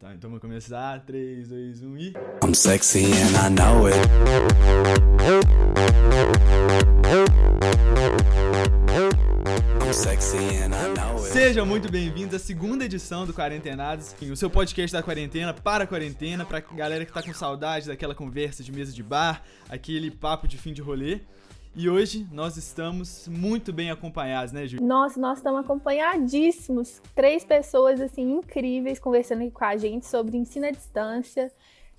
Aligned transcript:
Tá, 0.00 0.14
então 0.14 0.30
vamos 0.30 0.40
começar. 0.40 0.98
3, 1.04 1.46
2, 1.46 1.82
1 1.82 1.98
e. 1.98 2.14
I'm 2.42 2.54
sexy 2.54 3.04
and 3.04 3.36
I 3.36 3.50
know 3.50 3.86
it. 3.86 3.98
I'm 9.82 9.92
sexy 9.92 10.38
and 10.38 10.72
I 10.74 10.94
know 10.96 11.22
it. 11.22 11.30
Sejam 11.30 11.66
muito 11.66 11.92
bem-vindos 11.92 12.34
à 12.34 12.38
segunda 12.38 12.86
edição 12.86 13.26
do 13.26 13.34
Quarentenados, 13.34 14.16
o 14.22 14.36
seu 14.36 14.48
podcast 14.48 14.90
da 14.90 15.02
quarentena 15.02 15.52
para 15.52 15.84
a 15.84 15.86
quarentena, 15.86 16.46
pra 16.46 16.60
galera 16.60 17.04
que 17.04 17.12
tá 17.12 17.22
com 17.22 17.34
saudade 17.34 17.86
daquela 17.86 18.14
conversa 18.14 18.64
de 18.64 18.72
mesa 18.72 18.94
de 18.94 19.02
bar, 19.02 19.42
aquele 19.68 20.10
papo 20.10 20.48
de 20.48 20.56
fim 20.56 20.72
de 20.72 20.80
rolê. 20.80 21.20
E 21.74 21.88
hoje 21.88 22.26
nós 22.32 22.56
estamos 22.56 23.28
muito 23.28 23.72
bem 23.72 23.92
acompanhados, 23.92 24.52
né, 24.52 24.66
Ju? 24.66 24.82
Nossa, 24.82 25.20
nós 25.20 25.38
estamos 25.38 25.60
acompanhadíssimos. 25.60 27.00
Três 27.14 27.44
pessoas, 27.44 28.00
assim, 28.00 28.22
incríveis 28.32 28.98
conversando 28.98 29.42
aqui 29.42 29.52
com 29.52 29.64
a 29.64 29.76
gente 29.76 30.04
sobre 30.04 30.36
ensino 30.36 30.66
à 30.66 30.70
distância. 30.72 31.50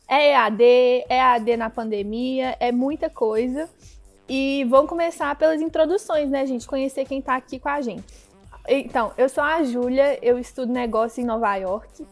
É 0.05 0.33
EAD, 0.33 0.63
é 1.07 1.17
EAD 1.17 1.55
na 1.55 1.69
pandemia, 1.69 2.57
é 2.59 2.69
muita 2.69 3.09
coisa. 3.09 3.69
E 4.27 4.65
vamos 4.69 4.89
começar 4.89 5.33
pelas 5.37 5.61
introduções, 5.61 6.29
né, 6.29 6.45
gente? 6.45 6.67
Conhecer 6.67 7.05
quem 7.05 7.21
tá 7.21 7.35
aqui 7.37 7.57
com 7.57 7.69
a 7.69 7.79
gente. 7.79 8.03
Então, 8.67 9.13
eu 9.17 9.29
sou 9.29 9.43
a 9.43 9.63
Júlia, 9.63 10.19
eu 10.21 10.37
estudo 10.37 10.71
negócio 10.71 11.21
em 11.21 11.25
Nova 11.25 11.55
York. 11.55 12.05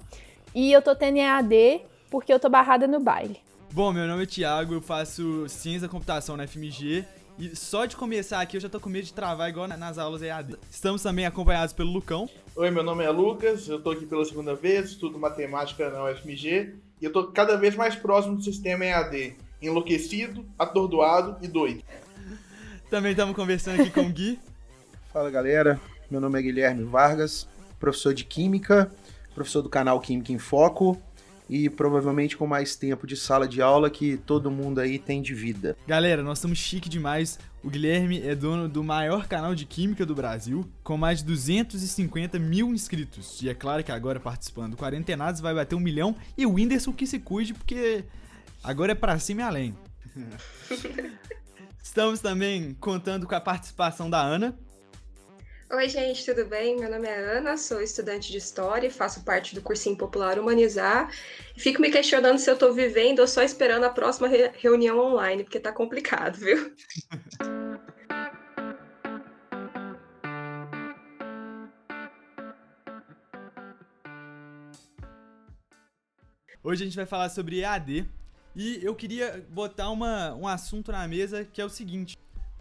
E 0.55 0.71
eu 0.71 0.81
tô 0.81 0.95
tendo 0.95 1.17
EAD 1.17 1.81
porque 2.09 2.33
eu 2.33 2.39
tô 2.39 2.49
barrada 2.49 2.87
no 2.87 3.01
baile. 3.01 3.37
Bom, 3.71 3.91
meu 3.91 4.07
nome 4.07 4.23
é 4.23 4.25
Thiago, 4.25 4.73
eu 4.73 4.81
faço 4.81 5.47
Ciência 5.49 5.81
da 5.81 5.89
Computação 5.89 6.37
na 6.37 6.47
FMG 6.47 7.05
e 7.39 7.55
só 7.55 7.85
de 7.85 7.95
começar 7.95 8.41
aqui 8.41 8.57
eu 8.57 8.61
já 8.61 8.67
tô 8.67 8.81
com 8.81 8.89
medo 8.89 9.05
de 9.05 9.13
travar 9.13 9.49
igual 9.49 9.65
nas 9.65 9.97
aulas 9.97 10.21
EAD. 10.21 10.57
Estamos 10.69 11.01
também 11.01 11.25
acompanhados 11.25 11.73
pelo 11.73 11.89
Lucão. 11.89 12.29
Oi, 12.53 12.69
meu 12.69 12.83
nome 12.83 13.05
é 13.05 13.09
Lucas, 13.09 13.65
eu 13.69 13.81
tô 13.81 13.91
aqui 13.91 14.05
pela 14.05 14.25
segunda 14.25 14.53
vez, 14.53 14.89
estudo 14.89 15.17
matemática 15.17 15.89
na 15.89 16.03
UFMG 16.03 16.75
e 17.01 17.05
eu 17.05 17.13
tô 17.13 17.27
cada 17.27 17.55
vez 17.55 17.77
mais 17.77 17.95
próximo 17.95 18.35
do 18.35 18.43
sistema 18.43 18.83
EAD, 18.83 19.37
enlouquecido, 19.61 20.45
atordoado 20.59 21.37
e 21.41 21.47
doido. 21.47 21.81
Também 22.89 23.11
estamos 23.11 23.33
conversando 23.33 23.81
aqui 23.81 23.89
com 23.89 24.01
o 24.01 24.09
Gui. 24.09 24.37
Fala 25.13 25.31
galera, 25.31 25.79
meu 26.11 26.19
nome 26.19 26.37
é 26.37 26.41
Guilherme 26.41 26.83
Vargas, 26.83 27.47
professor 27.79 28.13
de 28.13 28.25
Química, 28.25 28.91
professor 29.33 29.61
do 29.61 29.69
canal 29.69 30.01
Química 30.01 30.33
em 30.33 30.37
Foco 30.37 31.01
e 31.49 31.69
provavelmente 31.69 32.37
com 32.37 32.45
mais 32.45 32.75
tempo 32.75 33.07
de 33.07 33.17
sala 33.17 33.47
de 33.47 33.61
aula 33.61 33.89
que 33.89 34.17
todo 34.17 34.51
mundo 34.51 34.79
aí 34.79 34.99
tem 34.99 35.21
de 35.21 35.33
vida. 35.33 35.75
Galera, 35.87 36.21
nós 36.21 36.37
estamos 36.37 36.59
chique 36.59 36.87
demais. 36.87 37.39
O 37.63 37.69
Guilherme 37.69 38.21
é 38.21 38.35
dono 38.35 38.69
do 38.69 38.83
maior 38.83 39.27
canal 39.27 39.53
de 39.53 39.65
química 39.65 40.05
do 40.05 40.15
Brasil, 40.15 40.69
com 40.83 40.95
mais 40.95 41.19
de 41.19 41.25
250 41.25 42.39
mil 42.39 42.73
inscritos. 42.73 43.41
E 43.41 43.49
é 43.49 43.53
claro 43.53 43.83
que 43.83 43.91
agora 43.91 44.19
participando 44.19 44.71
do 44.71 44.77
Quarentenados 44.77 45.41
vai 45.41 45.53
bater 45.53 45.75
um 45.75 45.79
milhão. 45.79 46.15
E 46.37 46.45
o 46.45 46.53
Whindersson 46.53 46.93
que 46.93 47.07
se 47.07 47.19
cuide, 47.19 47.53
porque 47.53 48.05
agora 48.63 48.93
é 48.93 48.95
pra 48.95 49.19
cima 49.19 49.41
e 49.41 49.43
além. 49.43 49.77
Estamos 51.83 52.19
também 52.19 52.75
contando 52.79 53.25
com 53.25 53.35
a 53.35 53.41
participação 53.41 54.09
da 54.09 54.21
Ana. 54.21 54.55
Oi, 55.71 55.87
gente, 55.87 56.25
tudo 56.25 56.45
bem? 56.45 56.77
Meu 56.77 56.89
nome 56.89 57.07
é 57.07 57.37
Ana, 57.37 57.55
sou 57.55 57.79
estudante 57.79 58.31
de 58.31 58.39
História 58.39 58.87
e 58.87 58.91
faço 58.91 59.23
parte 59.23 59.53
do 59.53 59.61
cursinho 59.61 59.95
Popular 59.95 60.39
Humanizar. 60.39 61.11
Fico 61.55 61.79
me 61.79 61.91
questionando 61.91 62.39
se 62.39 62.49
eu 62.49 62.55
estou 62.55 62.73
vivendo 62.73 63.19
ou 63.19 63.27
só 63.27 63.43
esperando 63.43 63.83
a 63.83 63.89
próxima 63.91 64.27
re 64.27 64.49
reunião 64.55 64.97
online, 64.97 65.43
porque 65.43 65.59
tá 65.59 65.71
complicado, 65.71 66.37
viu? 66.37 66.73
Hoje 76.63 76.81
a 76.81 76.85
gente 76.87 76.95
vai 76.95 77.05
falar 77.05 77.29
sobre 77.29 77.59
EAD 77.59 78.09
e 78.55 78.83
eu 78.83 78.95
queria 78.95 79.45
botar 79.49 79.91
uma, 79.91 80.33
um 80.33 80.47
assunto 80.47 80.91
na 80.91 81.07
mesa 81.07 81.45
que 81.45 81.61
é 81.61 81.65
o 81.65 81.69
seguinte. 81.69 82.17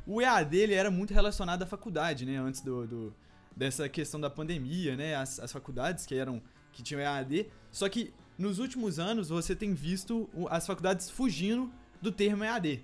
O 0.08 0.22
EAD 0.22 0.56
ele 0.56 0.72
era 0.72 0.90
muito 0.90 1.12
relacionado 1.12 1.62
à 1.62 1.66
faculdade, 1.66 2.24
né? 2.24 2.38
Antes 2.38 2.62
do, 2.62 2.86
do 2.86 3.14
dessa 3.54 3.86
questão 3.90 4.18
da 4.18 4.30
pandemia, 4.30 4.96
né? 4.96 5.14
As, 5.14 5.38
as, 5.38 5.52
faculdades 5.52 6.06
que 6.06 6.14
eram 6.14 6.40
que 6.72 6.82
tinham 6.82 7.02
EAD. 7.02 7.46
Só 7.70 7.86
que 7.90 8.14
nos 8.38 8.58
últimos 8.58 8.98
anos 8.98 9.28
você 9.28 9.54
tem 9.54 9.74
visto 9.74 10.26
as 10.48 10.66
faculdades 10.66 11.10
fugindo 11.10 11.70
do 12.00 12.10
termo 12.10 12.42
EAD. 12.42 12.82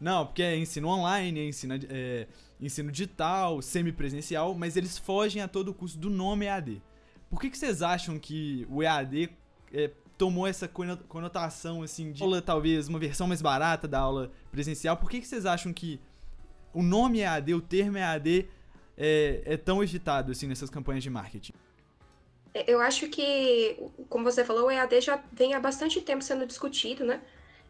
Não, 0.00 0.24
porque 0.24 0.42
é 0.42 0.56
ensino 0.56 0.88
online, 0.88 1.40
é 1.40 1.44
ensino, 1.44 1.74
é, 1.90 2.26
ensino 2.58 2.90
digital, 2.90 3.60
semipresencial, 3.60 4.54
mas 4.54 4.74
eles 4.74 4.96
fogem 4.96 5.42
a 5.42 5.48
todo 5.48 5.74
custo 5.74 5.98
do 5.98 6.08
nome 6.08 6.46
EAD. 6.46 6.82
Por 7.28 7.38
que, 7.38 7.50
que 7.50 7.58
vocês 7.58 7.82
acham 7.82 8.18
que 8.18 8.66
o 8.70 8.82
EAD 8.82 9.28
é, 9.74 9.90
tomou 10.16 10.46
essa 10.46 10.66
conotação 10.66 11.82
assim 11.82 12.12
de 12.12 12.22
aula, 12.22 12.40
talvez 12.40 12.88
uma 12.88 12.98
versão 12.98 13.26
mais 13.26 13.42
barata 13.42 13.86
da 13.86 13.98
aula 13.98 14.32
presencial? 14.50 14.96
Por 14.96 15.10
que, 15.10 15.20
que 15.20 15.26
vocês 15.26 15.44
acham 15.44 15.70
que 15.70 16.00
o 16.72 16.82
nome 16.82 17.20
EAD, 17.20 17.54
o 17.54 17.60
termo 17.60 17.98
EAD 17.98 18.48
é, 18.96 19.42
é 19.44 19.56
tão 19.56 19.82
evitado 19.82 20.32
assim 20.32 20.46
nessas 20.46 20.70
campanhas 20.70 21.02
de 21.02 21.10
marketing? 21.10 21.52
Eu 22.66 22.80
acho 22.80 23.08
que, 23.08 23.78
como 24.08 24.24
você 24.24 24.44
falou, 24.44 24.66
o 24.66 24.70
EAD 24.70 25.00
já 25.00 25.22
vem 25.32 25.54
há 25.54 25.60
bastante 25.60 26.00
tempo 26.02 26.22
sendo 26.22 26.46
discutido, 26.46 27.04
né? 27.04 27.20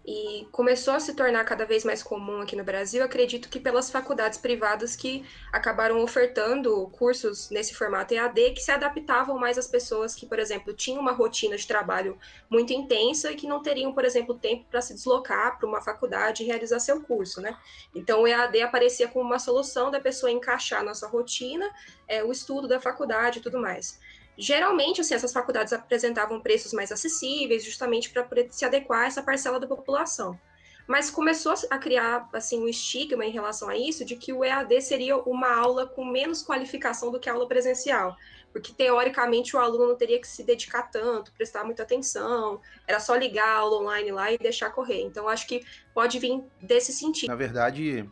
E 0.04 0.46
começou 0.50 0.94
a 0.94 1.00
se 1.00 1.14
tornar 1.14 1.44
cada 1.44 1.64
vez 1.64 1.84
mais 1.84 2.02
comum 2.02 2.40
aqui 2.40 2.56
no 2.56 2.64
Brasil, 2.64 3.04
acredito 3.04 3.48
que 3.48 3.60
pelas 3.60 3.90
faculdades 3.90 4.38
privadas 4.38 4.96
que 4.96 5.24
acabaram 5.52 6.02
ofertando 6.02 6.88
cursos 6.92 7.50
nesse 7.50 7.74
formato 7.74 8.12
EAD 8.12 8.50
que 8.50 8.60
se 8.60 8.72
adaptavam 8.72 9.38
mais 9.38 9.56
às 9.56 9.68
pessoas 9.68 10.14
que, 10.14 10.26
por 10.26 10.38
exemplo, 10.38 10.72
tinham 10.72 11.00
uma 11.00 11.12
rotina 11.12 11.56
de 11.56 11.66
trabalho 11.66 12.18
muito 12.50 12.72
intensa 12.72 13.30
e 13.30 13.36
que 13.36 13.46
não 13.46 13.62
teriam, 13.62 13.92
por 13.92 14.04
exemplo, 14.04 14.34
tempo 14.34 14.64
para 14.70 14.82
se 14.82 14.92
deslocar 14.94 15.56
para 15.56 15.68
uma 15.68 15.80
faculdade 15.80 16.42
e 16.42 16.46
realizar 16.46 16.80
seu 16.80 17.00
curso, 17.02 17.40
né? 17.40 17.56
Então 17.94 18.22
o 18.22 18.26
EAD 18.26 18.60
aparecia 18.60 19.06
como 19.06 19.24
uma 19.24 19.38
solução 19.38 19.90
da 19.90 20.00
pessoa 20.00 20.32
encaixar 20.32 20.82
na 20.82 20.94
sua 20.94 21.08
rotina, 21.08 21.70
é, 22.08 22.24
o 22.24 22.32
estudo 22.32 22.66
da 22.66 22.80
faculdade 22.80 23.38
e 23.38 23.42
tudo 23.42 23.58
mais. 23.58 24.00
Geralmente, 24.36 25.00
assim, 25.00 25.14
essas 25.14 25.32
faculdades 25.32 25.72
apresentavam 25.72 26.40
preços 26.40 26.72
mais 26.72 26.90
acessíveis, 26.90 27.64
justamente 27.64 28.10
para 28.10 28.26
se 28.50 28.64
adequar 28.64 29.02
a 29.02 29.06
essa 29.06 29.22
parcela 29.22 29.60
da 29.60 29.66
população. 29.66 30.38
Mas 30.86 31.10
começou 31.10 31.54
a 31.70 31.78
criar 31.78 32.28
assim 32.32 32.60
um 32.60 32.68
estigma 32.68 33.24
em 33.24 33.30
relação 33.30 33.68
a 33.68 33.76
isso 33.76 34.04
de 34.04 34.16
que 34.16 34.32
o 34.32 34.44
EAD 34.44 34.80
seria 34.80 35.16
uma 35.16 35.54
aula 35.54 35.86
com 35.86 36.04
menos 36.04 36.42
qualificação 36.42 37.10
do 37.10 37.20
que 37.20 37.28
a 37.28 37.32
aula 37.32 37.46
presencial, 37.46 38.16
porque 38.52 38.72
teoricamente 38.72 39.54
o 39.54 39.60
aluno 39.60 39.88
não 39.88 39.96
teria 39.96 40.20
que 40.20 40.26
se 40.26 40.42
dedicar 40.42 40.82
tanto, 40.90 41.32
prestar 41.32 41.64
muita 41.64 41.84
atenção, 41.84 42.60
era 42.86 42.98
só 42.98 43.14
ligar 43.14 43.48
a 43.48 43.58
aula 43.58 43.80
online 43.80 44.10
lá 44.10 44.32
e 44.32 44.38
deixar 44.38 44.70
correr. 44.70 45.02
Então 45.02 45.28
acho 45.28 45.46
que 45.46 45.64
pode 45.94 46.18
vir 46.18 46.42
desse 46.60 46.92
sentido. 46.92 47.28
Na 47.28 47.36
verdade, 47.36 48.08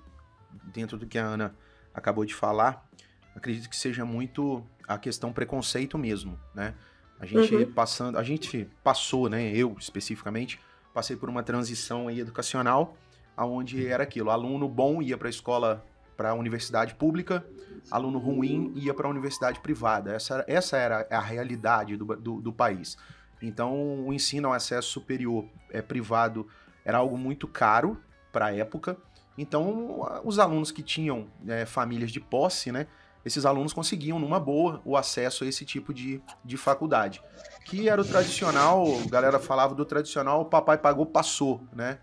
dentro 0.73 0.97
do 0.97 1.07
que 1.07 1.19
a 1.19 1.25
Ana 1.25 1.57
acabou 1.93 2.25
de 2.25 2.35
falar, 2.35 2.89
acredito 3.35 3.69
que 3.69 3.77
seja 3.77 4.05
muito 4.05 4.65
a 4.91 4.99
questão 4.99 5.33
preconceito 5.33 5.97
mesmo, 5.97 6.37
né? 6.53 6.75
A 7.21 7.25
gente 7.25 7.55
uhum. 7.55 7.73
passando, 7.73 8.19
a 8.19 8.25
gente 8.25 8.69
passou, 8.83 9.29
né? 9.29 9.53
Eu 9.55 9.77
especificamente 9.79 10.59
passei 10.93 11.17
por 11.17 11.29
uma 11.29 11.45
transição 11.45 12.09
aí 12.09 12.19
educacional, 12.19 12.97
aonde 13.37 13.87
era 13.87 14.03
aquilo: 14.03 14.31
aluno 14.31 14.69
bom 14.69 15.01
ia 15.01 15.17
para 15.17 15.29
a 15.29 15.31
escola, 15.31 15.85
para 16.17 16.31
a 16.31 16.35
universidade 16.35 16.95
pública, 16.97 17.47
aluno 17.89 18.19
ruim 18.19 18.73
ia 18.75 18.93
para 18.93 19.07
a 19.07 19.11
universidade 19.11 19.61
privada. 19.61 20.13
Essa, 20.13 20.45
essa 20.49 20.77
era 20.77 21.07
a 21.09 21.21
realidade 21.21 21.97
do, 21.97 22.05
do, 22.17 22.41
do 22.41 22.53
país. 22.53 22.99
Então, 23.41 24.07
o 24.07 24.13
ensino 24.13 24.49
ao 24.49 24.55
acesso 24.55 24.89
superior 24.89 25.47
é, 25.71 25.81
privado 25.81 26.49
era 26.85 26.99
algo 26.99 27.17
muito 27.17 27.47
caro 27.47 27.97
para 28.33 28.47
a 28.47 28.55
época. 28.57 28.97
Então, 29.39 30.21
os 30.25 30.39
alunos 30.39 30.73
que 30.73 30.83
tinham 30.83 31.29
é, 31.47 31.65
famílias 31.65 32.11
de 32.11 32.21
posse, 32.21 32.73
né, 32.73 32.87
esses 33.25 33.45
alunos 33.45 33.73
conseguiam, 33.73 34.19
numa 34.19 34.41
boa, 34.41 34.81
o 34.85 34.97
acesso 34.97 35.45
a 35.45 35.47
esse 35.47 35.65
tipo 35.65 35.93
de, 35.93 36.23
de 36.45 36.57
faculdade. 36.57 37.23
Que 37.65 37.89
era 37.89 38.01
o 38.01 38.05
tradicional, 38.05 38.85
a 39.05 39.09
galera 39.09 39.39
falava 39.39 39.75
do 39.75 39.85
tradicional, 39.85 40.45
papai 40.47 40.79
pagou, 40.79 41.07
passou, 41.07 41.63
né? 41.73 41.99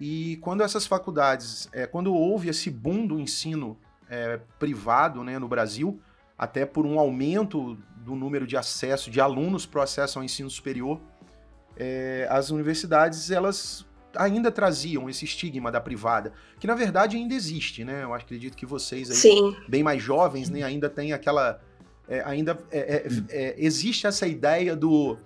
E 0.00 0.36
quando 0.38 0.62
essas 0.62 0.86
faculdades, 0.86 1.68
é, 1.72 1.86
quando 1.86 2.12
houve 2.12 2.48
esse 2.48 2.70
boom 2.70 3.06
do 3.06 3.20
ensino 3.20 3.78
é, 4.08 4.40
privado 4.58 5.22
né, 5.22 5.38
no 5.38 5.48
Brasil, 5.48 6.00
até 6.36 6.66
por 6.66 6.84
um 6.84 6.98
aumento 6.98 7.78
do 7.96 8.14
número 8.14 8.46
de 8.46 8.56
acesso 8.56 9.10
de 9.10 9.20
alunos 9.20 9.64
para 9.66 9.80
o 9.80 9.82
acesso 9.82 10.18
ao 10.18 10.24
ensino 10.24 10.50
superior, 10.50 11.00
é, 11.76 12.26
as 12.30 12.50
universidades 12.50 13.30
elas 13.30 13.86
ainda 14.16 14.50
traziam 14.50 15.08
esse 15.08 15.24
estigma 15.24 15.70
da 15.70 15.80
privada, 15.80 16.32
que 16.58 16.66
na 16.66 16.74
verdade 16.74 17.16
ainda 17.16 17.34
existe, 17.34 17.84
né? 17.84 18.04
Eu 18.04 18.14
acredito 18.14 18.56
que 18.56 18.66
vocês 18.66 19.10
aí, 19.10 19.16
Sim. 19.16 19.56
bem 19.68 19.82
mais 19.82 20.02
jovens, 20.02 20.50
né, 20.50 20.62
ainda 20.62 20.88
tem 20.88 21.12
aquela. 21.12 21.60
É, 22.06 22.22
ainda 22.24 22.58
é, 22.70 22.78
é, 22.78 23.06
é 23.30 23.54
existe 23.58 24.06
essa 24.06 24.26
ideia 24.26 24.76
do. 24.76 25.16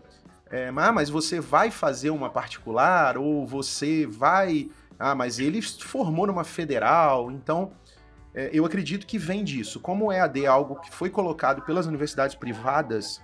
É, 0.50 0.72
ah, 0.74 0.92
mas 0.92 1.10
você 1.10 1.40
vai 1.40 1.70
fazer 1.70 2.10
uma 2.10 2.30
particular, 2.30 3.18
ou 3.18 3.46
você 3.46 4.06
vai. 4.06 4.70
Ah, 4.98 5.14
mas 5.14 5.38
ele 5.38 5.60
formou 5.62 6.26
numa 6.26 6.44
federal, 6.44 7.30
então. 7.30 7.72
É, 8.34 8.50
eu 8.52 8.64
acredito 8.64 9.06
que 9.06 9.18
vem 9.18 9.42
disso. 9.42 9.80
Como 9.80 10.06
o 10.06 10.12
EAD 10.12 10.44
é 10.44 10.46
algo 10.46 10.76
que 10.76 10.94
foi 10.94 11.10
colocado 11.10 11.62
pelas 11.62 11.86
universidades 11.86 12.36
privadas, 12.36 13.20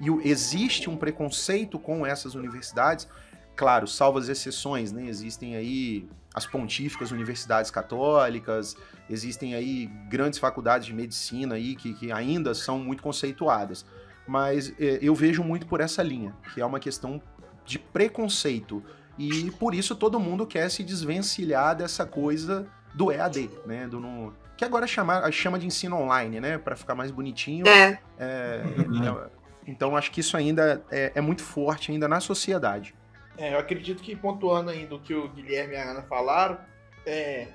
E 0.00 0.28
existe 0.28 0.88
um 0.88 0.96
preconceito 0.96 1.78
com 1.78 2.06
essas 2.06 2.34
universidades, 2.34 3.08
claro, 3.56 3.86
salvo 3.86 4.18
as 4.18 4.28
exceções, 4.28 4.92
né? 4.92 5.06
Existem 5.06 5.56
aí 5.56 6.08
as 6.34 6.44
pontíficas 6.46 7.12
universidades 7.12 7.70
católicas, 7.70 8.76
existem 9.08 9.54
aí 9.54 9.86
grandes 10.08 10.38
faculdades 10.38 10.86
de 10.86 10.92
medicina 10.92 11.54
aí 11.54 11.76
que, 11.76 11.94
que 11.94 12.10
ainda 12.10 12.54
são 12.54 12.78
muito 12.78 13.02
conceituadas. 13.02 13.86
Mas 14.26 14.72
é, 14.80 14.98
eu 15.00 15.14
vejo 15.14 15.44
muito 15.44 15.66
por 15.66 15.80
essa 15.80 16.02
linha, 16.02 16.34
que 16.52 16.60
é 16.60 16.66
uma 16.66 16.80
questão 16.80 17.22
de 17.64 17.78
preconceito. 17.78 18.82
E 19.16 19.50
por 19.52 19.74
isso 19.74 19.94
todo 19.94 20.18
mundo 20.18 20.46
quer 20.46 20.68
se 20.70 20.82
desvencilhar 20.82 21.76
dessa 21.76 22.04
coisa 22.04 22.66
do 22.94 23.12
EAD, 23.12 23.50
né? 23.64 23.86
Do, 23.86 24.00
no, 24.00 24.34
que 24.56 24.64
agora 24.64 24.86
chama, 24.86 25.30
chama 25.30 25.58
de 25.58 25.66
ensino 25.66 25.96
online, 25.96 26.40
né? 26.40 26.58
Para 26.58 26.74
ficar 26.74 26.94
mais 26.94 27.10
bonitinho. 27.10 27.66
É. 27.68 27.98
É, 28.18 28.62
é, 28.64 29.30
então 29.66 29.96
acho 29.96 30.10
que 30.10 30.20
isso 30.20 30.36
ainda 30.36 30.84
é, 30.90 31.12
é 31.14 31.20
muito 31.20 31.42
forte 31.42 31.92
ainda 31.92 32.08
na 32.08 32.18
sociedade. 32.18 32.94
É, 33.36 33.54
eu 33.54 33.58
acredito 33.58 34.02
que 34.02 34.14
pontuando 34.14 34.70
ainda 34.70 34.94
o 34.94 35.00
que 35.00 35.14
o 35.14 35.28
Guilherme 35.28 35.74
e 35.74 35.76
a 35.76 35.90
Ana 35.90 36.02
falaram, 36.02 36.58
é, 37.04 37.48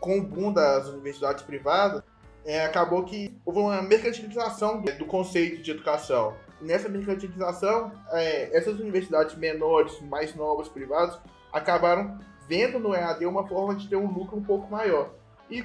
com 0.00 0.18
o 0.18 0.22
boom 0.22 0.52
das 0.52 0.88
universidades 0.88 1.42
privadas, 1.42 2.02
é, 2.44 2.64
acabou 2.64 3.04
que 3.04 3.36
houve 3.44 3.60
uma 3.60 3.82
mercantilização 3.82 4.80
do, 4.80 5.04
conceito 5.04 5.62
de 5.62 5.70
educação. 5.70 6.34
nessa 6.60 6.88
mercantilização, 6.88 7.92
é, 8.10 8.56
essas 8.56 8.78
universidades 8.78 9.36
menores, 9.36 10.00
mais 10.02 10.34
novas, 10.34 10.68
privadas, 10.68 11.18
acabaram 11.52 12.18
vendo 12.48 12.78
no 12.78 12.94
EAD 12.94 13.26
uma 13.26 13.46
forma 13.46 13.74
de 13.74 13.88
ter 13.88 13.96
um 13.96 14.10
lucro 14.10 14.36
um 14.36 14.42
pouco 14.42 14.70
maior. 14.70 15.10
E 15.50 15.64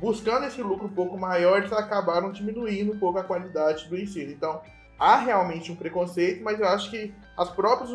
buscando 0.00 0.46
esse 0.46 0.62
lucro 0.62 0.86
um 0.86 0.92
pouco 0.92 1.18
maior, 1.18 1.58
eles 1.58 1.72
acabaram 1.72 2.32
diminuindo 2.32 2.92
um 2.92 2.98
pouco 2.98 3.18
a 3.18 3.24
qualidade 3.24 3.88
do 3.88 3.98
ensino. 3.98 4.30
Então, 4.30 4.60
há 4.98 5.16
realmente 5.16 5.70
um 5.70 5.76
preconceito, 5.76 6.42
mas 6.42 6.58
eu 6.58 6.68
acho 6.68 6.90
que 6.90 7.14
as 7.36 7.50
próprias 7.50 7.90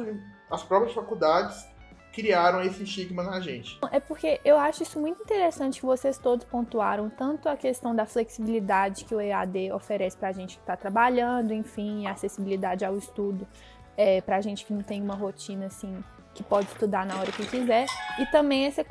as 0.52 0.62
próprias 0.64 0.94
faculdades 0.94 1.66
criaram 2.12 2.62
esse 2.62 2.84
estigma 2.84 3.24
na 3.24 3.40
gente. 3.40 3.80
É 3.90 4.00
porque 4.00 4.42
eu 4.44 4.58
acho 4.58 4.84
isso 4.84 5.00
muito 5.00 5.22
interessante 5.24 5.80
que 5.80 5.86
vocês 5.86 6.18
todos 6.18 6.46
pontuaram, 6.46 7.10
tanto 7.10 7.48
a 7.48 7.56
questão 7.56 7.96
da 7.96 8.06
flexibilidade 8.06 9.06
que 9.06 9.16
o 9.16 9.22
EAD 9.22 9.72
oferece 9.72 10.18
para 10.18 10.30
a 10.30 10.32
gente 10.34 10.58
que 10.58 10.62
está 10.62 10.76
trabalhando, 10.76 11.54
enfim, 11.54 12.06
acessibilidade 12.08 12.84
ao 12.84 12.98
estudo 12.98 13.48
é, 13.96 14.20
para 14.20 14.38
a 14.38 14.42
gente 14.42 14.66
que 14.66 14.74
não 14.74 14.82
tem 14.82 15.02
uma 15.02 15.16
rotina 15.16 15.68
assim 15.68 16.04
que 16.34 16.44
pode 16.44 16.68
estudar 16.68 17.06
na 17.06 17.20
hora 17.20 17.32
que 17.32 17.46
quiser, 17.46 17.86
e 18.18 18.26
também 18.28 18.66
essa 18.66 18.86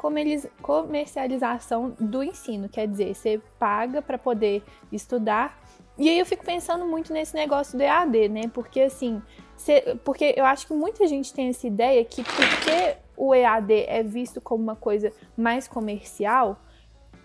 comercialização 0.61 1.97
do 1.99 2.23
ensino, 2.23 2.69
quer 2.69 2.87
dizer, 2.87 3.15
você 3.15 3.41
paga 3.59 4.03
para 4.03 4.19
poder 4.19 4.63
estudar. 4.93 5.59
E 5.99 6.09
aí 6.09 6.19
eu 6.19 6.27
fico 6.27 6.45
pensando 6.45 6.87
muito 6.87 7.13
nesse 7.13 7.35
negócio 7.35 7.77
do 7.77 7.83
EAD, 7.83 8.29
né? 8.29 8.43
Porque 8.53 8.81
assim, 8.81 9.21
porque 10.05 10.35
eu 10.37 10.45
acho 10.45 10.67
que 10.67 10.73
muita 10.73 11.07
gente 11.07 11.33
tem 11.33 11.49
essa 11.49 11.67
ideia 11.67 12.05
que 12.05 12.23
porque 12.23 12.97
o 13.17 13.35
EAD 13.35 13.85
é 13.87 14.03
visto 14.03 14.41
como 14.41 14.63
uma 14.63 14.77
coisa 14.77 15.13
mais 15.37 15.69
comercial, 15.69 16.59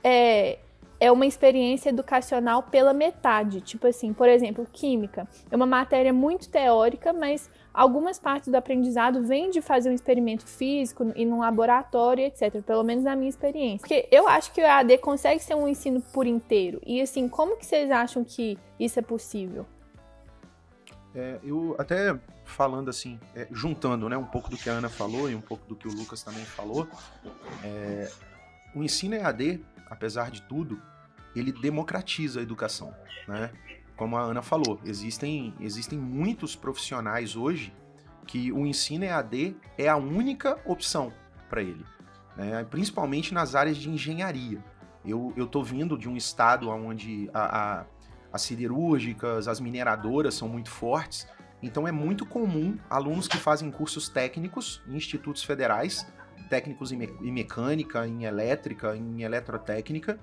é, 0.03 0.59
é 0.99 1.11
uma 1.11 1.25
experiência 1.25 1.89
educacional 1.89 2.63
pela 2.63 2.93
metade. 2.93 3.61
Tipo 3.61 3.87
assim, 3.87 4.11
por 4.11 4.27
exemplo, 4.27 4.67
química. 4.71 5.27
É 5.49 5.55
uma 5.55 5.65
matéria 5.65 6.11
muito 6.11 6.49
teórica, 6.49 7.13
mas 7.13 7.49
algumas 7.75 8.17
partes 8.17 8.49
do 8.49 8.55
aprendizado 8.55 9.21
vêm 9.23 9.49
de 9.49 9.61
fazer 9.61 9.89
um 9.89 9.93
experimento 9.93 10.45
físico 10.45 11.11
e 11.15 11.25
num 11.25 11.39
laboratório, 11.39 12.23
etc. 12.23 12.61
Pelo 12.61 12.83
menos 12.83 13.03
na 13.03 13.15
minha 13.15 13.29
experiência. 13.29 13.79
Porque 13.79 14.07
eu 14.11 14.27
acho 14.27 14.51
que 14.53 14.61
o 14.61 14.63
EAD 14.63 14.97
consegue 14.99 15.43
ser 15.43 15.55
um 15.55 15.67
ensino 15.67 16.01
por 16.01 16.25
inteiro. 16.25 16.81
E 16.85 17.01
assim, 17.01 17.27
como 17.27 17.57
que 17.57 17.65
vocês 17.65 17.91
acham 17.91 18.23
que 18.23 18.57
isso 18.79 18.97
é 18.97 19.01
possível? 19.01 19.65
É, 21.13 21.39
eu 21.43 21.75
até 21.77 22.17
falando 22.43 22.89
assim, 22.89 23.19
é, 23.35 23.47
juntando 23.51 24.07
né, 24.07 24.17
um 24.17 24.25
pouco 24.25 24.49
do 24.49 24.57
que 24.57 24.69
a 24.69 24.73
Ana 24.73 24.89
falou 24.89 25.29
e 25.29 25.35
um 25.35 25.41
pouco 25.41 25.65
do 25.67 25.75
que 25.75 25.87
o 25.87 25.91
Lucas 25.91 26.23
também 26.23 26.43
falou, 26.45 26.87
é, 27.63 28.11
o 28.75 28.83
ensino 28.83 29.15
EAD, 29.15 29.63
apesar 29.89 30.29
de 30.29 30.41
tudo, 30.43 30.81
ele 31.35 31.51
democratiza 31.51 32.39
a 32.39 32.43
educação. 32.43 32.93
Né? 33.27 33.51
Como 33.95 34.17
a 34.17 34.21
Ana 34.21 34.41
falou, 34.41 34.79
existem, 34.83 35.53
existem 35.59 35.97
muitos 35.97 36.55
profissionais 36.55 37.35
hoje 37.35 37.73
que 38.27 38.51
o 38.51 38.65
ensino 38.65 39.05
EAD 39.05 39.55
é 39.77 39.87
a 39.87 39.95
única 39.95 40.59
opção 40.65 41.13
para 41.49 41.61
ele, 41.61 41.85
né? 42.35 42.65
principalmente 42.69 43.33
nas 43.33 43.55
áreas 43.55 43.77
de 43.77 43.89
engenharia. 43.89 44.63
Eu, 45.05 45.31
tô 45.45 45.61
vindo 45.61 45.97
de 45.97 46.09
um 46.09 46.17
estado 46.17 46.67
onde 46.67 47.29
a, 47.31 47.81
a 47.81 47.85
as 48.35 48.41
siderúrgicas, 48.41 49.47
as 49.47 49.61
mineradoras 49.61 50.33
são 50.33 50.49
muito 50.49 50.69
fortes. 50.69 51.25
Então 51.63 51.87
é 51.87 51.91
muito 51.91 52.25
comum 52.25 52.77
alunos 52.89 53.29
que 53.29 53.37
fazem 53.37 53.71
cursos 53.71 54.09
técnicos 54.09 54.83
em 54.89 54.97
institutos 54.97 55.41
federais, 55.41 56.05
técnicos 56.49 56.91
em, 56.91 56.97
me 56.97 57.05
em 57.21 57.31
mecânica, 57.31 58.05
em 58.05 58.25
elétrica, 58.25 58.95
em 58.95 59.23
eletrotécnica. 59.23 60.19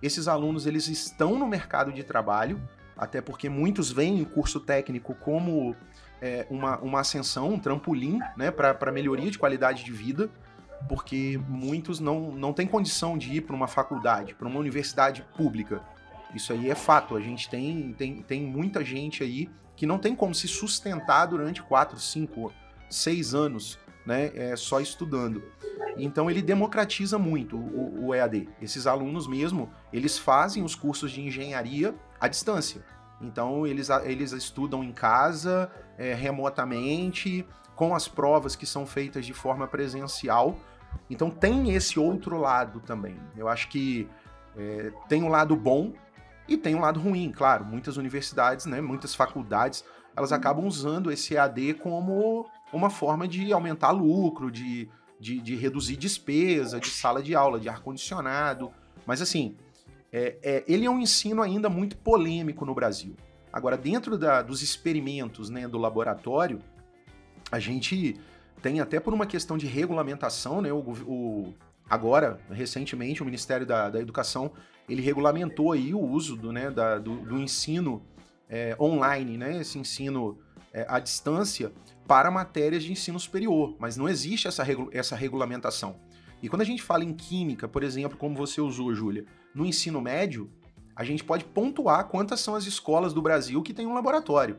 Esses 0.00 0.28
alunos 0.28 0.64
eles 0.64 0.86
estão 0.86 1.36
no 1.36 1.46
mercado 1.48 1.92
de 1.92 2.04
trabalho, 2.04 2.62
até 2.96 3.20
porque 3.20 3.48
muitos 3.48 3.92
veem 3.92 4.22
o 4.22 4.26
curso 4.26 4.58
técnico 4.60 5.14
como 5.14 5.76
é, 6.20 6.46
uma, 6.48 6.78
uma 6.78 7.00
ascensão, 7.00 7.50
um 7.50 7.58
trampolim 7.58 8.18
né, 8.36 8.50
para 8.50 8.90
melhoria 8.90 9.30
de 9.30 9.38
qualidade 9.38 9.84
de 9.84 9.92
vida, 9.92 10.30
porque 10.88 11.40
muitos 11.48 12.00
não, 12.00 12.32
não 12.32 12.52
têm 12.52 12.66
condição 12.66 13.18
de 13.18 13.34
ir 13.34 13.40
para 13.42 13.54
uma 13.54 13.66
faculdade, 13.66 14.34
para 14.34 14.48
uma 14.48 14.58
universidade 14.58 15.24
pública. 15.36 15.82
Isso 16.34 16.52
aí 16.52 16.70
é 16.70 16.74
fato. 16.74 17.16
A 17.16 17.20
gente 17.20 17.48
tem, 17.48 17.94
tem, 17.96 18.22
tem 18.22 18.42
muita 18.42 18.84
gente 18.84 19.22
aí 19.22 19.48
que 19.74 19.86
não 19.86 19.98
tem 19.98 20.14
como 20.14 20.34
se 20.34 20.48
sustentar 20.48 21.26
durante 21.26 21.62
4, 21.62 21.98
5, 21.98 22.52
6 22.88 23.34
anos, 23.34 23.78
né? 24.06 24.30
É, 24.34 24.56
só 24.56 24.80
estudando. 24.80 25.42
Então 25.98 26.30
ele 26.30 26.40
democratiza 26.40 27.18
muito 27.18 27.56
o, 27.56 28.06
o 28.06 28.14
EAD. 28.14 28.48
Esses 28.62 28.86
alunos 28.86 29.26
mesmo, 29.26 29.70
eles 29.92 30.18
fazem 30.18 30.62
os 30.62 30.74
cursos 30.74 31.10
de 31.10 31.20
engenharia 31.20 31.94
à 32.20 32.28
distância. 32.28 32.84
Então 33.20 33.66
eles, 33.66 33.88
eles 34.04 34.32
estudam 34.32 34.84
em 34.84 34.92
casa, 34.92 35.70
é, 35.98 36.14
remotamente, 36.14 37.46
com 37.74 37.94
as 37.94 38.06
provas 38.06 38.54
que 38.54 38.66
são 38.66 38.86
feitas 38.86 39.26
de 39.26 39.34
forma 39.34 39.66
presencial. 39.66 40.56
Então 41.10 41.30
tem 41.30 41.74
esse 41.74 41.98
outro 41.98 42.38
lado 42.38 42.80
também. 42.80 43.18
Eu 43.36 43.48
acho 43.48 43.68
que 43.68 44.08
é, 44.56 44.92
tem 45.08 45.22
um 45.22 45.28
lado 45.28 45.56
bom 45.56 45.92
e 46.46 46.56
tem 46.56 46.74
um 46.74 46.80
lado 46.80 47.00
ruim, 47.00 47.32
claro. 47.32 47.64
Muitas 47.64 47.96
universidades, 47.96 48.66
né, 48.66 48.80
muitas 48.80 49.14
faculdades, 49.14 49.84
elas 50.14 50.32
acabam 50.32 50.66
usando 50.66 51.10
esse 51.10 51.34
EAD 51.34 51.74
como 51.74 52.46
uma 52.76 52.90
forma 52.90 53.26
de 53.26 53.52
aumentar 53.52 53.90
lucro, 53.90 54.50
de, 54.50 54.88
de, 55.18 55.40
de 55.40 55.54
reduzir 55.56 55.96
despesa, 55.96 56.78
de 56.78 56.88
sala 56.88 57.22
de 57.22 57.34
aula, 57.34 57.58
de 57.58 57.68
ar-condicionado. 57.68 58.70
Mas 59.06 59.22
assim, 59.22 59.56
é, 60.12 60.36
é, 60.42 60.64
ele 60.68 60.86
é 60.86 60.90
um 60.90 60.98
ensino 60.98 61.42
ainda 61.42 61.68
muito 61.68 61.96
polêmico 61.96 62.64
no 62.64 62.74
Brasil. 62.74 63.16
Agora, 63.52 63.76
dentro 63.76 64.18
da, 64.18 64.42
dos 64.42 64.62
experimentos 64.62 65.48
né, 65.48 65.66
do 65.66 65.78
laboratório, 65.78 66.58
a 67.50 67.58
gente 67.58 68.18
tem 68.60 68.80
até 68.80 69.00
por 69.00 69.14
uma 69.14 69.26
questão 69.26 69.56
de 69.56 69.66
regulamentação, 69.66 70.60
né, 70.60 70.72
o, 70.72 70.78
o 70.78 71.54
agora, 71.88 72.40
recentemente, 72.50 73.22
o 73.22 73.24
Ministério 73.24 73.66
da, 73.66 73.88
da 73.88 74.00
Educação 74.00 74.52
ele 74.88 75.02
regulamentou 75.02 75.72
aí 75.72 75.92
o 75.94 76.00
uso 76.00 76.36
do, 76.36 76.52
né, 76.52 76.70
da, 76.70 76.98
do, 76.98 77.16
do 77.16 77.38
ensino 77.38 78.02
é, 78.48 78.76
online, 78.80 79.36
né, 79.36 79.60
esse 79.60 79.78
ensino 79.78 80.38
é, 80.76 80.84
à 80.88 80.98
distância 80.98 81.72
para 82.06 82.30
matérias 82.30 82.84
de 82.84 82.92
ensino 82.92 83.18
superior, 83.18 83.74
mas 83.78 83.96
não 83.96 84.06
existe 84.06 84.46
essa, 84.46 84.62
regu 84.62 84.90
essa 84.92 85.16
regulamentação. 85.16 85.96
E 86.42 86.50
quando 86.50 86.60
a 86.60 86.66
gente 86.66 86.82
fala 86.82 87.02
em 87.02 87.14
química, 87.14 87.66
por 87.66 87.82
exemplo, 87.82 88.18
como 88.18 88.36
você 88.36 88.60
usou, 88.60 88.94
Júlia, 88.94 89.24
no 89.54 89.64
ensino 89.64 90.02
médio, 90.02 90.52
a 90.94 91.02
gente 91.02 91.24
pode 91.24 91.46
pontuar 91.46 92.04
quantas 92.08 92.40
são 92.40 92.54
as 92.54 92.66
escolas 92.66 93.14
do 93.14 93.22
Brasil 93.22 93.62
que 93.62 93.72
tem 93.72 93.86
um 93.86 93.94
laboratório. 93.94 94.58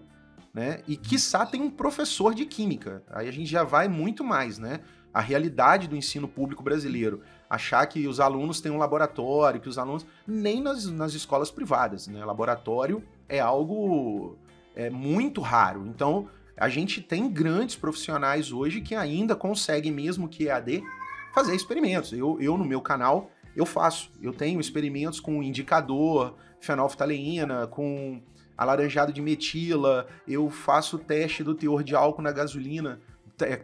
Né? 0.51 0.81
E 0.87 0.97
quiçá 0.97 1.45
tem 1.45 1.61
um 1.61 1.69
professor 1.69 2.33
de 2.33 2.47
química. 2.47 3.03
Aí 3.11 3.29
a 3.29 3.31
gente 3.31 3.47
já 3.47 3.63
vai 3.63 3.87
muito 3.87 4.23
mais, 4.23 4.57
né? 4.57 4.79
A 5.13 5.21
realidade 5.21 5.87
do 5.87 5.95
ensino 5.95 6.27
público 6.27 6.63
brasileiro 6.63 7.21
achar 7.47 7.85
que 7.85 8.07
os 8.07 8.19
alunos 8.19 8.59
têm 8.59 8.71
um 8.71 8.77
laboratório, 8.77 9.61
que 9.61 9.69
os 9.69 9.77
alunos. 9.77 10.03
Nem 10.25 10.61
nas, 10.61 10.85
nas 10.87 11.13
escolas 11.13 11.51
privadas, 11.51 12.07
né? 12.07 12.25
Laboratório 12.25 13.03
é 13.29 13.39
algo 13.39 14.35
é, 14.77 14.91
muito 14.91 15.41
raro. 15.41 15.87
Então, 15.87 16.29
a 16.55 16.69
gente 16.69 17.01
tem 17.01 17.27
grandes 17.27 17.75
profissionais 17.75 18.51
hoje 18.51 18.79
que 18.79 18.93
ainda 18.93 19.35
conseguem, 19.35 19.91
mesmo 19.91 20.29
que 20.29 20.47
EAD, 20.47 20.83
fazer 21.33 21.55
experimentos. 21.55 22.13
Eu, 22.13 22.37
eu 22.39 22.55
no 22.55 22.63
meu 22.63 22.79
canal, 22.79 23.31
eu 23.55 23.65
faço. 23.65 24.11
Eu 24.21 24.31
tenho 24.31 24.59
experimentos 24.61 25.19
com 25.19 25.41
indicador, 25.41 26.35
fenolftaleína, 26.61 27.65
com 27.65 28.21
alaranjado 28.55 29.11
de 29.11 29.21
metila, 29.21 30.07
eu 30.27 30.49
faço 30.49 30.97
teste 30.97 31.43
do 31.43 31.53
teor 31.53 31.83
de 31.83 31.95
álcool 31.95 32.21
na 32.21 32.31
gasolina. 32.31 32.99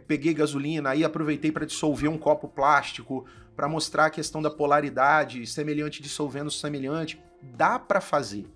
Peguei 0.06 0.34
gasolina, 0.34 0.90
aí 0.90 1.04
aproveitei 1.04 1.50
para 1.50 1.66
dissolver 1.66 2.08
um 2.08 2.18
copo 2.18 2.46
plástico, 2.46 3.24
para 3.56 3.68
mostrar 3.68 4.06
a 4.06 4.10
questão 4.10 4.40
da 4.40 4.50
polaridade, 4.50 5.46
semelhante 5.46 6.00
dissolvendo 6.00 6.50
semelhante. 6.50 7.20
Dá 7.42 7.76
para 7.78 8.00
fazer. 8.00 8.46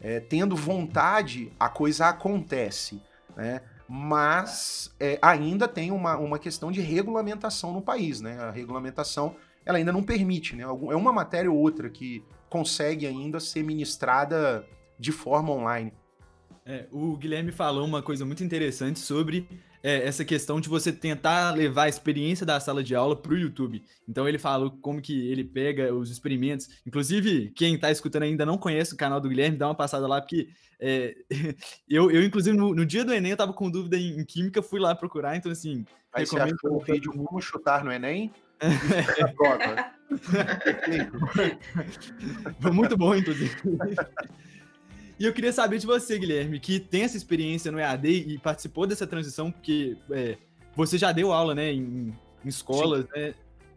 É, 0.00 0.18
tendo 0.18 0.56
vontade, 0.56 1.52
a 1.58 1.68
coisa 1.68 2.06
acontece, 2.06 3.02
né? 3.36 3.60
Mas 3.88 4.94
é, 5.00 5.18
ainda 5.20 5.66
tem 5.66 5.90
uma, 5.90 6.16
uma 6.16 6.38
questão 6.38 6.70
de 6.70 6.80
regulamentação 6.80 7.72
no 7.72 7.82
país, 7.82 8.20
né? 8.20 8.38
A 8.40 8.50
regulamentação 8.50 9.36
ela 9.66 9.78
ainda 9.78 9.92
não 9.92 10.02
permite, 10.02 10.56
né? 10.56 10.62
É 10.62 10.96
uma 10.96 11.12
matéria 11.12 11.50
ou 11.50 11.58
outra 11.58 11.90
que 11.90 12.24
consegue 12.48 13.06
ainda 13.06 13.38
ser 13.38 13.62
ministrada 13.62 14.66
de 14.98 15.12
forma 15.12 15.52
online. 15.52 15.92
É, 16.64 16.86
o 16.92 17.16
Guilherme 17.16 17.52
falou 17.52 17.84
uma 17.84 18.02
coisa 18.02 18.24
muito 18.24 18.44
interessante 18.44 18.98
sobre 18.98 19.48
é, 19.82 20.06
essa 20.06 20.24
questão 20.24 20.60
de 20.60 20.68
você 20.68 20.92
tentar 20.92 21.52
levar 21.52 21.84
a 21.84 21.88
experiência 21.88 22.44
da 22.44 22.60
sala 22.60 22.82
de 22.82 22.94
aula 22.94 23.16
para 23.16 23.32
o 23.32 23.38
YouTube. 23.38 23.82
Então 24.08 24.28
ele 24.28 24.38
falou 24.38 24.70
como 24.80 25.00
que 25.00 25.30
ele 25.30 25.44
pega 25.44 25.94
os 25.94 26.10
experimentos. 26.10 26.68
Inclusive, 26.86 27.52
quem 27.54 27.74
está 27.74 27.90
escutando 27.90 28.24
ainda 28.24 28.44
não 28.44 28.58
conhece 28.58 28.94
o 28.94 28.96
canal 28.96 29.20
do 29.20 29.28
Guilherme, 29.28 29.56
dá 29.56 29.68
uma 29.68 29.74
passada 29.74 30.06
lá, 30.06 30.20
porque 30.20 30.48
é, 30.78 31.14
eu, 31.88 32.10
eu, 32.10 32.22
inclusive, 32.22 32.56
no, 32.56 32.74
no, 32.74 32.86
dia 32.86 33.04
do 33.04 33.12
Enem, 33.12 33.30
eu 33.30 33.34
estava 33.34 33.52
com 33.52 33.70
dúvida 33.70 33.96
em, 33.96 34.20
em, 34.20 34.24
Química, 34.24 34.62
fui 34.62 34.80
lá 34.80 34.94
procurar, 34.94 35.36
então 35.36 35.52
assim. 35.52 35.84
Aí 36.12 36.26
você 36.26 36.38
achou 36.38 36.76
o 36.76 36.80
vídeo 36.80 37.12
Como 37.12 37.40
Chutar 37.40 37.84
no 37.84 37.92
Enem? 37.92 38.32
Foi 42.60 42.72
muito 42.72 42.96
bom, 42.96 43.14
inclusive. 43.14 43.54
E 45.20 45.26
eu 45.26 45.34
queria 45.34 45.52
saber 45.52 45.76
de 45.78 45.86
você, 45.86 46.18
Guilherme, 46.18 46.58
que 46.58 46.80
tem 46.80 47.02
essa 47.02 47.14
experiência 47.14 47.70
no 47.70 47.78
EAD 47.78 48.08
e 48.08 48.38
participou 48.38 48.86
dessa 48.86 49.06
transição, 49.06 49.52
porque 49.52 49.94
é, 50.10 50.38
você 50.74 50.96
já 50.96 51.12
deu 51.12 51.30
aula, 51.30 51.54
né, 51.54 51.70
em, 51.70 52.16
em 52.42 52.48
escolas 52.48 53.06
né, 53.14 53.34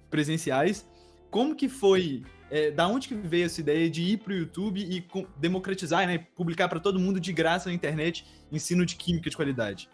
presenciais. 0.09 0.87
Como 1.29 1.53
que 1.53 1.67
foi? 1.67 2.23
É, 2.49 2.71
da 2.71 2.87
onde 2.87 3.09
que 3.09 3.13
veio 3.13 3.45
essa 3.45 3.59
ideia 3.59 3.89
de 3.89 4.01
ir 4.03 4.19
para 4.19 4.31
o 4.31 4.37
YouTube 4.37 4.79
e 4.79 5.05
democratizar, 5.35 6.07
né, 6.07 6.19
publicar 6.33 6.69
para 6.69 6.79
todo 6.79 6.97
mundo 6.97 7.19
de 7.19 7.33
graça 7.33 7.67
na 7.67 7.75
internet 7.75 8.25
ensino 8.49 8.85
de 8.85 8.95
química 8.95 9.29
de 9.29 9.35
qualidade? 9.35 9.89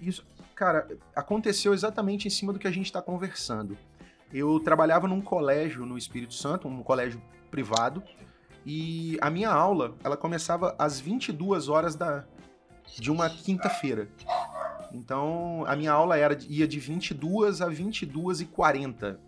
Isso, 0.00 0.26
cara, 0.56 0.88
aconteceu 1.14 1.72
exatamente 1.72 2.26
em 2.26 2.30
cima 2.30 2.52
do 2.52 2.58
que 2.58 2.66
a 2.66 2.72
gente 2.72 2.86
está 2.86 3.00
conversando. 3.00 3.78
Eu 4.32 4.58
trabalhava 4.58 5.06
num 5.06 5.20
colégio 5.20 5.86
no 5.86 5.96
Espírito 5.96 6.34
Santo, 6.34 6.66
um 6.66 6.82
colégio 6.82 7.22
privado, 7.48 8.02
e 8.72 9.18
a 9.20 9.28
minha 9.28 9.50
aula, 9.50 9.96
ela 10.04 10.16
começava 10.16 10.76
às 10.78 11.00
22 11.00 11.68
horas 11.68 11.96
da, 11.96 12.24
de 12.96 13.10
uma 13.10 13.28
quinta-feira. 13.28 14.08
Então, 14.92 15.64
a 15.66 15.74
minha 15.74 15.90
aula 15.90 16.16
era, 16.16 16.38
ia 16.48 16.68
de 16.68 16.78
22 16.78 17.62
a 17.62 17.66
22 17.66 18.42
e 18.42 18.44
40. 18.44 19.18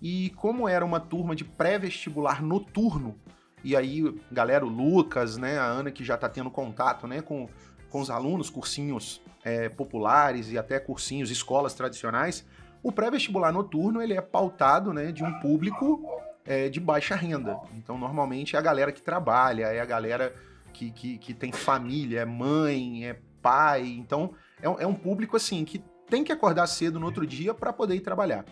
E 0.00 0.30
como 0.36 0.68
era 0.68 0.84
uma 0.84 1.00
turma 1.00 1.34
de 1.34 1.44
pré-vestibular 1.44 2.40
noturno, 2.40 3.16
e 3.64 3.74
aí, 3.74 4.14
galera, 4.30 4.64
o 4.64 4.68
Lucas, 4.68 5.36
né, 5.36 5.58
a 5.58 5.64
Ana 5.64 5.90
que 5.90 6.04
já 6.04 6.14
está 6.14 6.28
tendo 6.28 6.48
contato, 6.48 7.08
né, 7.08 7.20
com, 7.20 7.48
com 7.90 8.00
os 8.00 8.10
alunos, 8.10 8.48
cursinhos 8.48 9.20
é, 9.42 9.68
populares 9.68 10.52
e 10.52 10.56
até 10.56 10.78
cursinhos, 10.78 11.32
escolas 11.32 11.74
tradicionais, 11.74 12.46
o 12.80 12.92
pré-vestibular 12.92 13.50
noturno, 13.52 14.00
ele 14.00 14.14
é 14.14 14.20
pautado, 14.20 14.92
né, 14.92 15.10
de 15.10 15.24
um 15.24 15.40
público 15.40 16.22
é, 16.48 16.70
de 16.70 16.80
baixa 16.80 17.14
renda. 17.14 17.60
Então, 17.74 17.98
normalmente 17.98 18.56
é 18.56 18.58
a 18.58 18.62
galera 18.62 18.90
que 18.90 19.02
trabalha, 19.02 19.66
é 19.66 19.80
a 19.80 19.84
galera 19.84 20.34
que, 20.72 20.90
que, 20.90 21.18
que 21.18 21.34
tem 21.34 21.52
família, 21.52 22.20
é 22.20 22.24
mãe, 22.24 23.06
é 23.06 23.20
pai. 23.42 23.86
Então, 23.86 24.32
é, 24.62 24.66
é 24.66 24.86
um 24.86 24.94
público 24.94 25.36
assim 25.36 25.62
que 25.62 25.84
tem 26.08 26.24
que 26.24 26.32
acordar 26.32 26.66
cedo 26.66 26.98
no 26.98 27.04
outro 27.04 27.26
dia 27.26 27.52
para 27.52 27.70
poder 27.70 27.96
ir 27.96 28.00
trabalhar. 28.00 28.46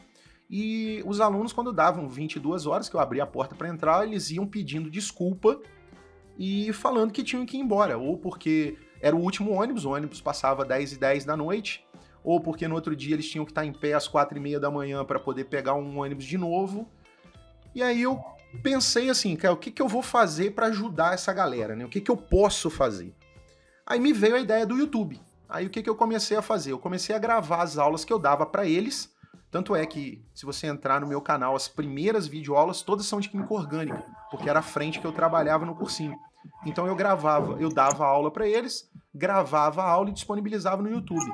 E 0.48 1.02
os 1.06 1.22
alunos, 1.22 1.54
quando 1.54 1.72
davam 1.72 2.06
22 2.06 2.66
horas, 2.66 2.86
que 2.86 2.94
eu 2.94 3.00
abria 3.00 3.22
a 3.22 3.26
porta 3.26 3.54
para 3.54 3.68
entrar, 3.68 4.06
eles 4.06 4.30
iam 4.30 4.46
pedindo 4.46 4.90
desculpa 4.90 5.58
e 6.38 6.70
falando 6.74 7.12
que 7.12 7.24
tinham 7.24 7.46
que 7.46 7.56
ir 7.56 7.60
embora, 7.60 7.96
ou 7.96 8.18
porque 8.18 8.76
era 9.00 9.16
o 9.16 9.20
último 9.20 9.52
ônibus, 9.52 9.86
o 9.86 9.90
ônibus 9.90 10.20
passava 10.20 10.66
10 10.66 10.92
e 10.92 10.98
10 10.98 11.24
da 11.24 11.34
noite, 11.34 11.82
ou 12.22 12.40
porque 12.40 12.68
no 12.68 12.74
outro 12.74 12.94
dia 12.94 13.14
eles 13.14 13.28
tinham 13.28 13.46
que 13.46 13.52
estar 13.52 13.64
em 13.64 13.72
pé 13.72 13.94
às 13.94 14.06
4 14.06 14.36
e 14.36 14.40
meia 14.40 14.60
da 14.60 14.70
manhã 14.70 15.02
para 15.02 15.18
poder 15.18 15.44
pegar 15.44 15.74
um 15.74 16.00
ônibus 16.00 16.26
de 16.26 16.36
novo. 16.36 16.86
E 17.76 17.82
aí 17.82 18.00
eu 18.00 18.18
pensei 18.62 19.10
assim, 19.10 19.36
cara, 19.36 19.52
o 19.52 19.56
que, 19.58 19.70
que 19.70 19.82
eu 19.82 19.86
vou 19.86 20.00
fazer 20.00 20.52
para 20.52 20.68
ajudar 20.68 21.12
essa 21.12 21.30
galera, 21.30 21.76
né? 21.76 21.84
O 21.84 21.90
que, 21.90 22.00
que 22.00 22.10
eu 22.10 22.16
posso 22.16 22.70
fazer? 22.70 23.14
Aí 23.86 24.00
me 24.00 24.14
veio 24.14 24.34
a 24.34 24.40
ideia 24.40 24.64
do 24.64 24.78
YouTube. 24.78 25.20
Aí 25.46 25.66
o 25.66 25.68
que, 25.68 25.82
que 25.82 25.90
eu 25.90 25.94
comecei 25.94 26.38
a 26.38 26.40
fazer? 26.40 26.72
Eu 26.72 26.78
comecei 26.78 27.14
a 27.14 27.18
gravar 27.18 27.62
as 27.62 27.76
aulas 27.76 28.02
que 28.02 28.10
eu 28.10 28.18
dava 28.18 28.46
para 28.46 28.64
eles. 28.64 29.14
Tanto 29.50 29.76
é 29.76 29.84
que, 29.84 30.24
se 30.34 30.46
você 30.46 30.66
entrar 30.66 31.02
no 31.02 31.06
meu 31.06 31.20
canal, 31.20 31.54
as 31.54 31.68
primeiras 31.68 32.26
videoaulas 32.26 32.80
todas 32.80 33.04
são 33.04 33.20
de 33.20 33.28
química 33.28 33.52
orgânica, 33.52 34.06
porque 34.30 34.48
era 34.48 34.60
a 34.60 34.62
frente 34.62 34.98
que 34.98 35.06
eu 35.06 35.12
trabalhava 35.12 35.66
no 35.66 35.74
cursinho. 35.76 36.18
Então 36.64 36.86
eu 36.86 36.96
gravava, 36.96 37.60
eu 37.60 37.68
dava 37.68 38.06
aula 38.06 38.30
para 38.30 38.48
eles, 38.48 38.90
gravava 39.14 39.82
a 39.82 39.90
aula 39.90 40.08
e 40.08 40.14
disponibilizava 40.14 40.80
no 40.80 40.88
YouTube. 40.88 41.30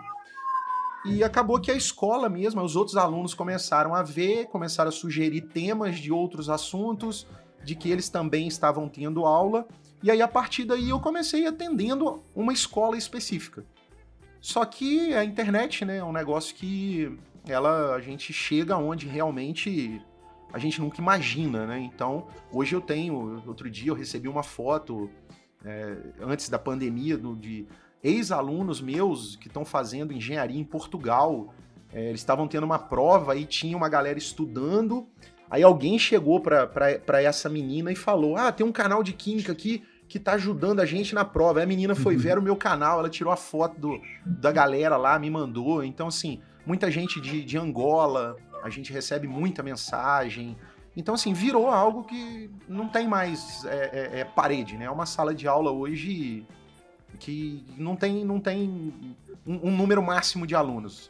E 1.05 1.25
acabou 1.25 1.61
que 1.61 1.71
a 1.71 1.75
escola 1.75 2.29
mesmo, 2.29 2.63
os 2.63 2.77
outros 2.77 2.97
alunos 2.97 3.35
começaram 3.35 3.95
a 3.95 4.03
ver, 4.03 4.47
começaram 4.47 4.89
a 4.89 4.93
sugerir 4.93 5.43
temas 5.43 5.99
de 5.99 6.13
outros 6.13 6.49
assuntos, 6.49 7.27
de 7.65 7.75
que 7.75 7.91
eles 7.91 8.09
também 8.09 8.47
estavam 8.47 8.89
tendo 8.89 9.25
aula. 9.25 9.67
E 10.03 10.11
aí, 10.11 10.23
a 10.23 10.29
partir 10.29 10.65
daí, 10.65 10.91
eu 10.91 11.01
comecei 11.01 11.47
atendendo 11.47 12.23
uma 12.35 12.53
escola 12.53 12.97
específica. 12.97 13.65
Só 14.41 14.65
que 14.65 15.15
a 15.15 15.25
internet, 15.25 15.85
né, 15.85 15.99
é 15.99 16.05
um 16.05 16.13
negócio 16.13 16.55
que 16.55 17.17
ela 17.49 17.95
a 17.95 18.01
gente 18.01 18.33
chega 18.33 18.77
onde 18.77 19.07
realmente 19.07 20.01
a 20.53 20.59
gente 20.59 20.81
nunca 20.81 21.01
imagina, 21.01 21.67
né? 21.67 21.79
Então, 21.79 22.27
hoje 22.53 22.75
eu 22.75 22.81
tenho, 22.81 23.43
outro 23.47 23.71
dia 23.71 23.91
eu 23.91 23.95
recebi 23.95 24.29
uma 24.29 24.43
foto 24.43 25.11
é, 25.65 25.97
antes 26.21 26.49
da 26.49 26.59
pandemia 26.59 27.17
do, 27.17 27.35
de 27.35 27.67
ex-alunos 28.03 28.81
meus 28.81 29.37
que 29.37 29.49
estão 29.49 29.65
fazendo 29.65 30.13
engenharia 30.13 30.61
em 30.61 30.65
Portugal. 30.65 31.55
É, 31.93 32.09
eles 32.09 32.21
estavam 32.21 32.49
tendo 32.49 32.65
uma 32.65 32.79
prova 32.79 33.37
e 33.37 33.45
tinha 33.45 33.77
uma 33.77 33.89
galera 33.89 34.19
estudando. 34.19 35.07
Aí 35.51 35.63
alguém 35.63 35.99
chegou 35.99 36.41
para 36.41 37.23
essa 37.23 37.49
menina 37.49 37.93
e 37.93 37.97
falou: 37.97 38.37
Ah, 38.37 38.51
tem 38.51 38.67
um 38.67 38.73
canal 38.73 39.03
de 39.03 39.13
química 39.13 39.53
aqui 39.53 39.83
que 40.09 40.19
tá 40.19 40.33
ajudando 40.33 40.81
a 40.81 40.87
gente 40.87 41.15
na 41.15 41.25
prova. 41.25 41.61
Aí 41.61 41.65
a 41.65 41.67
menina 41.67 41.95
foi 41.95 42.17
ver 42.17 42.39
o 42.39 42.43
meu 42.43 42.57
canal, 42.57 42.99
ela 42.99 43.09
tirou 43.09 43.33
a 43.33 43.37
foto 43.37 43.81
do, 43.81 44.01
da 44.27 44.53
galera 44.53 44.97
lá, 44.97 45.19
me 45.19 45.31
mandou. 45.31 45.83
Então, 45.83 46.09
assim, 46.09 46.41
muita 46.67 46.91
gente 46.91 47.21
de, 47.21 47.43
de 47.43 47.57
Angola, 47.57 48.37
a 48.63 48.69
gente 48.69 48.93
recebe 48.93 49.27
muita 49.27 49.63
mensagem. 49.63 50.57
Então, 50.95 51.15
assim, 51.15 51.33
virou 51.33 51.69
algo 51.69 52.05
que 52.05 52.51
não 52.69 52.89
tem 52.89 53.09
mais 53.09 53.65
é, 53.65 54.11
é, 54.15 54.21
é 54.21 54.25
parede, 54.25 54.77
né? 54.77 54.85
É 54.85 54.91
uma 54.91 55.07
sala 55.07 55.35
de 55.35 55.49
aula 55.49 55.71
hoje 55.71 56.47
que 57.23 57.64
não 57.79 57.95
tem, 57.95 58.25
não 58.25 58.41
tem 58.41 58.93
um, 59.47 59.69
um 59.69 59.71
número 59.71 60.02
máximo 60.02 60.45
de 60.45 60.57
alunos. 60.57 61.09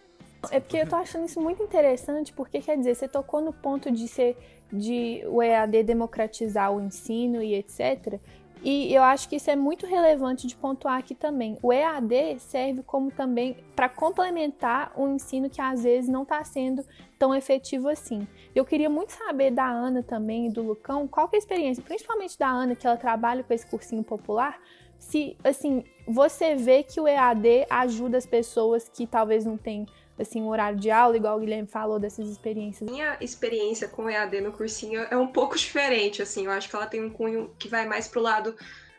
É 0.50 0.61
porque 0.61 0.76
eu 0.76 0.87
tô 0.87 0.97
achando 0.97 1.25
isso 1.25 1.40
muito 1.40 1.62
interessante, 1.62 2.33
porque 2.33 2.61
quer 2.61 2.76
dizer, 2.76 2.95
você 2.95 3.09
tocou 3.09 3.40
no 3.40 3.52
ponto 3.52 3.90
de 3.90 4.07
ser 4.07 4.37
de 4.71 5.23
o 5.26 5.42
EAD 5.42 5.83
democratizar 5.85 6.71
o 6.71 6.81
ensino 6.81 7.42
e 7.42 7.54
etc. 7.54 8.21
E 8.62 8.95
eu 8.95 9.02
acho 9.02 9.28
que 9.28 9.37
isso 9.37 9.50
é 9.50 9.57
muito 9.57 9.87
relevante 9.87 10.47
de 10.47 10.54
pontuar 10.54 10.99
aqui 10.99 11.14
também. 11.14 11.59
O 11.62 11.73
EAD 11.73 12.38
serve 12.38 12.83
como 12.83 13.11
também 13.11 13.57
para 13.75 13.88
complementar 13.88 14.92
o 14.97 15.09
ensino 15.09 15.49
que 15.49 15.61
às 15.61 15.83
vezes 15.83 16.09
não 16.11 16.23
está 16.25 16.45
sendo 16.45 16.85
tão 17.19 17.35
efetivo 17.35 17.88
assim. 17.88 18.26
Eu 18.54 18.64
queria 18.64 18.90
muito 18.90 19.12
saber 19.12 19.50
da 19.50 19.66
Ana 19.66 20.02
também 20.02 20.47
e 20.47 20.50
do 20.50 20.62
Lucão, 20.62 21.09
qual 21.09 21.28
que 21.28 21.37
é 21.37 21.38
a 21.38 21.40
experiência, 21.40 21.83
principalmente 21.83 22.38
da 22.38 22.49
Ana, 22.49 22.76
que 22.76 22.87
ela 22.87 22.97
trabalha 22.97 23.42
com 23.42 23.52
esse 23.54 23.66
cursinho 23.66 24.04
popular, 24.04 24.61
se, 25.02 25.37
assim, 25.42 25.85
você 26.06 26.54
vê 26.54 26.85
que 26.85 27.00
o 27.00 27.09
EAD 27.09 27.66
ajuda 27.68 28.16
as 28.16 28.25
pessoas 28.25 28.88
que 28.88 29.04
talvez 29.04 29.44
não 29.44 29.56
têm 29.56 29.85
assim, 30.18 30.40
um 30.40 30.49
horário 30.49 30.78
de 30.78 30.90
aula, 30.90 31.16
igual 31.16 31.37
o 31.37 31.40
Guilherme 31.40 31.66
falou 31.66 31.99
dessas 31.99 32.28
experiências? 32.28 32.88
Minha 32.88 33.16
experiência 33.21 33.88
com 33.88 34.04
o 34.04 34.11
EAD 34.11 34.40
no 34.40 34.52
cursinho 34.52 35.00
é 35.11 35.16
um 35.16 35.26
pouco 35.26 35.56
diferente, 35.56 36.23
assim, 36.23 36.47
eu 36.47 36.52
acho 36.52 36.68
que 36.68 36.76
ela 36.76 36.87
tem 36.87 37.02
um 37.02 37.11
cunho 37.11 37.52
que 37.59 37.68
vai 37.68 37.87
mais 37.87 38.06
pro 38.06 38.21
lado 38.21 38.54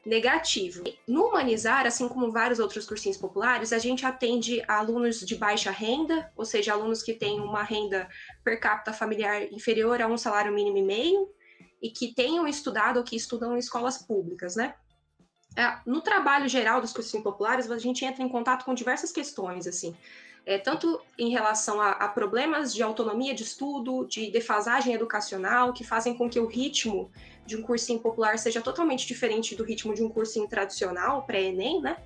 negativo. 0.05 0.83
No 1.07 1.27
Humanizar, 1.27 1.85
assim 1.85 2.09
como 2.09 2.31
vários 2.31 2.59
outros 2.59 2.85
cursinhos 2.85 3.17
populares, 3.17 3.71
a 3.71 3.79
gente 3.79 4.05
atende 4.05 4.61
alunos 4.67 5.21
de 5.21 5.35
baixa 5.35 5.71
renda, 5.71 6.29
ou 6.35 6.43
seja, 6.43 6.73
alunos 6.73 7.01
que 7.01 7.13
têm 7.13 7.39
uma 7.39 7.63
renda 7.63 8.09
per 8.43 8.59
capita 8.59 8.91
familiar 8.91 9.43
inferior 9.53 10.01
a 10.01 10.07
um 10.07 10.17
salário 10.17 10.53
mínimo 10.53 10.77
e 10.77 10.83
meio, 10.83 11.29
e 11.81 11.89
que 11.89 12.13
tenham 12.13 12.45
estudado 12.45 12.97
ou 12.97 13.03
que 13.03 13.15
estudam 13.15 13.55
em 13.55 13.59
escolas 13.59 13.97
públicas, 13.97 14.57
né? 14.57 14.75
É, 15.55 15.77
no 15.85 16.01
trabalho 16.01 16.47
geral 16.47 16.81
dos 16.81 16.93
cursinhos 16.93 17.23
populares, 17.23 17.69
a 17.69 17.77
gente 17.77 18.03
entra 18.03 18.23
em 18.23 18.29
contato 18.29 18.65
com 18.65 18.73
diversas 18.73 19.11
questões, 19.11 19.67
assim, 19.67 19.95
é, 20.45 20.57
tanto 20.57 20.99
em 21.17 21.29
relação 21.29 21.79
a, 21.79 21.91
a, 21.91 22.07
problemas 22.07 22.73
de 22.73 22.81
autonomia 22.81 23.33
de 23.33 23.43
estudo, 23.43 24.05
de 24.05 24.31
defasagem 24.31 24.93
educacional, 24.93 25.71
que 25.71 25.83
fazem 25.83 26.15
com 26.15 26.29
que 26.29 26.39
o 26.39 26.47
ritmo 26.47 27.09
de 27.45 27.55
um 27.55 27.61
cursinho 27.61 27.99
popular 27.99 28.37
seja 28.37 28.61
totalmente 28.61 29.05
diferente 29.05 29.55
do 29.55 29.63
ritmo 29.63 29.93
de 29.93 30.03
um 30.03 30.09
cursinho 30.09 30.47
tradicional, 30.47 31.23
pré-ENEM, 31.23 31.81
né? 31.81 31.97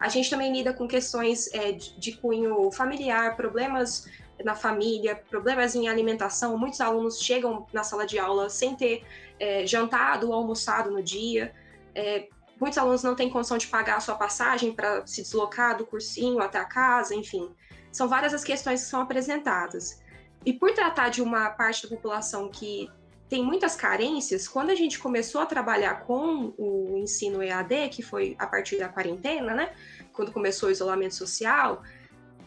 A 0.00 0.08
gente 0.08 0.30
também 0.30 0.52
lida 0.52 0.72
com 0.72 0.86
questões 0.86 1.52
é, 1.52 1.72
de, 1.72 1.98
de 1.98 2.12
cunho 2.12 2.70
familiar, 2.70 3.36
problemas 3.36 4.06
na 4.44 4.54
família, 4.54 5.16
problemas 5.16 5.74
em 5.74 5.88
alimentação. 5.88 6.56
Muitos 6.56 6.80
alunos 6.80 7.20
chegam 7.20 7.66
na 7.72 7.82
sala 7.82 8.06
de 8.06 8.18
aula 8.18 8.48
sem 8.48 8.76
ter 8.76 9.04
é, 9.40 9.66
jantado 9.66 10.28
ou 10.28 10.34
almoçado 10.34 10.90
no 10.90 11.02
dia. 11.02 11.52
É, 11.94 12.28
muitos 12.60 12.78
alunos 12.78 13.02
não 13.02 13.14
têm 13.14 13.30
condição 13.30 13.58
de 13.58 13.66
pagar 13.66 13.96
a 13.96 14.00
sua 14.00 14.14
passagem 14.14 14.72
para 14.72 15.06
se 15.06 15.22
deslocar 15.22 15.76
do 15.76 15.86
cursinho 15.86 16.40
até 16.40 16.58
a 16.58 16.64
casa, 16.64 17.14
enfim. 17.14 17.50
São 17.92 18.08
várias 18.08 18.34
as 18.34 18.44
questões 18.44 18.82
que 18.82 18.88
são 18.88 19.00
apresentadas. 19.00 20.02
E 20.44 20.52
por 20.52 20.72
tratar 20.72 21.08
de 21.08 21.22
uma 21.22 21.50
parte 21.50 21.82
da 21.82 21.88
população 21.88 22.48
que 22.48 22.90
tem 23.28 23.44
muitas 23.44 23.76
carências, 23.76 24.48
quando 24.48 24.70
a 24.70 24.74
gente 24.74 24.98
começou 24.98 25.40
a 25.40 25.46
trabalhar 25.46 26.00
com 26.06 26.54
o 26.56 26.96
ensino 26.96 27.42
EAD, 27.42 27.90
que 27.90 28.02
foi 28.02 28.34
a 28.38 28.46
partir 28.46 28.78
da 28.78 28.88
quarentena, 28.88 29.54
né? 29.54 29.72
Quando 30.12 30.32
começou 30.32 30.70
o 30.70 30.72
isolamento 30.72 31.14
social, 31.14 31.82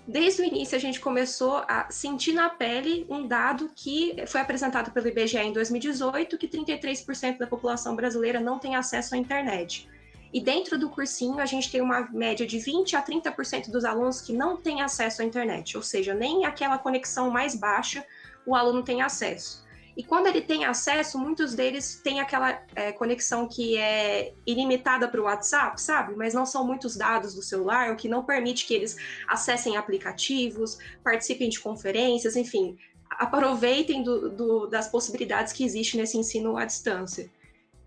desde 0.08 0.42
o 0.42 0.46
início 0.46 0.76
a 0.76 0.80
gente 0.80 1.00
começou 1.00 1.64
a 1.68 1.88
sentir 1.92 2.34
na 2.34 2.50
pele 2.50 3.06
um 3.08 3.28
dado 3.28 3.70
que 3.76 4.16
foi 4.26 4.42
apresentado 4.42 4.92
pelo 4.92 5.08
IBGE 5.08 5.38
em 5.38 5.54
2018, 5.54 6.38
que 6.38 6.48
33% 6.48 7.38
da 7.38 7.46
população 7.46 7.96
brasileira 7.96 8.40
não 8.40 8.58
tem 8.58 8.76
acesso 8.76 9.14
à 9.14 9.18
internet. 9.18 9.88
E 10.34 10.40
dentro 10.40 10.78
do 10.78 10.90
cursinho 10.90 11.40
a 11.40 11.46
gente 11.46 11.70
tem 11.70 11.82
uma 11.82 12.10
média 12.12 12.48
de 12.48 12.58
20 12.58 12.96
a 12.96 13.04
30% 13.04 13.70
dos 13.70 13.84
alunos 13.84 14.22
que 14.22 14.32
não 14.32 14.56
têm 14.56 14.82
acesso 14.82 15.22
à 15.22 15.26
internet, 15.26 15.76
ou 15.76 15.84
seja, 15.84 16.14
nem 16.14 16.46
aquela 16.46 16.78
conexão 16.78 17.30
mais 17.30 17.54
baixa 17.56 18.06
o 18.46 18.56
aluno 18.56 18.82
tem 18.82 19.02
acesso. 19.02 19.64
E 19.96 20.04
quando 20.04 20.28
ele 20.28 20.42
tem 20.42 20.64
acesso, 20.64 21.20
muitos 21.20 21.54
deles 21.54 22.00
têm 22.02 22.22
aquela 22.22 22.62
é, 22.74 22.94
conexão 22.94 23.46
que 23.48 23.78
é 23.78 24.34
ilimitada 24.46 25.08
para 25.08 25.20
o 25.20 25.26
WhatsApp, 25.26 25.82
sabe? 25.82 26.16
Mas 26.16 26.34
não 26.34 26.46
são 26.46 26.66
muitos 26.66 26.96
dados 26.96 27.36
do 27.36 27.42
celular, 27.42 27.92
o 27.92 27.98
que 27.98 28.08
não 28.08 28.24
permite 28.24 28.66
que 28.66 28.74
eles 28.74 28.96
acessem 29.28 29.76
aplicativos, 29.76 30.78
participem 31.04 31.50
de 31.50 31.60
conferências, 31.60 32.38
enfim, 32.38 32.78
aproveitem 33.10 34.02
do, 34.02 34.30
do, 34.30 34.68
das 34.68 34.88
possibilidades 34.88 35.52
que 35.52 35.66
existem 35.66 36.00
nesse 36.00 36.18
ensino 36.18 36.56
à 36.56 36.64
distância. 36.64 37.30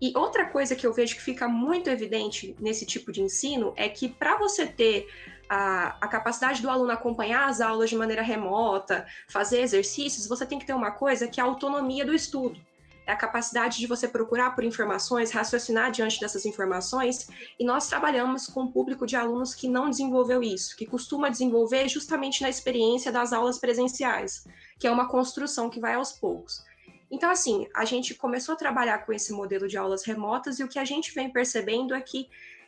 E 0.01 0.11
outra 0.15 0.45
coisa 0.45 0.75
que 0.75 0.85
eu 0.85 0.93
vejo 0.93 1.15
que 1.15 1.21
fica 1.21 1.47
muito 1.47 1.89
evidente 1.89 2.55
nesse 2.59 2.85
tipo 2.85 3.11
de 3.11 3.21
ensino 3.21 3.73
é 3.77 3.87
que 3.87 4.09
para 4.09 4.37
você 4.37 4.67
ter 4.67 5.07
a, 5.49 5.97
a, 6.01 6.07
capacidade 6.07 6.61
do 6.61 6.69
aluno 6.69 6.91
acompanhar 6.91 7.47
as 7.47 7.61
aulas 7.61 7.89
de 7.89 7.95
maneira 7.95 8.21
remota, 8.21 9.05
fazer 9.27 9.61
exercícios, 9.61 10.27
você 10.27 10.45
tem 10.45 10.59
que 10.59 10.65
ter 10.65 10.73
uma 10.73 10.91
coisa 10.91 11.27
que 11.27 11.39
é 11.39 11.43
a 11.43 11.45
autonomia 11.45 12.05
do 12.05 12.13
estudo. 12.13 12.59
É 13.07 13.11
a 13.11 13.15
capacidade 13.15 13.77
de 13.77 13.85
você 13.85 14.07
procurar 14.07 14.55
por 14.55 14.63
informações, 14.63 15.31
raciocinar 15.31 15.91
diante 15.91 16.19
dessas 16.19 16.43
informações, 16.43 17.27
e 17.59 17.63
nós 17.63 17.87
trabalhamos 17.87 18.47
com 18.47 18.63
um 18.63 18.71
público 18.71 19.05
de 19.05 19.15
alunos 19.15 19.53
que 19.53 19.67
não 19.67 19.91
desenvolveu 19.91 20.41
isso, 20.41 20.75
que 20.75 20.87
costuma 20.87 21.29
desenvolver 21.29 21.87
justamente 21.87 22.41
na 22.41 22.49
experiência 22.49 23.11
das 23.11 23.31
aulas 23.31 23.59
presenciais, 23.59 24.47
que 24.79 24.87
é 24.87 24.91
uma 24.91 25.07
construção 25.07 25.69
que 25.69 25.79
vai 25.79 25.93
aos 25.93 26.13
poucos. 26.13 26.65
Então, 27.15 27.29
assim, 27.31 27.65
a 27.73 27.85
gente 27.85 28.13
começou 28.13 28.53
a 28.53 28.57
trabalhar 28.57 29.05
com 29.05 29.13
esse 29.13 29.31
modelo 29.31 29.69
de 29.69 29.77
aulas 29.77 30.03
remotas 30.03 30.59
e 30.59 30.65
o 30.65 30.67
que 30.67 30.77
a 30.77 30.83
gente 30.83 31.15
vem 31.15 31.29
percebendo 31.29 31.95
é 31.95 32.01
que 32.01 32.27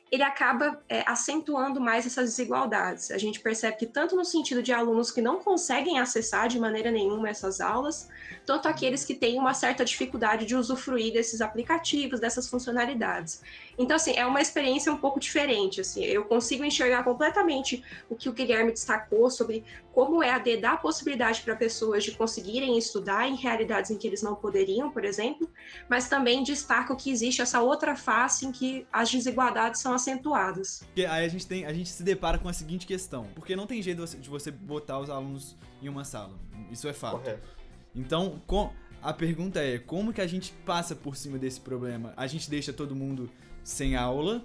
ele 0.09 0.23
acaba 0.23 0.81
é, 0.87 1.03
acentuando 1.05 1.81
mais 1.81 2.05
essas 2.05 2.29
desigualdades. 2.29 3.11
A 3.11 3.17
gente 3.17 3.41
percebe 3.41 3.75
que 3.75 3.85
tanto 3.85 4.15
no 4.15 4.23
sentido 4.23 4.63
de 4.63 4.71
alunos 4.71 5.11
que 5.11 5.21
não 5.21 5.39
conseguem 5.39 5.99
acessar 5.99 6.47
de 6.47 6.57
maneira 6.57 6.89
nenhuma 6.89 7.27
essas 7.27 7.59
aulas, 7.59 8.07
tanto 8.45 8.69
aqueles 8.69 9.03
que 9.03 9.13
têm 9.13 9.37
uma 9.37 9.53
certa 9.53 9.83
dificuldade 9.83 10.45
de 10.45 10.55
usufruir 10.55 11.11
desses 11.11 11.41
aplicativos, 11.41 12.21
dessas 12.21 12.47
funcionalidades. 12.47 13.41
Então, 13.77 13.95
assim, 13.95 14.13
é 14.13 14.25
uma 14.25 14.41
experiência 14.41 14.91
um 14.91 14.97
pouco 14.97 15.19
diferente, 15.19 15.81
assim, 15.81 16.03
eu 16.03 16.25
consigo 16.25 16.63
enxergar 16.63 17.03
completamente 17.03 17.83
o 18.09 18.15
que 18.15 18.27
o 18.27 18.33
Guilherme 18.33 18.71
destacou 18.71 19.29
sobre 19.29 19.63
como 19.93 20.17
o 20.17 20.23
EAD 20.23 20.57
dá 20.57 20.73
a 20.73 20.77
possibilidade 20.77 21.41
para 21.41 21.55
pessoas 21.55 22.03
de 22.03 22.11
conseguirem 22.11 22.77
estudar 22.77 23.27
em 23.27 23.35
realidades 23.35 23.91
em 23.91 23.97
que 23.97 24.07
eles 24.07 24.21
não 24.21 24.35
poderiam, 24.35 24.89
por 24.91 25.05
exemplo, 25.05 25.49
mas 25.89 26.09
também 26.09 26.43
destaco 26.43 26.95
que 26.95 27.11
existe 27.11 27.41
essa 27.41 27.61
outra 27.61 27.95
face 27.95 28.45
em 28.45 28.51
que 28.51 28.87
as 28.91 29.11
desigualdades 29.11 29.79
são 29.79 29.93
acentuadas. 29.93 30.83
Porque 30.85 31.05
aí 31.05 31.25
a 31.25 31.29
gente, 31.29 31.45
tem, 31.45 31.65
a 31.65 31.73
gente 31.73 31.89
se 31.89 32.03
depara 32.03 32.37
com 32.39 32.49
a 32.49 32.53
seguinte 32.53 32.85
questão, 32.85 33.27
porque 33.35 33.55
não 33.55 33.67
tem 33.67 33.81
jeito 33.81 34.05
de 34.05 34.29
você 34.29 34.49
botar 34.49 34.99
os 34.99 35.09
alunos 35.09 35.55
em 35.81 35.87
uma 35.87 36.03
sala, 36.03 36.33
isso 36.71 36.87
é 36.87 36.93
fato. 36.93 37.19
Correto. 37.19 37.47
Então, 37.95 38.41
com, 38.45 38.71
a 39.01 39.13
pergunta 39.13 39.59
é, 39.59 39.77
como 39.77 40.11
que 40.11 40.21
a 40.21 40.27
gente 40.27 40.51
passa 40.65 40.95
por 40.95 41.15
cima 41.15 41.37
desse 41.37 41.61
problema? 41.61 42.13
A 42.17 42.27
gente 42.27 42.49
deixa 42.49 42.73
todo 42.73 42.95
mundo 42.95 43.29
sem 43.67 43.95
aula? 43.95 44.43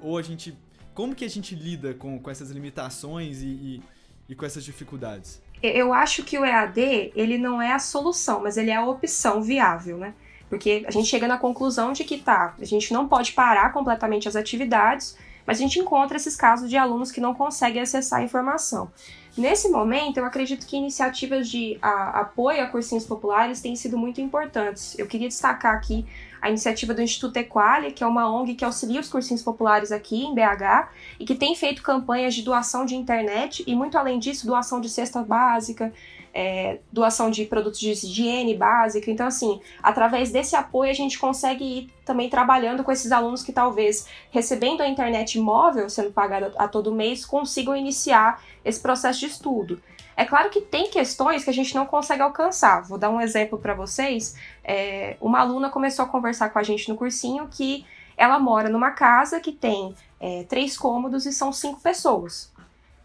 Ou 0.00 0.18
a 0.18 0.22
gente... 0.22 0.56
Como 0.94 1.14
que 1.14 1.24
a 1.24 1.28
gente 1.28 1.54
lida 1.54 1.92
com, 1.92 2.18
com 2.18 2.30
essas 2.30 2.50
limitações 2.50 3.42
e, 3.42 3.46
e 3.46 3.82
e 4.28 4.34
com 4.34 4.44
essas 4.44 4.64
dificuldades? 4.64 5.40
Eu 5.62 5.92
acho 5.92 6.22
que 6.22 6.38
o 6.38 6.44
EAD, 6.44 7.12
ele 7.14 7.38
não 7.38 7.60
é 7.60 7.72
a 7.72 7.78
solução, 7.78 8.42
mas 8.42 8.56
ele 8.56 8.70
é 8.70 8.76
a 8.76 8.86
opção 8.86 9.42
viável, 9.42 9.96
né? 9.96 10.14
Porque 10.48 10.84
a 10.86 10.90
gente 10.90 11.08
chega 11.08 11.26
na 11.26 11.38
conclusão 11.38 11.92
de 11.92 12.04
que 12.04 12.18
tá, 12.18 12.54
a 12.60 12.64
gente 12.64 12.92
não 12.92 13.08
pode 13.08 13.32
parar 13.32 13.72
completamente 13.72 14.28
as 14.28 14.36
atividades, 14.36 15.16
mas 15.46 15.58
a 15.58 15.60
gente 15.60 15.78
encontra 15.78 16.16
esses 16.16 16.36
casos 16.36 16.68
de 16.68 16.76
alunos 16.76 17.10
que 17.10 17.20
não 17.20 17.34
conseguem 17.34 17.82
acessar 17.82 18.20
a 18.20 18.22
informação. 18.22 18.90
Nesse 19.36 19.68
momento, 19.68 20.18
eu 20.18 20.24
acredito 20.24 20.66
que 20.66 20.76
iniciativas 20.76 21.48
de 21.48 21.78
a, 21.80 22.20
apoio 22.20 22.62
a 22.62 22.66
cursinhos 22.66 23.04
populares 23.04 23.60
têm 23.60 23.74
sido 23.76 23.96
muito 23.98 24.20
importantes. 24.20 24.98
Eu 24.98 25.06
queria 25.06 25.28
destacar 25.28 25.74
aqui 25.74 26.06
a 26.46 26.48
iniciativa 26.48 26.94
do 26.94 27.02
Instituto 27.02 27.36
Equali, 27.36 27.90
que 27.92 28.04
é 28.04 28.06
uma 28.06 28.30
ONG 28.30 28.54
que 28.54 28.64
auxilia 28.64 29.00
os 29.00 29.08
cursinhos 29.08 29.42
populares 29.42 29.90
aqui 29.90 30.24
em 30.24 30.32
BH 30.32 30.88
e 31.18 31.24
que 31.24 31.34
tem 31.34 31.56
feito 31.56 31.82
campanhas 31.82 32.34
de 32.34 32.42
doação 32.42 32.86
de 32.86 32.94
internet 32.94 33.64
e, 33.66 33.74
muito 33.74 33.98
além 33.98 34.20
disso, 34.20 34.46
doação 34.46 34.80
de 34.80 34.88
cesta 34.88 35.22
básica, 35.22 35.92
é, 36.32 36.78
doação 36.92 37.32
de 37.32 37.46
produtos 37.46 37.80
de 37.80 37.90
higiene 37.90 38.54
básica. 38.54 39.10
Então, 39.10 39.26
assim, 39.26 39.60
através 39.82 40.30
desse 40.30 40.54
apoio, 40.54 40.90
a 40.90 40.94
gente 40.94 41.18
consegue 41.18 41.64
ir 41.64 41.90
também 42.04 42.30
trabalhando 42.30 42.84
com 42.84 42.92
esses 42.92 43.10
alunos 43.10 43.42
que 43.42 43.52
talvez, 43.52 44.06
recebendo 44.30 44.82
a 44.82 44.88
internet 44.88 45.40
móvel 45.40 45.90
sendo 45.90 46.12
pagada 46.12 46.52
a 46.56 46.68
todo 46.68 46.94
mês, 46.94 47.26
consigam 47.26 47.76
iniciar 47.76 48.40
esse 48.64 48.78
processo 48.78 49.18
de 49.18 49.26
estudo. 49.26 49.82
É 50.16 50.24
claro 50.24 50.48
que 50.48 50.62
tem 50.62 50.88
questões 50.88 51.44
que 51.44 51.50
a 51.50 51.52
gente 51.52 51.74
não 51.74 51.84
consegue 51.84 52.22
alcançar. 52.22 52.82
Vou 52.82 52.96
dar 52.96 53.10
um 53.10 53.20
exemplo 53.20 53.58
para 53.58 53.74
vocês. 53.74 54.34
É, 54.64 55.16
uma 55.20 55.40
aluna 55.40 55.68
começou 55.68 56.06
a 56.06 56.08
conversar 56.08 56.48
com 56.48 56.58
a 56.58 56.62
gente 56.62 56.88
no 56.88 56.96
cursinho 56.96 57.46
que 57.48 57.84
ela 58.16 58.38
mora 58.38 58.70
numa 58.70 58.92
casa 58.92 59.38
que 59.40 59.52
tem 59.52 59.94
é, 60.18 60.44
três 60.44 60.76
cômodos 60.78 61.26
e 61.26 61.32
são 61.32 61.52
cinco 61.52 61.80
pessoas. 61.82 62.50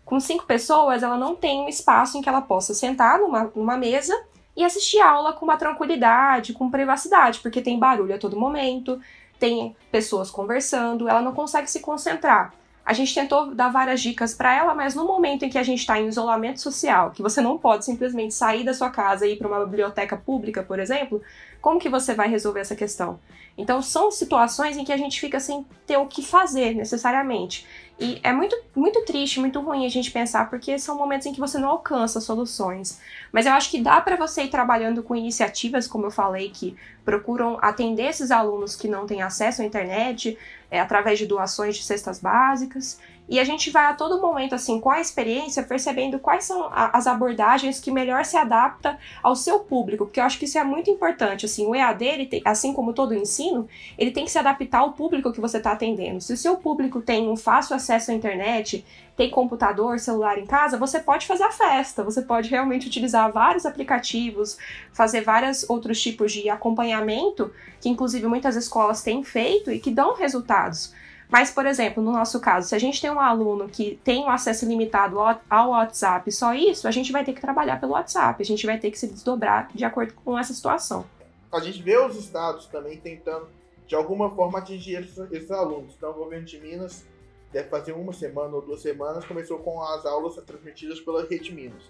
Com 0.06 0.20
cinco 0.22 0.46
pessoas, 0.46 1.04
ela 1.04 1.18
não 1.18 1.36
tem 1.36 1.62
um 1.62 1.68
espaço 1.68 2.18
em 2.18 2.22
que 2.22 2.30
ela 2.30 2.42
possa 2.42 2.74
sentar 2.74 3.20
numa, 3.20 3.52
numa 3.54 3.76
mesa 3.76 4.18
e 4.56 4.64
assistir 4.64 5.00
aula 5.00 5.34
com 5.34 5.46
uma 5.46 5.58
tranquilidade, 5.58 6.54
com 6.54 6.72
privacidade, 6.72 7.40
porque 7.40 7.62
tem 7.62 7.80
barulho 7.80 8.16
a 8.16 8.18
todo 8.18 8.40
momento, 8.40 9.02
tem 9.40 9.76
pessoas 9.92 10.30
conversando, 10.30 11.10
ela 11.10 11.22
não 11.22 11.34
consegue 11.34 11.70
se 11.70 11.80
concentrar. 11.80 12.54
A 12.86 12.94
gente 12.94 13.14
tentou 13.14 13.54
dar 13.54 13.70
várias 13.70 14.02
dicas 14.02 14.34
para 14.34 14.54
ela, 14.56 14.74
mas 14.74 14.96
no 14.96 15.06
momento 15.06 15.44
em 15.44 15.50
que 15.50 15.58
a 15.58 15.64
gente 15.64 15.80
está 15.80 16.00
em 16.00 16.08
isolamento 16.08 16.60
social, 16.60 17.12
que 17.12 17.22
você 17.22 17.40
não 17.40 17.58
pode 17.58 17.86
simplesmente 17.86 18.34
sair 18.34 18.64
da 18.64 18.74
sua 18.74 18.90
casa 18.90 19.26
e 19.26 19.34
ir 19.34 19.38
para 19.38 19.48
uma 19.48 19.64
biblioteca 19.66 20.18
pública, 20.18 20.64
por 20.64 20.80
exemplo, 20.80 21.22
como 21.62 21.80
que 21.80 21.90
você 21.90 22.14
vai 22.14 22.28
resolver 22.28 22.62
essa 22.62 22.76
questão? 22.76 23.20
Então 23.58 23.82
são 23.82 24.10
situações 24.10 24.78
em 24.78 24.84
que 24.84 24.92
a 24.92 24.98
gente 24.98 25.20
fica 25.20 25.40
sem 25.40 25.66
ter 25.86 25.98
o 25.98 26.08
que 26.08 26.24
fazer 26.24 26.74
necessariamente. 26.74 27.68
E 28.02 28.20
é 28.24 28.34
muito, 28.34 28.60
muito 28.76 29.06
triste, 29.06 29.40
muito 29.40 29.62
ruim 29.62 29.86
a 29.86 29.90
gente 29.90 30.10
pensar, 30.10 30.50
porque 30.50 30.80
são 30.80 30.98
momentos 30.98 31.28
em 31.28 31.34
que 31.34 31.40
você 31.40 31.60
não 31.60 31.70
alcança 31.70 32.20
soluções. 32.20 33.00
Mas 33.32 33.46
eu 33.46 33.54
acho 33.54 33.70
que 33.70 33.80
dá 33.80 34.02
para 34.02 34.16
você 34.16 34.42
ir 34.42 34.50
trabalhando 34.50 35.04
com 35.04 35.16
iniciativas, 35.16 35.88
como 35.88 36.08
eu 36.08 36.12
falei, 36.12 36.50
que 36.50 36.76
procuram 37.06 37.60
atender 37.62 38.08
esses 38.08 38.32
alunos 38.32 38.76
que 38.76 38.88
não 38.88 39.06
têm 39.06 39.22
acesso 39.22 39.62
à 39.62 39.66
internet, 39.66 40.36
é, 40.72 40.80
através 40.80 41.20
de 41.20 41.28
doações 41.28 41.76
de 41.76 41.84
cestas 41.84 42.20
básicas. 42.20 43.00
E 43.32 43.40
a 43.40 43.46
gente 43.46 43.72
vai 43.72 43.86
a 43.86 43.94
todo 43.94 44.22
momento, 44.22 44.54
assim, 44.54 44.78
com 44.78 44.90
a 44.90 45.00
experiência, 45.00 45.64
percebendo 45.64 46.20
quais 46.20 46.44
são 46.44 46.66
a, 46.66 46.98
as 46.98 47.08
abordagens 47.08 47.80
que 47.80 47.90
melhor 47.90 48.26
se 48.26 48.36
adapta 48.36 49.00
ao 49.24 49.38
seu 49.38 49.62
público, 49.62 50.04
porque 50.04 50.20
eu 50.20 50.26
acho 50.26 50.38
que 50.38 50.44
isso 50.44 50.58
é 50.58 50.64
muito 50.66 50.90
importante, 50.90 51.46
assim, 51.46 51.66
o 51.66 51.74
EAD, 51.74 52.04
ele 52.04 52.26
tem, 52.26 52.42
assim 52.44 52.74
como 52.74 52.92
todo 52.92 53.12
o 53.12 53.16
ensino, 53.16 53.70
ele 53.98 54.12
tem 54.12 54.26
que 54.26 54.32
se 54.32 54.38
adaptar 54.38 54.80
ao 54.80 54.92
público 54.92 55.32
que 55.32 55.40
você 55.40 55.60
está 55.60 55.72
atendendo. 55.72 56.20
Se 56.20 56.34
o 56.34 56.38
seu 56.38 56.58
público 56.58 57.00
tem 57.00 57.30
um 57.30 57.38
fácil 57.38 57.74
acesso 57.74 58.12
à 58.12 58.14
internet, 58.14 58.84
tem 59.16 59.30
computador, 59.30 59.98
celular 59.98 60.38
em 60.38 60.46
casa, 60.46 60.78
você 60.78 61.00
pode 61.00 61.26
fazer 61.26 61.44
a 61.44 61.52
festa, 61.54 62.04
você 62.04 62.22
pode 62.22 62.50
realmente 62.50 62.88
utilizar 62.88 63.32
vários 63.32 63.66
aplicativos, 63.66 64.58
fazer 64.92 65.22
vários 65.22 65.70
outros 65.70 66.02
tipos 66.02 66.34
de 66.34 66.50
acompanhamento, 66.50 67.50
que 67.80 67.88
inclusive 67.88 68.28
muitas 68.28 68.58
escolas 68.58 69.02
têm 69.02 69.24
feito 69.24 69.72
e 69.72 69.80
que 69.80 69.90
dão 69.90 70.16
resultados. 70.16 70.94
Mas, 71.32 71.50
por 71.50 71.66
exemplo, 71.66 72.04
no 72.04 72.12
nosso 72.12 72.42
caso, 72.42 72.68
se 72.68 72.76
a 72.76 72.80
gente 72.80 73.00
tem 73.00 73.10
um 73.10 73.20
aluno 73.20 73.70
que 73.70 73.98
tem 74.04 74.22
um 74.22 74.30
acesso 74.30 74.66
limitado 74.66 75.18
ao 75.50 75.70
WhatsApp, 75.70 76.30
só 76.30 76.54
isso, 76.54 76.90
a 76.90 76.92
gente 76.92 77.10
vai 77.10 77.24
ter 77.24 77.32
que 77.32 77.40
trabalhar 77.40 77.80
pelo 77.80 77.94
WhatsApp, 77.94 78.42
a 78.42 78.46
gente 78.46 78.66
vai 78.66 78.78
ter 78.78 78.92
que 78.92 79.00
se 79.00 79.08
desdobrar 79.08 79.70
de 79.74 79.86
acordo 79.86 80.14
com 80.14 80.38
essa 80.38 80.54
situação. 80.54 81.06
A 81.50 81.62
gente 81.62 81.82
vê 81.82 81.98
os 81.98 82.18
estados 82.18 82.66
também 82.66 82.98
tentando, 82.98 83.48
de 83.88 83.96
alguma 83.96 84.30
forma, 84.30 84.60
atingir 84.60 85.00
esses, 85.02 85.18
esses 85.32 85.50
alunos. 85.52 85.94
Então, 85.96 86.12
o 86.12 86.16
governo 86.16 86.46
de 86.46 86.60
Minas, 86.60 87.06
deve 87.50 87.70
fazer 87.70 87.94
uma 87.94 88.12
semana 88.12 88.54
ou 88.54 88.62
duas 88.62 88.82
semanas, 88.82 89.24
começou 89.24 89.60
com 89.60 89.82
as 89.82 90.06
aulas 90.06 90.36
transmitidas 90.46 91.00
pela 91.00 91.26
Rede 91.26 91.54
Minas. 91.54 91.84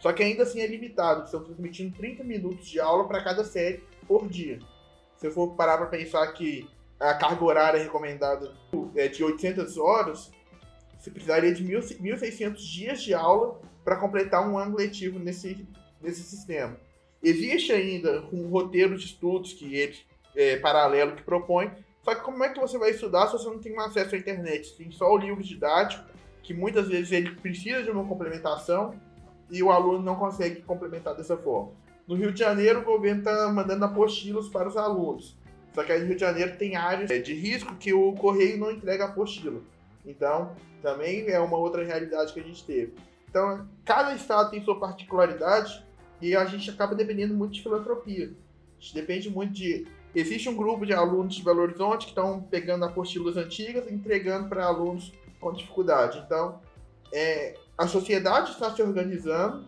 Só 0.00 0.12
que 0.12 0.22
ainda 0.22 0.42
assim 0.42 0.60
é 0.60 0.66
limitado, 0.66 1.24
estão 1.24 1.42
transmitindo 1.42 1.96
30 1.96 2.22
minutos 2.22 2.66
de 2.66 2.78
aula 2.78 3.08
para 3.08 3.24
cada 3.24 3.44
série 3.44 3.82
por 4.06 4.28
dia. 4.28 4.58
Se 5.16 5.26
eu 5.26 5.32
for 5.32 5.54
parar 5.54 5.78
para 5.78 5.86
pensar 5.86 6.26
que 6.34 6.68
a 6.98 7.14
carga 7.14 7.44
horária 7.44 7.82
recomendada 7.82 8.52
é 8.94 9.08
de 9.08 9.22
800 9.22 9.76
horas, 9.78 10.30
você 10.98 11.10
precisaria 11.10 11.52
de 11.52 11.64
1.600 11.64 12.56
dias 12.56 13.02
de 13.02 13.12
aula 13.12 13.60
para 13.84 13.96
completar 13.96 14.48
um 14.48 14.56
ano 14.56 14.76
letivo 14.76 15.18
nesse, 15.18 15.66
nesse 16.00 16.22
sistema. 16.22 16.76
Existe 17.22 17.72
ainda 17.72 18.24
um 18.32 18.48
roteiro 18.48 18.96
de 18.96 19.04
estudos 19.04 19.52
que 19.52 19.74
ele, 19.74 19.98
é, 20.34 20.56
paralelo 20.56 21.16
que 21.16 21.22
propõe, 21.22 21.70
só 22.02 22.14
que 22.14 22.20
como 22.20 22.42
é 22.44 22.50
que 22.50 22.60
você 22.60 22.78
vai 22.78 22.90
estudar 22.90 23.26
se 23.26 23.32
você 23.32 23.48
não 23.48 23.58
tem 23.58 23.78
acesso 23.78 24.14
à 24.14 24.18
internet? 24.18 24.76
Tem 24.76 24.90
só 24.90 25.12
o 25.12 25.18
livro 25.18 25.42
didático, 25.42 26.04
que 26.42 26.52
muitas 26.52 26.88
vezes 26.88 27.12
ele 27.12 27.30
precisa 27.36 27.82
de 27.82 27.90
uma 27.90 28.04
complementação 28.04 28.94
e 29.50 29.62
o 29.62 29.70
aluno 29.70 30.02
não 30.02 30.16
consegue 30.16 30.60
complementar 30.62 31.14
dessa 31.14 31.36
forma. 31.36 31.72
No 32.06 32.14
Rio 32.14 32.32
de 32.32 32.40
Janeiro, 32.40 32.80
o 32.80 32.84
governo 32.84 33.20
está 33.20 33.48
mandando 33.50 33.86
apostilas 33.86 34.48
para 34.48 34.68
os 34.68 34.76
alunos. 34.76 35.34
Só 35.74 35.82
que 35.82 35.92
aí 35.92 36.00
no 36.00 36.06
Rio 36.06 36.14
de 36.14 36.20
Janeiro 36.20 36.56
tem 36.56 36.76
áreas 36.76 37.10
é, 37.10 37.18
de 37.18 37.34
risco 37.34 37.74
que 37.76 37.92
o 37.92 38.12
correio 38.12 38.58
não 38.58 38.70
entrega 38.70 39.06
apostila. 39.06 39.60
Então, 40.06 40.54
também 40.82 41.26
é 41.28 41.40
uma 41.40 41.56
outra 41.56 41.84
realidade 41.84 42.32
que 42.32 42.40
a 42.40 42.42
gente 42.42 42.64
teve. 42.64 42.94
Então, 43.28 43.68
cada 43.84 44.14
estado 44.14 44.50
tem 44.50 44.62
sua 44.62 44.78
particularidade 44.78 45.84
e 46.20 46.36
a 46.36 46.44
gente 46.44 46.70
acaba 46.70 46.94
dependendo 46.94 47.34
muito 47.34 47.54
de 47.54 47.62
filantropia. 47.62 48.26
A 48.26 48.80
gente 48.80 48.94
depende 48.94 49.30
muito 49.30 49.52
de 49.52 49.86
Existe 50.14 50.48
um 50.48 50.54
grupo 50.54 50.86
de 50.86 50.92
alunos 50.94 51.34
de 51.34 51.42
Belo 51.42 51.62
Horizonte 51.62 52.06
que 52.06 52.12
estão 52.12 52.40
pegando 52.40 52.84
apostilas 52.84 53.36
antigas 53.36 53.90
e 53.90 53.92
entregando 53.92 54.48
para 54.48 54.64
alunos 54.64 55.12
com 55.40 55.52
dificuldade. 55.52 56.22
Então, 56.24 56.60
é, 57.12 57.56
a 57.76 57.88
sociedade 57.88 58.52
está 58.52 58.72
se 58.72 58.80
organizando 58.80 59.66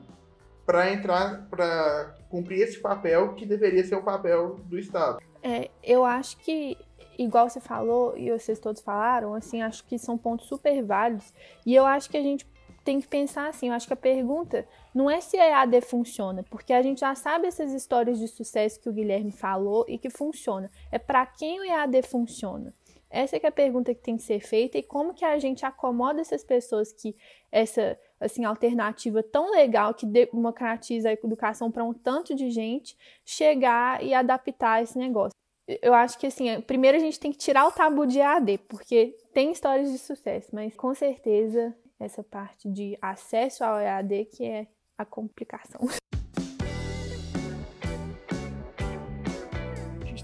para 0.64 0.92
entrar, 0.92 1.49
para 1.51 2.15
cumprir 2.28 2.60
esse 2.60 2.80
papel 2.80 3.34
que 3.34 3.46
deveria 3.46 3.84
ser 3.84 3.96
o 3.96 4.02
papel 4.02 4.56
do 4.64 4.78
Estado. 4.78 5.18
É, 5.42 5.70
eu 5.82 6.04
acho 6.04 6.36
que, 6.38 6.76
igual 7.18 7.48
você 7.48 7.60
falou 7.60 8.16
e 8.16 8.30
vocês 8.30 8.58
todos 8.58 8.82
falaram, 8.82 9.34
assim, 9.34 9.62
acho 9.62 9.84
que 9.84 9.98
são 9.98 10.18
pontos 10.18 10.46
super 10.46 10.82
válidos. 10.82 11.32
E 11.64 11.74
eu 11.74 11.86
acho 11.86 12.10
que 12.10 12.16
a 12.16 12.22
gente 12.22 12.46
tem 12.86 13.00
que 13.00 13.08
pensar 13.08 13.48
assim, 13.48 13.68
eu 13.68 13.74
acho 13.74 13.88
que 13.88 13.92
a 13.92 13.96
pergunta 13.96 14.64
não 14.94 15.10
é 15.10 15.20
se 15.20 15.36
a 15.36 15.62
EAD 15.62 15.80
funciona, 15.80 16.44
porque 16.48 16.72
a 16.72 16.80
gente 16.80 17.00
já 17.00 17.16
sabe 17.16 17.48
essas 17.48 17.72
histórias 17.72 18.16
de 18.20 18.28
sucesso 18.28 18.80
que 18.80 18.88
o 18.88 18.92
Guilherme 18.92 19.32
falou 19.32 19.84
e 19.88 19.98
que 19.98 20.08
funciona. 20.08 20.70
É 20.92 20.98
para 20.98 21.26
quem 21.26 21.58
o 21.58 21.64
EAD 21.64 22.02
funciona. 22.02 22.72
Essa 23.09 23.37
é 23.37 23.47
a 23.47 23.53
pergunta 23.53 23.95
que 23.95 24.03
tem 24.03 24.16
que 24.16 24.23
ser 24.23 24.40
feita 24.40 24.77
e 24.79 24.83
como 24.83 25.14
que 25.14 25.25
a 25.25 25.38
gente 25.38 25.64
acomoda 25.64 26.21
essas 26.21 26.42
pessoas 26.42 26.92
que 26.92 27.14
essa 27.51 27.99
assim 28.19 28.45
alternativa 28.45 29.23
tão 29.23 29.51
legal 29.51 29.95
que 29.95 30.07
democratiza 30.07 31.11
a 31.11 31.12
educação 31.12 31.71
para 31.71 31.85
um 31.85 31.92
tanto 31.92 32.35
de 32.35 32.51
gente 32.51 32.97
chegar 33.25 34.03
e 34.03 34.12
adaptar 34.12 34.83
esse 34.83 34.99
negócio. 34.99 35.37
Eu 35.83 35.95
acho 35.95 36.19
que 36.19 36.27
assim, 36.27 36.61
primeiro 36.61 36.97
a 36.97 37.01
gente 37.01 37.19
tem 37.19 37.33
que 37.33 37.38
tirar 37.38 37.66
o 37.66 37.73
tabu 37.73 38.07
de 38.07 38.19
EAD, 38.19 38.59
porque 38.69 39.16
tem 39.33 39.51
histórias 39.51 39.90
de 39.90 39.99
sucesso, 39.99 40.51
mas 40.53 40.75
com 40.75 40.95
certeza 40.95 41.75
essa 41.99 42.23
parte 42.23 42.69
de 42.71 42.97
acesso 43.01 43.64
ao 43.64 43.79
EAD 43.79 44.27
que 44.27 44.45
é 44.45 44.66
a 44.97 45.05
complicação. 45.05 45.81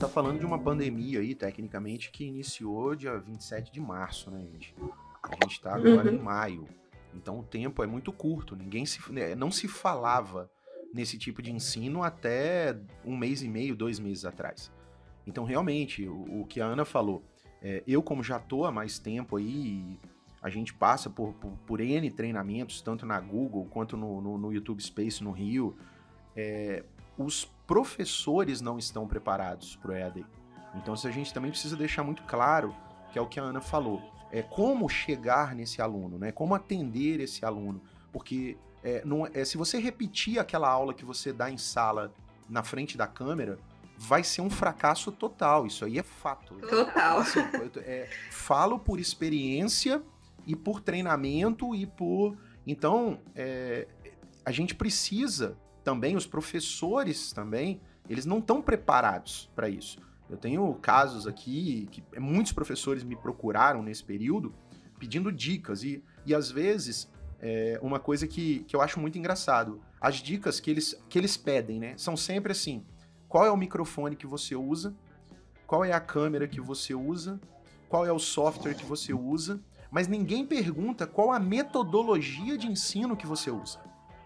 está 0.03 0.13
falando 0.13 0.41
de 0.41 0.45
uma 0.45 0.59
pandemia 0.59 1.21
aí, 1.21 1.33
tecnicamente, 1.33 2.11
que 2.11 2.25
iniciou 2.25 2.97
dia 2.97 3.17
27 3.19 3.73
de 3.73 3.81
março, 3.81 4.33
né, 4.33 4.45
gente? 4.51 4.75
A 5.23 5.45
gente 5.45 5.53
está 5.53 5.77
agora 5.77 6.11
uhum. 6.11 6.17
em 6.17 6.19
maio. 6.19 6.69
Então 7.15 7.39
o 7.39 7.43
tempo 7.45 7.85
é 7.85 7.87
muito 7.87 8.13
curto. 8.13 8.57
Ninguém 8.57 8.85
se, 8.85 9.01
né, 9.13 9.37
não 9.37 9.53
se 9.53 9.69
falava 9.69 10.51
nesse 10.93 11.17
tipo 11.17 11.41
de 11.41 11.53
ensino 11.53 12.03
até 12.03 12.77
um 13.05 13.17
mês 13.17 13.43
e 13.43 13.49
meio, 13.49 13.77
dois 13.77 14.01
meses 14.01 14.25
atrás. 14.25 14.73
Então, 15.25 15.45
realmente, 15.45 16.09
o, 16.09 16.41
o 16.41 16.47
que 16.47 16.61
a 16.61 16.67
Ana 16.67 16.85
falou, 16.85 17.23
é, 17.63 17.85
eu 17.87 18.03
como 18.03 18.25
já 18.25 18.41
tô 18.41 18.65
há 18.65 18.73
mais 18.73 18.99
tempo 18.99 19.37
aí, 19.37 20.01
a 20.43 20.51
gente 20.51 20.75
passa 20.75 21.09
por, 21.09 21.33
por, 21.35 21.53
por, 21.65 21.81
N 21.81 22.11
treinamentos, 22.11 22.83
tanto 22.83 23.07
na 23.07 23.21
Google 23.21 23.69
quanto 23.71 23.97
no, 23.97 24.21
no, 24.21 24.37
no 24.37 24.53
YouTube 24.53 24.83
Space 24.83 25.23
no 25.23 25.31
Rio. 25.31 25.77
É, 26.35 26.83
os 27.17 27.45
professores 27.73 28.61
não 28.61 28.79
estão 28.79 29.09
preparados 29.09 29.77
para 29.77 29.93
o 29.93 29.95
EAD. 29.95 30.27
Então, 30.75 30.93
a 30.93 31.11
gente 31.11 31.33
também 31.33 31.51
precisa 31.51 31.75
deixar 31.75 32.03
muito 32.03 32.23
claro, 32.25 32.77
que 33.11 33.19
é 33.19 33.23
o 33.23 33.27
que 33.27 33.41
a 33.41 33.43
Ana 33.43 33.63
falou, 33.63 34.03
é 34.31 34.43
como 34.43 34.87
chegar 34.91 35.55
nesse 35.55 35.81
aluno, 35.81 36.19
né? 36.19 36.31
Como 36.33 36.55
atender 36.55 37.19
esse 37.19 37.47
aluno, 37.47 37.81
porque 38.13 38.59
é, 38.85 39.03
não, 39.07 39.27
é, 39.27 39.43
se 39.47 39.57
você 39.57 39.79
repetir 39.79 40.39
aquela 40.39 40.69
aula 40.69 40.93
que 40.93 41.03
você 41.03 41.33
dá 41.33 41.51
em 41.51 41.57
sala 41.57 42.13
na 42.47 42.63
frente 42.63 42.99
da 42.99 43.07
câmera, 43.07 43.59
vai 43.97 44.23
ser 44.23 44.43
um 44.43 44.51
fracasso 44.51 45.11
total. 45.11 45.67
Isso 45.67 45.87
aí 45.87 45.99
é 45.99 46.03
fato. 46.03 46.57
Total. 46.57 47.21
Assim, 47.21 47.41
é, 47.87 48.07
falo 48.31 48.79
por 48.79 49.01
experiência 49.01 50.03
e 50.47 50.55
por 50.55 50.83
treinamento 50.83 51.75
e 51.75 51.87
por. 51.87 52.37
Então, 52.67 53.19
é, 53.35 53.89
a 54.45 54.53
gente 54.53 54.75
precisa 54.75 55.57
também, 55.83 56.17
os 56.17 56.27
professores 56.27 57.33
também, 57.33 57.81
eles 58.09 58.25
não 58.25 58.39
estão 58.39 58.63
preparados 58.63 59.51
para 59.55 59.69
isso. 59.69 59.99
Eu 60.29 60.37
tenho 60.37 60.73
casos 60.75 61.27
aqui 61.27 61.89
que 61.91 62.03
muitos 62.19 62.53
professores 62.53 63.05
me 63.05 63.17
procuraram 63.17 63.83
nesse 63.83 64.03
período 64.03 64.55
pedindo 64.99 65.33
dicas 65.33 65.83
e, 65.83 66.03
e 66.25 66.35
às 66.35 66.51
vezes 66.51 67.11
é 67.41 67.79
uma 67.83 67.99
coisa 67.99 68.27
que, 68.27 68.61
que 68.61 68.75
eu 68.75 68.81
acho 68.81 69.01
muito 69.01 69.19
engraçado. 69.19 69.81
As 70.01 70.17
dicas 70.17 70.61
que 70.61 70.71
eles, 70.71 70.95
que 71.09 71.19
eles 71.19 71.37
pedem, 71.37 71.81
né? 71.81 71.95
São 71.97 72.17
sempre 72.17 72.53
assim: 72.53 72.85
qual 73.29 73.45
é 73.45 73.51
o 73.51 73.57
microfone 73.57 74.17
que 74.17 74.27
você 74.27 74.55
usa? 74.55 74.95
Qual 75.67 75.85
é 75.85 75.93
a 75.93 76.01
câmera 76.01 76.47
que 76.47 76.61
você 76.61 76.95
usa? 76.95 77.41
Qual 77.89 78.07
é 78.07 78.13
o 78.13 78.19
software 78.19 78.75
que 78.75 78.87
você 78.87 79.13
usa? 79.13 79.61
mas 79.93 80.09
ninguém 80.09 80.47
pergunta 80.47 81.07
qual 81.07 81.31
a 81.31 81.39
metodologia 81.39 82.57
de 82.57 82.67
ensino 82.67 83.15
que 83.15 83.27
você 83.27 83.51
usa. 83.51 83.79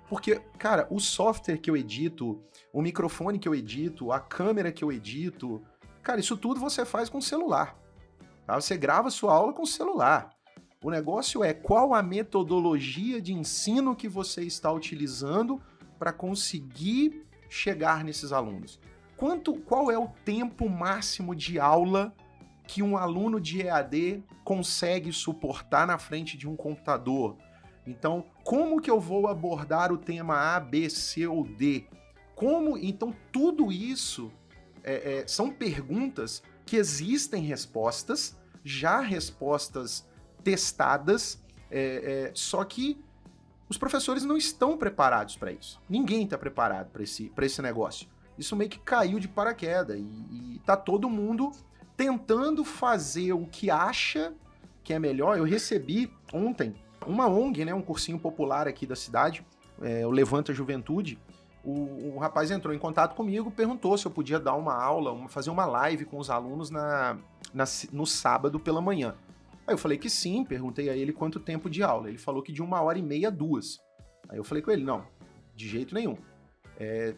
Porque, 0.08 0.40
cara, 0.58 0.86
o 0.90 1.00
software 1.00 1.58
que 1.58 1.70
eu 1.70 1.76
edito, 1.76 2.40
o 2.72 2.80
microfone 2.80 3.38
que 3.38 3.48
eu 3.48 3.54
edito, 3.54 4.12
a 4.12 4.20
câmera 4.20 4.70
que 4.70 4.84
eu 4.84 4.92
edito, 4.92 5.62
cara, 6.02 6.20
isso 6.20 6.36
tudo 6.36 6.60
você 6.60 6.84
faz 6.84 7.08
com 7.08 7.18
o 7.18 7.22
celular. 7.22 7.76
Tá? 8.46 8.54
Você 8.60 8.76
grava 8.76 9.10
sua 9.10 9.34
aula 9.34 9.52
com 9.52 9.62
o 9.62 9.66
celular. 9.66 10.30
O 10.84 10.90
negócio 10.90 11.42
é 11.42 11.52
qual 11.52 11.94
a 11.94 12.02
metodologia 12.02 13.20
de 13.20 13.32
ensino 13.32 13.96
que 13.96 14.08
você 14.08 14.42
está 14.42 14.70
utilizando 14.70 15.60
para 15.98 16.12
conseguir 16.12 17.26
chegar 17.48 18.04
nesses 18.04 18.32
alunos. 18.32 18.78
Quanto, 19.16 19.54
qual 19.54 19.90
é 19.90 19.98
o 19.98 20.08
tempo 20.24 20.68
máximo 20.68 21.34
de 21.34 21.58
aula 21.58 22.14
que 22.66 22.82
um 22.82 22.96
aluno 22.96 23.40
de 23.40 23.62
EAD 23.62 24.22
consegue 24.44 25.12
suportar 25.12 25.86
na 25.86 25.98
frente 25.98 26.36
de 26.36 26.48
um 26.48 26.56
computador. 26.56 27.36
Então, 27.86 28.24
como 28.42 28.80
que 28.80 28.90
eu 28.90 28.98
vou 28.98 29.28
abordar 29.28 29.92
o 29.92 29.98
tema 29.98 30.56
A, 30.56 30.60
B, 30.60 30.90
C 30.90 31.26
ou 31.26 31.44
D? 31.44 31.86
Como? 32.34 32.76
Então, 32.76 33.14
tudo 33.30 33.70
isso 33.70 34.32
é, 34.82 35.20
é, 35.20 35.26
são 35.26 35.50
perguntas 35.50 36.42
que 36.64 36.76
existem 36.76 37.42
respostas, 37.42 38.36
já 38.64 39.00
respostas 39.00 40.06
testadas, 40.42 41.40
é, 41.70 42.28
é 42.28 42.30
só 42.34 42.64
que 42.64 43.00
os 43.68 43.76
professores 43.76 44.24
não 44.24 44.36
estão 44.36 44.76
preparados 44.76 45.36
para 45.36 45.52
isso. 45.52 45.80
Ninguém 45.88 46.24
está 46.24 46.38
preparado 46.38 46.90
para 46.90 47.02
esse, 47.02 47.32
esse 47.40 47.62
negócio. 47.62 48.08
Isso 48.38 48.54
meio 48.54 48.70
que 48.70 48.78
caiu 48.78 49.18
de 49.18 49.28
paraquedas 49.28 49.98
e, 49.98 50.02
e 50.02 50.60
tá 50.64 50.76
todo 50.76 51.08
mundo 51.08 51.52
tentando 51.96 52.64
fazer 52.64 53.32
o 53.32 53.46
que 53.46 53.70
acha 53.70 54.34
que 54.84 54.92
é 54.92 54.98
melhor. 54.98 55.38
Eu 55.38 55.44
recebi 55.44 56.12
ontem 56.32 56.74
uma 57.06 57.28
ONG, 57.28 57.64
né, 57.64 57.74
um 57.74 57.82
cursinho 57.82 58.18
popular 58.18 58.66
aqui 58.68 58.86
da 58.86 58.96
cidade, 58.96 59.44
é, 59.80 60.06
o 60.06 60.10
Levanta 60.10 60.52
Juventude. 60.52 61.18
O, 61.64 62.14
o, 62.14 62.18
rapaz 62.18 62.50
entrou 62.50 62.72
em 62.72 62.78
contato 62.78 63.16
comigo, 63.16 63.50
perguntou 63.50 63.98
se 63.98 64.06
eu 64.06 64.10
podia 64.10 64.38
dar 64.38 64.54
uma 64.54 64.74
aula, 64.74 65.10
uma, 65.10 65.28
fazer 65.28 65.50
uma 65.50 65.66
live 65.66 66.04
com 66.04 66.18
os 66.18 66.30
alunos 66.30 66.70
na, 66.70 67.18
na, 67.52 67.64
no 67.92 68.06
sábado 68.06 68.60
pela 68.60 68.80
manhã. 68.80 69.16
Aí 69.66 69.74
eu 69.74 69.78
falei 69.78 69.98
que 69.98 70.08
sim, 70.08 70.44
perguntei 70.44 70.88
a 70.88 70.96
ele 70.96 71.12
quanto 71.12 71.40
tempo 71.40 71.68
de 71.68 71.82
aula. 71.82 72.08
Ele 72.08 72.18
falou 72.18 72.40
que 72.40 72.52
de 72.52 72.62
uma 72.62 72.80
hora 72.80 72.98
e 72.98 73.02
meia 73.02 73.32
duas. 73.32 73.80
Aí 74.28 74.38
eu 74.38 74.44
falei 74.44 74.62
com 74.62 74.70
ele, 74.70 74.84
não, 74.84 75.04
de 75.56 75.68
jeito 75.68 75.92
nenhum. 75.92 76.16
É, 76.78 77.14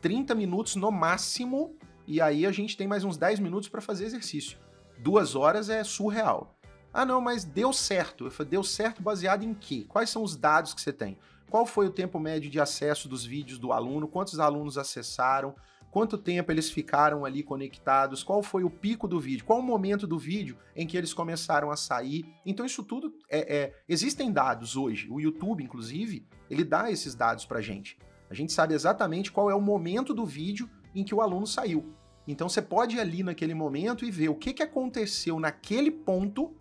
30 0.00 0.32
minutos 0.34 0.76
no 0.76 0.92
máximo 0.92 1.76
e 2.06 2.20
aí 2.20 2.46
a 2.46 2.52
gente 2.52 2.76
tem 2.76 2.86
mais 2.86 3.04
uns 3.04 3.16
10 3.16 3.40
minutos 3.40 3.68
para 3.68 3.80
fazer 3.80 4.04
exercício. 4.04 4.58
Duas 4.98 5.34
horas 5.34 5.68
é 5.68 5.82
surreal. 5.84 6.57
Ah, 6.92 7.04
não, 7.04 7.20
mas 7.20 7.44
deu 7.44 7.72
certo. 7.72 8.26
Eu 8.26 8.30
falei, 8.30 8.50
deu 8.50 8.62
certo 8.64 9.02
baseado 9.02 9.42
em 9.44 9.54
quê? 9.54 9.84
Quais 9.88 10.10
são 10.10 10.22
os 10.22 10.36
dados 10.36 10.74
que 10.74 10.80
você 10.80 10.92
tem? 10.92 11.18
Qual 11.50 11.64
foi 11.64 11.86
o 11.86 11.92
tempo 11.92 12.18
médio 12.18 12.50
de 12.50 12.60
acesso 12.60 13.08
dos 13.08 13.24
vídeos 13.24 13.58
do 13.58 13.72
aluno? 13.72 14.08
Quantos 14.08 14.38
alunos 14.38 14.76
acessaram? 14.76 15.54
Quanto 15.90 16.18
tempo 16.18 16.52
eles 16.52 16.70
ficaram 16.70 17.24
ali 17.24 17.42
conectados? 17.42 18.22
Qual 18.22 18.42
foi 18.42 18.62
o 18.62 18.70
pico 18.70 19.08
do 19.08 19.18
vídeo? 19.18 19.44
Qual 19.44 19.58
o 19.58 19.62
momento 19.62 20.06
do 20.06 20.18
vídeo 20.18 20.56
em 20.76 20.86
que 20.86 20.96
eles 20.96 21.14
começaram 21.14 21.70
a 21.70 21.76
sair? 21.76 22.26
Então, 22.44 22.66
isso 22.66 22.82
tudo 22.82 23.14
é, 23.30 23.56
é 23.56 23.74
existem 23.88 24.30
dados 24.30 24.76
hoje. 24.76 25.08
O 25.10 25.20
YouTube, 25.20 25.64
inclusive, 25.64 26.26
ele 26.50 26.64
dá 26.64 26.90
esses 26.90 27.14
dados 27.14 27.46
pra 27.46 27.62
gente. 27.62 27.98
A 28.28 28.34
gente 28.34 28.52
sabe 28.52 28.74
exatamente 28.74 29.32
qual 29.32 29.50
é 29.50 29.54
o 29.54 29.60
momento 29.60 30.12
do 30.12 30.26
vídeo 30.26 30.68
em 30.94 31.02
que 31.02 31.14
o 31.14 31.22
aluno 31.22 31.46
saiu. 31.46 31.94
Então 32.26 32.46
você 32.46 32.60
pode 32.60 32.96
ir 32.96 33.00
ali 33.00 33.22
naquele 33.22 33.54
momento 33.54 34.04
e 34.04 34.10
ver 34.10 34.28
o 34.28 34.34
que, 34.34 34.52
que 34.52 34.62
aconteceu 34.62 35.40
naquele 35.40 35.90
ponto 35.90 36.54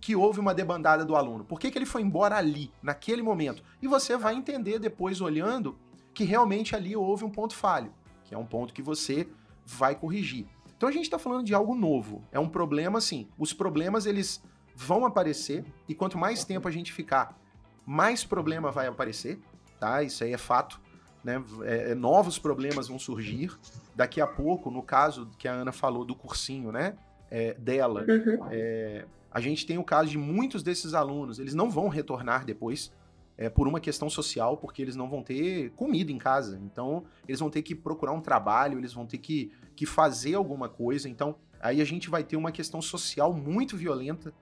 que 0.00 0.14
houve 0.14 0.38
uma 0.40 0.54
debandada 0.54 1.04
do 1.04 1.16
aluno. 1.16 1.44
Por 1.44 1.58
que, 1.58 1.70
que 1.70 1.78
ele 1.78 1.86
foi 1.86 2.02
embora 2.02 2.36
ali, 2.36 2.70
naquele 2.82 3.22
momento? 3.22 3.62
E 3.82 3.88
você 3.88 4.16
vai 4.16 4.34
entender 4.34 4.78
depois, 4.78 5.20
olhando, 5.20 5.76
que 6.14 6.24
realmente 6.24 6.74
ali 6.76 6.96
houve 6.96 7.24
um 7.24 7.30
ponto 7.30 7.54
falho, 7.54 7.92
que 8.24 8.34
é 8.34 8.38
um 8.38 8.46
ponto 8.46 8.72
que 8.72 8.82
você 8.82 9.28
vai 9.66 9.94
corrigir. 9.94 10.46
Então 10.76 10.88
a 10.88 10.92
gente 10.92 11.04
está 11.04 11.18
falando 11.18 11.44
de 11.44 11.52
algo 11.54 11.74
novo. 11.74 12.22
É 12.30 12.38
um 12.38 12.48
problema, 12.48 12.98
assim. 12.98 13.28
Os 13.36 13.52
problemas 13.52 14.06
eles 14.06 14.42
vão 14.74 15.04
aparecer 15.04 15.64
e 15.88 15.94
quanto 15.94 16.16
mais 16.16 16.44
tempo 16.44 16.68
a 16.68 16.70
gente 16.70 16.92
ficar, 16.92 17.36
mais 17.84 18.24
problema 18.24 18.70
vai 18.70 18.86
aparecer, 18.86 19.40
tá? 19.80 20.02
Isso 20.02 20.22
aí 20.22 20.32
é 20.32 20.38
fato. 20.38 20.80
Né? 21.24 21.42
É, 21.64 21.90
é, 21.90 21.94
novos 21.96 22.38
problemas 22.38 22.86
vão 22.86 22.98
surgir. 22.98 23.50
Daqui 23.96 24.20
a 24.20 24.26
pouco, 24.26 24.70
no 24.70 24.82
caso 24.82 25.28
que 25.36 25.48
a 25.48 25.52
Ana 25.52 25.72
falou 25.72 26.04
do 26.04 26.14
cursinho, 26.14 26.70
né? 26.70 26.96
É, 27.30 27.54
dela, 27.54 28.06
Uhum. 28.08 28.46
é, 28.50 29.04
a 29.38 29.40
gente 29.40 29.64
tem 29.64 29.78
o 29.78 29.84
caso 29.84 30.10
de 30.10 30.18
muitos 30.18 30.64
desses 30.64 30.94
alunos, 30.94 31.38
eles 31.38 31.54
não 31.54 31.70
vão 31.70 31.88
retornar 31.88 32.44
depois 32.44 32.92
é, 33.36 33.48
por 33.48 33.68
uma 33.68 33.78
questão 33.78 34.10
social, 34.10 34.56
porque 34.56 34.82
eles 34.82 34.96
não 34.96 35.08
vão 35.08 35.22
ter 35.22 35.70
comida 35.76 36.10
em 36.10 36.18
casa. 36.18 36.60
Então, 36.60 37.04
eles 37.26 37.38
vão 37.38 37.48
ter 37.48 37.62
que 37.62 37.72
procurar 37.72 38.12
um 38.12 38.20
trabalho, 38.20 38.78
eles 38.78 38.92
vão 38.92 39.06
ter 39.06 39.18
que, 39.18 39.52
que 39.76 39.86
fazer 39.86 40.34
alguma 40.34 40.68
coisa. 40.68 41.08
Então, 41.08 41.36
aí 41.60 41.80
a 41.80 41.84
gente 41.84 42.10
vai 42.10 42.24
ter 42.24 42.36
uma 42.36 42.50
questão 42.50 42.82
social 42.82 43.32
muito 43.32 43.76
violenta. 43.76 44.34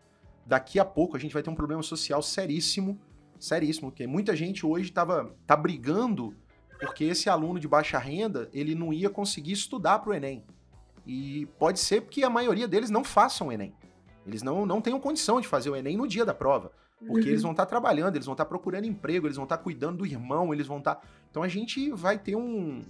Daqui 0.46 0.78
a 0.78 0.84
pouco 0.84 1.14
a 1.14 1.20
gente 1.20 1.34
vai 1.34 1.42
ter 1.42 1.50
um 1.50 1.54
problema 1.54 1.82
social 1.82 2.22
seríssimo, 2.22 2.98
seríssimo, 3.38 3.90
porque 3.90 4.06
muita 4.06 4.34
gente 4.34 4.64
hoje 4.64 4.90
tava, 4.90 5.36
tá 5.46 5.54
brigando 5.54 6.34
porque 6.80 7.04
esse 7.04 7.28
aluno 7.28 7.60
de 7.60 7.68
baixa 7.68 7.98
renda, 7.98 8.48
ele 8.50 8.74
não 8.74 8.94
ia 8.94 9.10
conseguir 9.10 9.52
estudar 9.52 9.98
para 9.98 10.10
o 10.10 10.14
Enem. 10.14 10.42
E 11.06 11.46
pode 11.58 11.80
ser 11.80 12.00
porque 12.00 12.22
a 12.22 12.30
maioria 12.30 12.66
deles 12.66 12.88
não 12.88 13.04
façam 13.04 13.48
o 13.48 13.52
Enem. 13.52 13.74
Eles 14.26 14.42
não, 14.42 14.66
não 14.66 14.80
tenham 14.80 14.98
condição 14.98 15.40
de 15.40 15.46
fazer 15.46 15.70
o 15.70 15.76
Enem 15.76 15.96
no 15.96 16.06
dia 16.06 16.24
da 16.24 16.34
prova. 16.34 16.72
Porque 16.98 17.26
Uhum. 17.26 17.28
eles 17.28 17.42
vão 17.42 17.50
estar 17.50 17.66
trabalhando, 17.66 18.16
eles 18.16 18.24
vão 18.24 18.32
estar 18.32 18.46
procurando 18.46 18.86
emprego, 18.86 19.26
eles 19.26 19.36
vão 19.36 19.44
estar 19.44 19.58
cuidando 19.58 19.98
do 19.98 20.06
irmão, 20.06 20.52
eles 20.52 20.66
vão 20.66 20.78
estar. 20.78 21.00
Então 21.30 21.42
a 21.42 21.48
gente 21.48 21.90
vai 21.90 22.18
ter 22.18 22.34
um, 22.36 22.82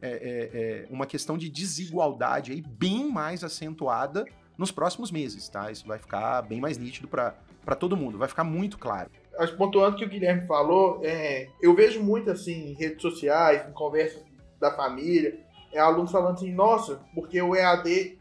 é, 0.00 0.10
é, 0.10 0.60
é, 0.60 0.86
uma 0.90 1.06
questão 1.06 1.36
de 1.36 1.48
desigualdade 1.48 2.52
aí 2.52 2.60
bem 2.62 3.10
mais 3.10 3.42
acentuada 3.42 4.24
nos 4.56 4.70
próximos 4.70 5.10
meses, 5.10 5.48
tá? 5.48 5.70
Isso 5.72 5.86
vai 5.86 5.98
ficar 5.98 6.42
bem 6.42 6.60
mais 6.60 6.78
nítido 6.78 7.08
para 7.08 7.34
todo 7.76 7.96
mundo, 7.96 8.16
vai 8.16 8.28
ficar 8.28 8.44
muito 8.44 8.78
claro. 8.78 9.10
Acho 9.38 9.56
pontuando 9.56 9.96
que 9.96 10.04
o 10.04 10.08
Guilherme 10.08 10.46
falou, 10.46 11.00
é, 11.02 11.48
eu 11.60 11.74
vejo 11.74 12.02
muito 12.02 12.30
assim 12.30 12.70
em 12.70 12.74
redes 12.74 13.02
sociais, 13.02 13.68
em 13.68 13.72
conversas 13.72 14.22
da 14.60 14.74
família, 14.74 15.38
é 15.72 15.78
alunos 15.78 16.10
falando 16.10 16.34
assim, 16.34 16.52
nossa, 16.52 17.00
porque 17.14 17.40
o 17.40 17.54
EAD 17.54 18.17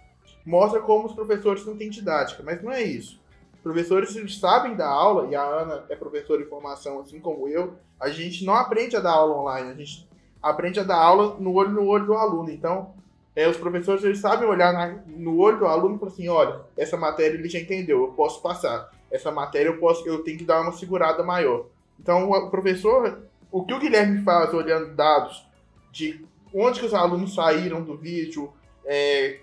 mostra 0.47 0.79
como 0.79 1.07
os 1.07 1.13
professores 1.13 1.65
não 1.65 1.75
têm 1.77 1.89
didática, 1.89 2.41
mas 2.43 2.62
não 2.63 2.71
é 2.71 2.81
isso. 2.81 3.19
Professores 3.62 4.15
sabem 4.39 4.75
dar 4.75 4.88
aula, 4.88 5.27
e 5.29 5.36
a 5.36 5.43
Ana 5.43 5.83
é 5.89 5.95
professora 5.95 6.41
de 6.41 6.49
formação 6.49 7.01
assim 7.01 7.19
como 7.19 7.49
eu, 7.49 7.73
a 7.99 8.10
gente 8.10 8.45
não 8.45 8.53
aprende 8.53 8.95
a 8.95 9.01
dar 9.01 9.12
aula 9.12 9.36
online, 9.36 9.71
a 9.71 9.73
gente 9.73 10.07
aprende 10.41 10.79
a 10.79 10.83
dar 10.83 10.97
aula 10.97 11.36
no 11.39 11.53
olho 11.53 11.71
no 11.71 11.86
olho 11.86 12.05
do 12.05 12.13
aluno. 12.13 12.49
Então, 12.49 12.93
é, 13.36 13.47
os 13.47 13.57
professores 13.57 14.03
eles 14.03 14.19
sabem 14.19 14.47
olhar 14.47 14.71
na- 14.71 15.03
no 15.05 15.38
olho 15.38 15.60
do 15.60 15.65
aluno 15.65 15.95
e 15.95 15.99
falar 15.99 16.12
assim, 16.12 16.29
olha, 16.29 16.62
essa 16.77 16.95
matéria 16.95 17.36
ele 17.38 17.49
já 17.49 17.60
entendeu, 17.60 18.03
eu 18.03 18.13
posso 18.13 18.41
passar 18.41 18.89
essa 19.12 19.31
matéria 19.31 19.69
eu 19.69 19.77
posso 19.77 20.07
eu 20.07 20.23
tenho 20.23 20.38
que 20.38 20.43
dar 20.43 20.62
uma 20.62 20.71
segurada 20.71 21.23
maior. 21.23 21.65
Então 21.99 22.29
o 22.29 22.49
professor, 22.49 23.19
o 23.51 23.65
que 23.65 23.73
o 23.73 23.79
Guilherme 23.79 24.21
faz 24.23 24.53
olhando 24.53 24.95
dados 24.95 25.45
de 25.91 26.25
onde 26.53 26.79
que 26.79 26.86
os 26.86 26.93
alunos 26.93 27.33
saíram 27.36 27.81
do 27.81 27.97
vídeo, 27.97 28.51
é, 28.86 29.39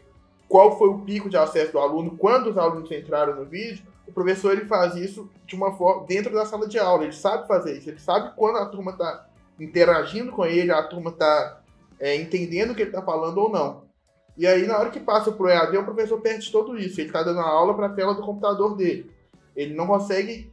qual 0.48 0.78
foi 0.78 0.88
o 0.88 1.00
pico 1.00 1.28
de 1.28 1.36
acesso 1.36 1.72
do 1.72 1.78
aluno, 1.78 2.16
quando 2.16 2.50
os 2.50 2.58
alunos 2.58 2.90
entraram 2.90 3.34
no 3.36 3.44
vídeo, 3.44 3.84
o 4.06 4.12
professor 4.12 4.52
ele 4.52 4.66
faz 4.66 4.94
isso 4.96 5.30
de 5.46 5.54
uma 5.54 5.72
forma 5.72 6.06
dentro 6.06 6.32
da 6.32 6.44
sala 6.44 6.68
de 6.68 6.78
aula. 6.78 7.04
Ele 7.04 7.12
sabe 7.12 7.48
fazer 7.48 7.78
isso. 7.78 7.88
Ele 7.88 7.98
sabe 7.98 8.32
quando 8.36 8.58
a 8.58 8.66
turma 8.66 8.92
está 8.92 9.26
interagindo 9.58 10.30
com 10.32 10.44
ele, 10.44 10.70
a 10.70 10.82
turma 10.82 11.10
está 11.10 11.60
entendendo 12.00 12.70
o 12.70 12.74
que 12.74 12.82
ele 12.82 12.90
está 12.90 13.02
falando 13.02 13.38
ou 13.38 13.50
não. 13.50 13.84
E 14.36 14.46
aí, 14.46 14.66
na 14.66 14.78
hora 14.78 14.90
que 14.90 14.98
passa 14.98 15.30
pro 15.30 15.48
EAD, 15.48 15.76
o 15.76 15.84
professor 15.84 16.20
perde 16.20 16.50
tudo 16.50 16.76
isso. 16.76 17.00
Ele 17.00 17.08
está 17.08 17.22
dando 17.22 17.40
a 17.40 17.48
aula 17.48 17.74
para 17.74 17.86
a 17.86 17.92
tela 17.92 18.14
do 18.14 18.22
computador 18.22 18.76
dele. 18.76 19.10
Ele 19.54 19.74
não 19.74 19.86
consegue 19.86 20.52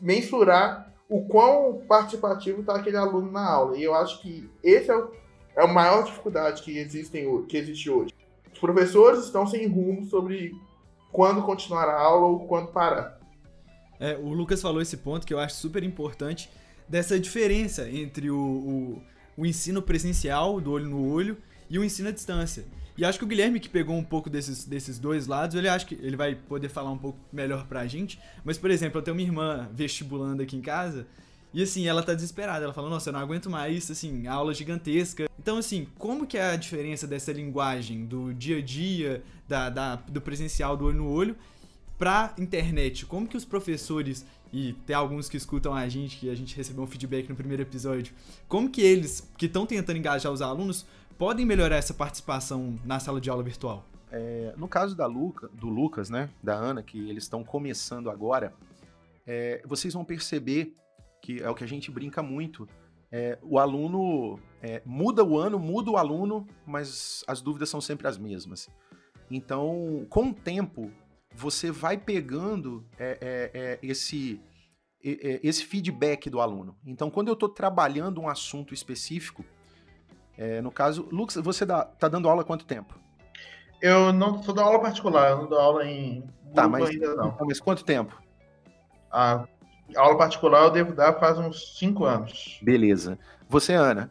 mensurar 0.00 0.92
o 1.08 1.26
quão 1.26 1.82
participativo 1.88 2.60
está 2.60 2.76
aquele 2.76 2.96
aluno 2.96 3.30
na 3.30 3.46
aula. 3.46 3.76
E 3.76 3.82
eu 3.82 3.94
acho 3.94 4.20
que 4.20 4.48
esse 4.62 4.90
é, 4.90 4.96
o, 4.96 5.10
é 5.56 5.62
a 5.62 5.66
maior 5.66 6.04
dificuldade 6.04 6.62
que, 6.62 6.76
existem, 6.78 7.42
que 7.46 7.56
existe 7.56 7.90
hoje. 7.90 8.14
Professores 8.64 9.26
estão 9.26 9.46
sem 9.46 9.66
rumo 9.66 10.06
sobre 10.06 10.58
quando 11.12 11.42
continuar 11.42 11.86
a 11.86 12.00
aula 12.00 12.28
ou 12.28 12.46
quando 12.46 12.68
parar. 12.68 13.20
É, 14.00 14.16
o 14.16 14.32
Lucas 14.32 14.62
falou 14.62 14.80
esse 14.80 14.96
ponto 14.96 15.26
que 15.26 15.34
eu 15.34 15.38
acho 15.38 15.56
super 15.56 15.84
importante 15.84 16.48
dessa 16.88 17.20
diferença 17.20 17.86
entre 17.90 18.30
o, 18.30 18.38
o, 18.38 19.02
o 19.36 19.44
ensino 19.44 19.82
presencial, 19.82 20.62
do 20.62 20.72
olho 20.72 20.88
no 20.88 21.12
olho, 21.12 21.36
e 21.68 21.78
o 21.78 21.84
ensino 21.84 22.08
à 22.08 22.10
distância. 22.10 22.64
E 22.96 23.04
acho 23.04 23.18
que 23.18 23.24
o 23.26 23.28
Guilherme, 23.28 23.60
que 23.60 23.68
pegou 23.68 23.96
um 23.96 24.02
pouco 24.02 24.30
desses, 24.30 24.64
desses 24.64 24.98
dois 24.98 25.26
lados, 25.26 25.54
ele 25.54 25.68
acho 25.68 25.84
que 25.84 25.96
ele 25.96 26.16
vai 26.16 26.34
poder 26.34 26.70
falar 26.70 26.90
um 26.90 26.96
pouco 26.96 27.18
melhor 27.30 27.66
pra 27.66 27.86
gente. 27.86 28.18
Mas, 28.42 28.56
por 28.56 28.70
exemplo, 28.70 28.98
eu 28.98 29.02
tenho 29.02 29.14
uma 29.14 29.22
irmã 29.22 29.68
vestibulando 29.74 30.42
aqui 30.42 30.56
em 30.56 30.62
casa, 30.62 31.06
e 31.54 31.62
assim, 31.62 31.86
ela 31.86 32.02
tá 32.02 32.12
desesperada. 32.12 32.64
Ela 32.64 32.74
fala, 32.74 32.90
nossa, 32.90 33.08
eu 33.08 33.12
não 33.12 33.20
aguento 33.20 33.48
mais, 33.48 33.90
assim, 33.90 34.26
aula 34.26 34.52
gigantesca. 34.52 35.26
Então, 35.38 35.56
assim, 35.56 35.86
como 35.98 36.26
que 36.26 36.36
é 36.36 36.50
a 36.50 36.56
diferença 36.56 37.06
dessa 37.06 37.32
linguagem 37.32 38.04
do 38.04 38.34
dia 38.34 38.58
a 38.58 38.60
dia, 38.60 39.22
da, 39.48 39.70
da- 39.70 39.96
do 39.96 40.20
presencial, 40.20 40.76
do 40.76 40.84
olho 40.86 40.96
no 40.98 41.08
olho, 41.10 41.36
pra 41.98 42.34
internet? 42.38 43.06
Como 43.06 43.26
que 43.28 43.36
os 43.36 43.44
professores, 43.44 44.26
e 44.52 44.72
tem 44.86 44.96
alguns 44.96 45.28
que 45.28 45.36
escutam 45.36 45.72
a 45.74 45.88
gente, 45.88 46.16
que 46.18 46.28
a 46.28 46.34
gente 46.34 46.56
recebeu 46.56 46.82
um 46.82 46.86
feedback 46.86 47.28
no 47.28 47.36
primeiro 47.36 47.62
episódio, 47.62 48.12
como 48.48 48.68
que 48.68 48.80
eles, 48.80 49.30
que 49.38 49.46
estão 49.46 49.64
tentando 49.64 49.98
engajar 49.98 50.32
os 50.32 50.42
alunos, 50.42 50.84
podem 51.16 51.46
melhorar 51.46 51.76
essa 51.76 51.94
participação 51.94 52.78
na 52.84 52.98
sala 52.98 53.20
de 53.20 53.30
aula 53.30 53.42
virtual? 53.42 53.86
É, 54.10 54.54
no 54.56 54.66
caso 54.68 54.94
da 54.96 55.06
Luca, 55.06 55.48
do 55.52 55.68
Lucas, 55.68 56.08
né, 56.10 56.28
da 56.42 56.54
Ana, 56.54 56.82
que 56.82 56.98
eles 57.08 57.24
estão 57.24 57.42
começando 57.44 58.08
agora, 58.10 58.52
é, 59.26 59.62
vocês 59.66 59.92
vão 59.94 60.04
perceber 60.04 60.72
que 61.24 61.42
é 61.42 61.48
o 61.48 61.54
que 61.54 61.64
a 61.64 61.66
gente 61.66 61.90
brinca 61.90 62.22
muito. 62.22 62.68
é, 63.10 63.38
o 63.42 63.58
aluno 63.58 64.38
é, 64.60 64.82
muda 64.84 65.24
o 65.24 65.38
ano, 65.38 65.58
muda 65.58 65.90
o 65.90 65.96
aluno, 65.96 66.46
mas 66.66 67.24
as 67.26 67.40
dúvidas 67.40 67.70
são 67.70 67.80
sempre 67.80 68.06
as 68.06 68.18
mesmas. 68.18 68.68
Então, 69.30 70.04
com 70.10 70.28
o 70.28 70.34
tempo, 70.34 70.90
você 71.34 71.70
vai 71.70 71.96
pegando 71.96 72.84
é, 72.98 73.18
é, 73.22 73.50
é, 73.54 73.78
esse, 73.82 74.38
é, 75.02 75.40
esse 75.42 75.64
feedback 75.64 76.28
do 76.28 76.42
aluno. 76.42 76.76
Então, 76.84 77.08
quando 77.08 77.28
eu 77.28 77.34
estou 77.34 77.48
trabalhando 77.48 78.20
um 78.20 78.28
assunto 78.28 78.74
específico, 78.74 79.42
no 80.62 80.70
caso, 80.72 81.08
Lucas, 81.10 81.36
você 81.36 81.64
dá, 81.64 81.84
tá 81.84 82.08
dando 82.08 82.28
aula 82.28 82.42
há 82.42 82.44
quanto 82.44 82.66
tempo? 82.66 82.98
Eu 83.80 84.12
não 84.12 84.42
sou 84.42 84.52
da 84.52 84.62
aula 84.64 84.80
particular, 84.80 85.30
eu 85.30 85.38
não 85.38 85.48
dou 85.48 85.58
aula 85.58 85.86
em 85.86 86.24
Tá, 86.52 86.68
mas, 86.68 86.90
ainda 86.90 87.14
não. 87.14 87.36
mas 87.40 87.60
quanto 87.60 87.84
tempo? 87.84 88.20
A 89.10 89.46
aula 89.96 90.16
particular 90.16 90.64
eu 90.64 90.70
devo 90.70 90.92
dar 90.94 91.12
faz 91.14 91.38
uns 91.38 91.78
5 91.78 92.04
anos. 92.04 92.58
Beleza. 92.62 93.18
Você, 93.48 93.74
Ana, 93.74 94.10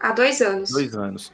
Há 0.00 0.12
dois 0.12 0.40
anos. 0.40 0.70
dois 0.70 0.94
anos. 0.94 1.32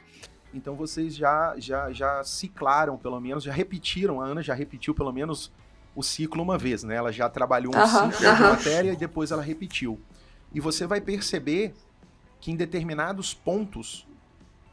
Então 0.53 0.75
vocês 0.75 1.15
já, 1.15 1.55
já, 1.57 1.91
já 1.91 2.23
ciclaram, 2.23 2.97
pelo 2.97 3.19
menos, 3.19 3.43
já 3.43 3.51
repetiram, 3.51 4.21
a 4.21 4.25
Ana 4.25 4.41
já 4.41 4.53
repetiu 4.53 4.93
pelo 4.93 5.11
menos 5.11 5.51
o 5.95 6.03
ciclo 6.03 6.41
uma 6.41 6.57
vez, 6.57 6.83
né? 6.83 6.95
Ela 6.95 7.11
já 7.11 7.29
trabalhou 7.29 7.73
um 7.75 7.87
ciclo 7.87 8.35
de 8.35 8.41
matéria 8.41 8.91
e 8.93 8.95
depois 8.95 9.31
ela 9.31 9.41
repetiu. 9.41 9.99
E 10.53 10.59
você 10.59 10.85
vai 10.85 10.99
perceber 11.01 11.73
que 12.39 12.51
em 12.51 12.55
determinados 12.55 13.33
pontos, 13.33 14.07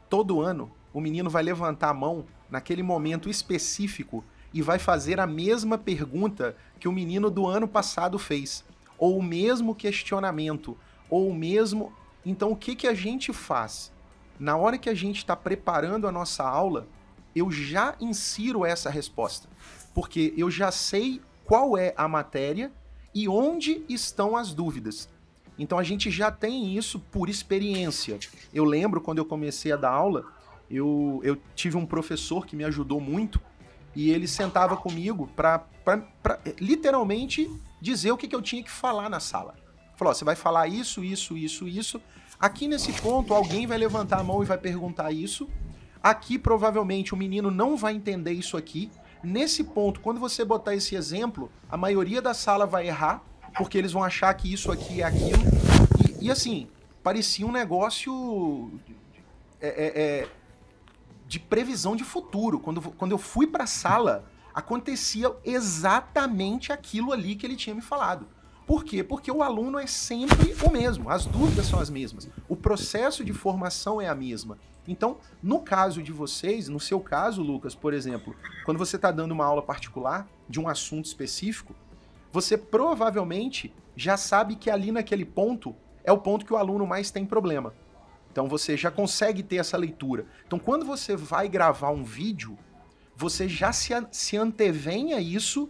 todo 0.09 0.41
ano, 0.41 0.71
o 0.93 0.99
menino 0.99 1.29
vai 1.29 1.43
levantar 1.43 1.89
a 1.89 1.93
mão 1.93 2.25
naquele 2.49 2.83
momento 2.83 3.29
específico 3.29 4.23
e 4.53 4.61
vai 4.61 4.79
fazer 4.79 5.19
a 5.19 5.27
mesma 5.27 5.77
pergunta 5.77 6.55
que 6.79 6.87
o 6.87 6.91
menino 6.91 7.29
do 7.29 7.45
ano 7.45 7.67
passado 7.67 8.17
fez. 8.17 8.63
Ou 8.97 9.17
o 9.17 9.23
mesmo 9.23 9.75
questionamento, 9.75 10.77
ou 11.09 11.29
o 11.29 11.35
mesmo. 11.35 11.93
Então, 12.25 12.51
o 12.51 12.55
que, 12.55 12.75
que 12.75 12.87
a 12.87 12.93
gente 12.93 13.31
faz? 13.31 13.91
Na 14.39 14.57
hora 14.57 14.77
que 14.77 14.89
a 14.89 14.93
gente 14.93 15.17
está 15.17 15.35
preparando 15.35 16.07
a 16.07 16.11
nossa 16.11 16.43
aula, 16.43 16.87
eu 17.35 17.51
já 17.51 17.95
insiro 17.99 18.65
essa 18.65 18.89
resposta. 18.89 19.47
Porque 19.93 20.33
eu 20.37 20.49
já 20.49 20.71
sei 20.71 21.21
qual 21.45 21.77
é 21.77 21.93
a 21.95 22.07
matéria 22.07 22.71
e 23.13 23.27
onde 23.27 23.83
estão 23.89 24.35
as 24.35 24.53
dúvidas. 24.53 25.09
Então 25.57 25.77
a 25.77 25.83
gente 25.83 26.09
já 26.09 26.31
tem 26.31 26.77
isso 26.77 26.99
por 26.99 27.27
experiência. 27.27 28.17
Eu 28.53 28.63
lembro 28.63 29.01
quando 29.01 29.17
eu 29.17 29.25
comecei 29.25 29.71
a 29.71 29.75
dar 29.75 29.91
aula, 29.91 30.25
eu, 30.69 31.19
eu 31.23 31.37
tive 31.55 31.75
um 31.75 31.85
professor 31.85 32.45
que 32.45 32.55
me 32.55 32.63
ajudou 32.63 33.01
muito 33.01 33.41
e 33.95 34.11
ele 34.11 34.27
sentava 34.27 34.77
comigo 34.77 35.29
para 35.35 35.63
literalmente 36.59 37.49
dizer 37.81 38.11
o 38.11 38.17
que, 38.17 38.27
que 38.27 38.35
eu 38.35 38.41
tinha 38.41 38.63
que 38.63 38.71
falar 38.71 39.09
na 39.09 39.19
sala. 39.19 39.55
Falou: 39.95 40.13
você 40.13 40.23
vai 40.23 40.35
falar 40.35 40.67
isso, 40.67 41.03
isso, 41.03 41.37
isso, 41.37 41.67
isso. 41.67 42.01
Aqui 42.39 42.67
nesse 42.67 42.93
ponto, 42.93 43.33
alguém 43.33 43.67
vai 43.67 43.77
levantar 43.77 44.19
a 44.19 44.23
mão 44.23 44.41
e 44.41 44.45
vai 44.45 44.57
perguntar 44.57 45.11
isso. 45.11 45.49
Aqui 46.01 46.39
provavelmente 46.39 47.13
o 47.13 47.17
menino 47.17 47.51
não 47.51 47.75
vai 47.75 47.93
entender 47.93 48.31
isso 48.31 48.55
aqui. 48.55 48.89
Nesse 49.21 49.65
ponto, 49.65 49.99
quando 49.99 50.19
você 50.19 50.45
botar 50.45 50.73
esse 50.73 50.95
exemplo, 50.95 51.51
a 51.69 51.75
maioria 51.75 52.21
da 52.21 52.33
sala 52.33 52.65
vai 52.65 52.87
errar, 52.87 53.21
porque 53.57 53.77
eles 53.77 53.91
vão 53.91 54.01
achar 54.01 54.33
que 54.33 54.51
isso 54.51 54.71
aqui 54.71 55.01
é 55.01 55.05
aquilo. 55.05 55.43
E, 56.21 56.27
e 56.27 56.31
assim, 56.31 56.69
parecia 57.03 57.45
um 57.45 57.51
negócio 57.51 58.71
é, 59.61 59.67
é, 59.67 60.01
é, 60.01 60.27
de 61.29 61.39
previsão 61.39 61.95
de 61.95 62.03
futuro. 62.03 62.59
Quando, 62.59 62.81
quando 62.81 63.11
eu 63.11 63.19
fui 63.19 63.45
para 63.45 63.65
a 63.65 63.67
sala, 63.67 64.25
acontecia 64.53 65.31
exatamente 65.45 66.73
aquilo 66.73 67.13
ali 67.13 67.35
que 67.35 67.45
ele 67.45 67.55
tinha 67.55 67.75
me 67.75 67.81
falado. 67.81 68.27
Por 68.65 68.83
quê? 68.83 69.03
Porque 69.03 69.31
o 69.31 69.43
aluno 69.43 69.77
é 69.77 69.85
sempre 69.85 70.55
o 70.63 70.71
mesmo, 70.71 71.09
as 71.09 71.25
dúvidas 71.25 71.67
são 71.67 71.79
as 71.79 71.89
mesmas, 71.89 72.27
o 72.47 72.55
processo 72.55 73.23
de 73.23 73.31
formação 73.31 74.01
é 74.01 74.07
a 74.07 74.15
mesma. 74.15 74.57
Então, 74.87 75.17
no 75.41 75.59
caso 75.59 76.01
de 76.01 76.11
vocês, 76.11 76.67
no 76.67 76.79
seu 76.79 76.99
caso, 76.99 77.43
Lucas, 77.43 77.75
por 77.75 77.93
exemplo, 77.93 78.35
quando 78.65 78.79
você 78.79 78.95
está 78.95 79.11
dando 79.11 79.31
uma 79.31 79.45
aula 79.45 79.61
particular 79.61 80.27
de 80.47 80.59
um 80.59 80.67
assunto 80.67 81.05
específico, 81.05 81.75
você 82.31 82.57
provavelmente 82.57 83.71
já 83.95 84.17
sabe 84.17 84.55
que 84.55 84.69
ali 84.69 84.91
naquele 84.91 85.25
ponto 85.25 85.75
é 86.03 86.11
o 86.11 86.17
ponto 86.17 86.45
que 86.45 86.53
o 86.53 86.57
aluno 86.57 86.87
mais 86.87 87.11
tem 87.11 87.25
problema. 87.25 87.73
Então 88.31 88.47
você 88.47 88.77
já 88.77 88.91
consegue 88.91 89.43
ter 89.43 89.57
essa 89.57 89.77
leitura. 89.77 90.25
Então 90.45 90.59
quando 90.59 90.85
você 90.85 91.15
vai 91.15 91.47
gravar 91.47 91.91
um 91.91 92.03
vídeo, 92.03 92.57
você 93.15 93.49
já 93.49 93.73
se, 93.73 93.91
se 94.11 94.37
antevém 94.37 95.13
a 95.13 95.19
isso 95.19 95.69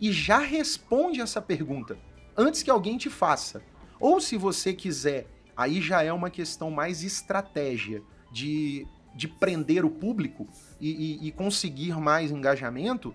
e 0.00 0.12
já 0.12 0.38
responde 0.38 1.20
essa 1.20 1.40
pergunta 1.40 1.98
antes 2.36 2.62
que 2.62 2.70
alguém 2.70 2.96
te 2.96 3.10
faça. 3.10 3.62
Ou 3.98 4.20
se 4.20 4.36
você 4.36 4.72
quiser, 4.72 5.26
aí 5.56 5.80
já 5.80 6.02
é 6.02 6.12
uma 6.12 6.30
questão 6.30 6.70
mais 6.70 7.02
estratégia 7.02 8.02
de, 8.32 8.86
de 9.14 9.28
prender 9.28 9.84
o 9.84 9.90
público 9.90 10.48
e, 10.80 10.90
e, 10.90 11.28
e 11.28 11.32
conseguir 11.32 11.98
mais 11.98 12.30
engajamento, 12.30 13.14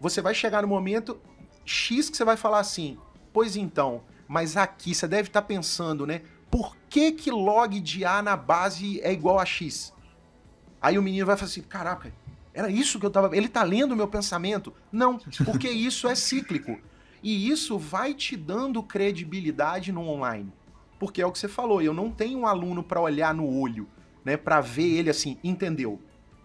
você 0.00 0.20
vai 0.20 0.34
chegar 0.34 0.62
no 0.62 0.68
momento 0.68 1.20
X 1.64 2.10
que 2.10 2.16
você 2.16 2.24
vai 2.24 2.36
falar 2.36 2.58
assim, 2.58 2.98
pois 3.32 3.54
então, 3.54 4.02
mas 4.26 4.56
aqui 4.56 4.94
você 4.94 5.06
deve 5.06 5.28
estar 5.28 5.42
tá 5.42 5.46
pensando, 5.46 6.06
né? 6.06 6.22
Por 6.52 6.76
que 6.90 7.12
que 7.12 7.30
log 7.30 7.80
de 7.80 8.04
A 8.04 8.20
na 8.20 8.36
base 8.36 9.00
é 9.00 9.10
igual 9.10 9.38
a 9.38 9.44
X? 9.46 9.90
Aí 10.82 10.98
o 10.98 11.02
menino 11.02 11.24
vai 11.24 11.34
falar 11.34 11.48
assim, 11.48 11.62
caraca, 11.62 12.12
era 12.52 12.70
isso 12.70 13.00
que 13.00 13.06
eu 13.06 13.10
tava... 13.10 13.34
Ele 13.34 13.48
tá 13.48 13.62
lendo 13.62 13.92
o 13.92 13.96
meu 13.96 14.06
pensamento? 14.06 14.70
Não, 14.92 15.18
porque 15.46 15.70
isso 15.70 16.06
é 16.06 16.14
cíclico. 16.14 16.78
E 17.22 17.48
isso 17.48 17.78
vai 17.78 18.12
te 18.12 18.36
dando 18.36 18.82
credibilidade 18.82 19.92
no 19.92 20.06
online. 20.06 20.52
Porque 20.98 21.22
é 21.22 21.26
o 21.26 21.32
que 21.32 21.38
você 21.38 21.48
falou, 21.48 21.80
eu 21.80 21.94
não 21.94 22.10
tenho 22.10 22.40
um 22.40 22.46
aluno 22.46 22.82
para 22.82 23.00
olhar 23.00 23.32
no 23.32 23.48
olho, 23.48 23.88
né, 24.22 24.36
para 24.36 24.60
ver 24.60 24.98
ele 24.98 25.08
assim, 25.08 25.38
entendeu, 25.42 25.98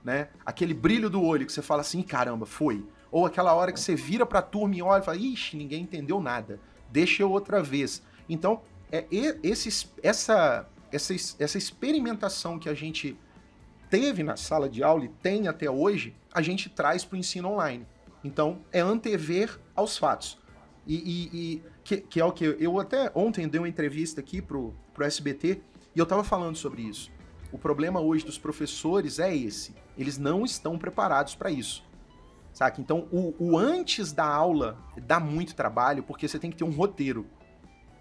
né? 0.05 0.29
Aquele 0.45 0.73
brilho 0.73 1.09
do 1.09 1.21
olho 1.21 1.45
que 1.45 1.51
você 1.51 1.61
fala 1.61 1.81
assim, 1.81 2.01
caramba, 2.01 2.45
foi. 2.45 2.85
Ou 3.11 3.25
aquela 3.25 3.53
hora 3.53 3.73
que 3.73 3.79
você 3.79 3.93
vira 3.93 4.25
para 4.25 4.39
a 4.39 4.41
turma 4.41 4.73
e 4.73 4.81
olha 4.81 5.01
e 5.01 5.05
fala, 5.05 5.17
ixi, 5.17 5.57
ninguém 5.57 5.83
entendeu 5.83 6.21
nada. 6.21 6.61
Deixa 6.89 7.23
eu 7.23 7.29
outra 7.29 7.61
vez. 7.61 8.01
Então, 8.29 8.61
é 8.91 9.05
esse, 9.11 9.89
essa, 10.01 10.67
essa, 10.91 11.13
essa 11.39 11.57
experimentação 11.57 12.57
que 12.57 12.69
a 12.69 12.73
gente 12.73 13.17
teve 13.89 14.23
na 14.23 14.35
sala 14.35 14.69
de 14.69 14.83
aula 14.83 15.05
e 15.05 15.09
tem 15.09 15.47
até 15.47 15.69
hoje, 15.69 16.15
a 16.33 16.41
gente 16.41 16.69
traz 16.69 17.05
para 17.05 17.15
o 17.15 17.19
ensino 17.19 17.49
online. 17.49 17.85
Então, 18.23 18.59
é 18.71 18.79
antever 18.79 19.59
aos 19.75 19.97
fatos. 19.97 20.37
E, 20.85 20.95
e, 20.95 21.29
e 21.33 21.63
que, 21.83 21.97
que, 21.97 22.19
é 22.19 22.25
o 22.25 22.31
que 22.31 22.55
eu 22.59 22.79
até 22.79 23.11
ontem 23.13 23.47
dei 23.47 23.59
uma 23.59 23.67
entrevista 23.67 24.21
aqui 24.21 24.41
pro, 24.41 24.73
pro 24.93 25.05
SBT 25.05 25.61
e 25.95 25.99
eu 25.99 26.03
estava 26.03 26.23
falando 26.23 26.55
sobre 26.55 26.81
isso. 26.81 27.11
O 27.51 27.57
problema 27.57 27.99
hoje 27.99 28.25
dos 28.25 28.37
professores 28.37 29.19
é 29.19 29.35
esse. 29.35 29.73
Eles 29.97 30.17
não 30.17 30.43
estão 30.43 30.77
preparados 30.77 31.35
para 31.35 31.49
isso. 31.49 31.83
Saca? 32.53 32.81
Então, 32.81 33.07
o, 33.11 33.33
o, 33.37 33.57
antes 33.57 34.11
da 34.11 34.25
aula 34.25 34.77
dá 35.05 35.19
muito 35.19 35.55
trabalho, 35.55 36.03
porque 36.03 36.27
você 36.27 36.39
tem 36.39 36.49
que 36.49 36.57
ter 36.57 36.63
um 36.63 36.71
roteiro. 36.71 37.25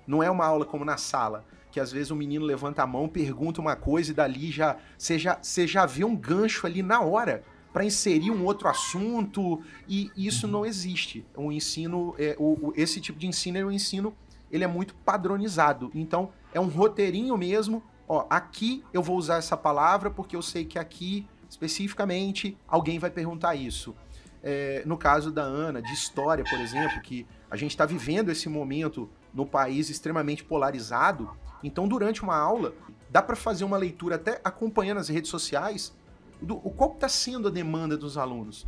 Não 0.06 0.22
é 0.22 0.30
uma 0.30 0.46
aula 0.46 0.64
como 0.64 0.84
na 0.84 0.96
sala, 0.96 1.44
que 1.70 1.80
às 1.80 1.92
vezes 1.92 2.10
o 2.10 2.16
menino 2.16 2.44
levanta 2.44 2.82
a 2.82 2.86
mão, 2.86 3.08
pergunta 3.08 3.60
uma 3.60 3.76
coisa 3.76 4.10
e 4.10 4.14
dali 4.14 4.50
já 4.50 4.76
você 4.96 5.18
já, 5.18 5.38
você 5.40 5.66
já 5.66 5.84
vê 5.84 6.04
um 6.04 6.16
gancho 6.16 6.66
ali 6.66 6.82
na 6.82 7.00
hora 7.00 7.42
para 7.72 7.84
inserir 7.84 8.30
um 8.30 8.42
outro 8.44 8.68
assunto 8.68 9.62
e 9.86 10.10
isso 10.16 10.48
não 10.48 10.64
existe. 10.64 11.26
O 11.36 11.52
ensino, 11.52 12.14
é, 12.18 12.34
o, 12.38 12.68
o, 12.68 12.72
esse 12.74 13.00
tipo 13.00 13.18
de 13.18 13.26
ensino 13.26 13.58
é 13.58 13.64
um 13.64 13.70
ensino, 13.70 14.16
ele 14.50 14.64
é 14.64 14.66
muito 14.66 14.94
padronizado. 14.94 15.90
Então 15.94 16.30
é 16.54 16.58
um 16.58 16.68
roteirinho 16.68 17.36
mesmo. 17.36 17.82
Ó, 18.08 18.26
aqui 18.30 18.82
eu 18.94 19.02
vou 19.02 19.18
usar 19.18 19.36
essa 19.36 19.56
palavra 19.56 20.10
porque 20.10 20.34
eu 20.34 20.40
sei 20.40 20.64
que 20.64 20.78
aqui 20.78 21.26
especificamente 21.50 22.56
alguém 22.66 22.98
vai 22.98 23.10
perguntar 23.10 23.54
isso. 23.54 23.94
É, 24.42 24.82
no 24.86 24.96
caso 24.96 25.30
da 25.30 25.42
Ana, 25.42 25.82
de 25.82 25.92
história, 25.92 26.44
por 26.44 26.58
exemplo, 26.60 27.00
que 27.02 27.26
a 27.50 27.56
gente 27.56 27.72
está 27.72 27.84
vivendo 27.84 28.30
esse 28.30 28.48
momento 28.48 29.10
no 29.36 29.44
país 29.44 29.90
extremamente 29.90 30.42
polarizado. 30.42 31.30
Então, 31.62 31.86
durante 31.86 32.22
uma 32.22 32.36
aula, 32.36 32.74
dá 33.10 33.20
para 33.22 33.36
fazer 33.36 33.64
uma 33.64 33.76
leitura 33.76 34.16
até 34.16 34.40
acompanhando 34.42 34.98
as 34.98 35.08
redes 35.08 35.30
sociais 35.30 35.94
do 36.40 36.56
qual 36.56 36.92
está 36.92 37.08
sendo 37.08 37.48
a 37.48 37.50
demanda 37.50 37.98
dos 37.98 38.16
alunos. 38.16 38.66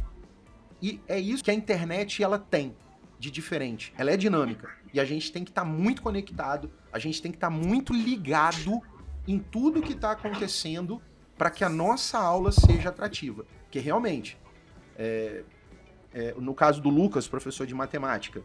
E 0.81 1.01
é 1.09 1.19
isso 1.19 1.43
que 1.43 1.51
a 1.51 1.55
internet 1.55 2.23
ela 2.23 2.39
tem 2.39 2.77
de 3.19 3.31
diferente. 3.31 3.95
Ela 3.97 4.11
é 4.11 4.17
dinâmica 4.17 4.69
e 4.93 5.01
a 5.01 5.05
gente 5.07 5.33
tem 5.33 5.43
que 5.43 5.51
estar 5.51 5.63
tá 5.63 5.67
muito 5.67 6.03
conectado, 6.03 6.71
a 6.93 6.99
gente 6.99 7.21
tem 7.23 7.33
que 7.33 7.39
estar 7.39 7.51
tá 7.51 7.55
muito 7.55 7.93
ligado 7.93 8.81
em 9.27 9.39
tudo 9.39 9.83
que 9.83 9.93
está 9.95 10.13
acontecendo 10.13 11.01
para 11.37 11.51
que 11.51 11.65
a 11.65 11.69
nossa 11.69 12.19
aula 12.19 12.53
seja 12.53 12.91
atrativa. 12.91 13.45
Porque 13.65 13.79
realmente, 13.79 14.39
é, 14.97 15.45
é, 16.13 16.35
no 16.39 16.55
caso 16.55 16.81
do 16.81 16.91
Lucas, 16.91 17.27
professor 17.27 17.67
de 17.67 17.75
matemática, 17.75 18.43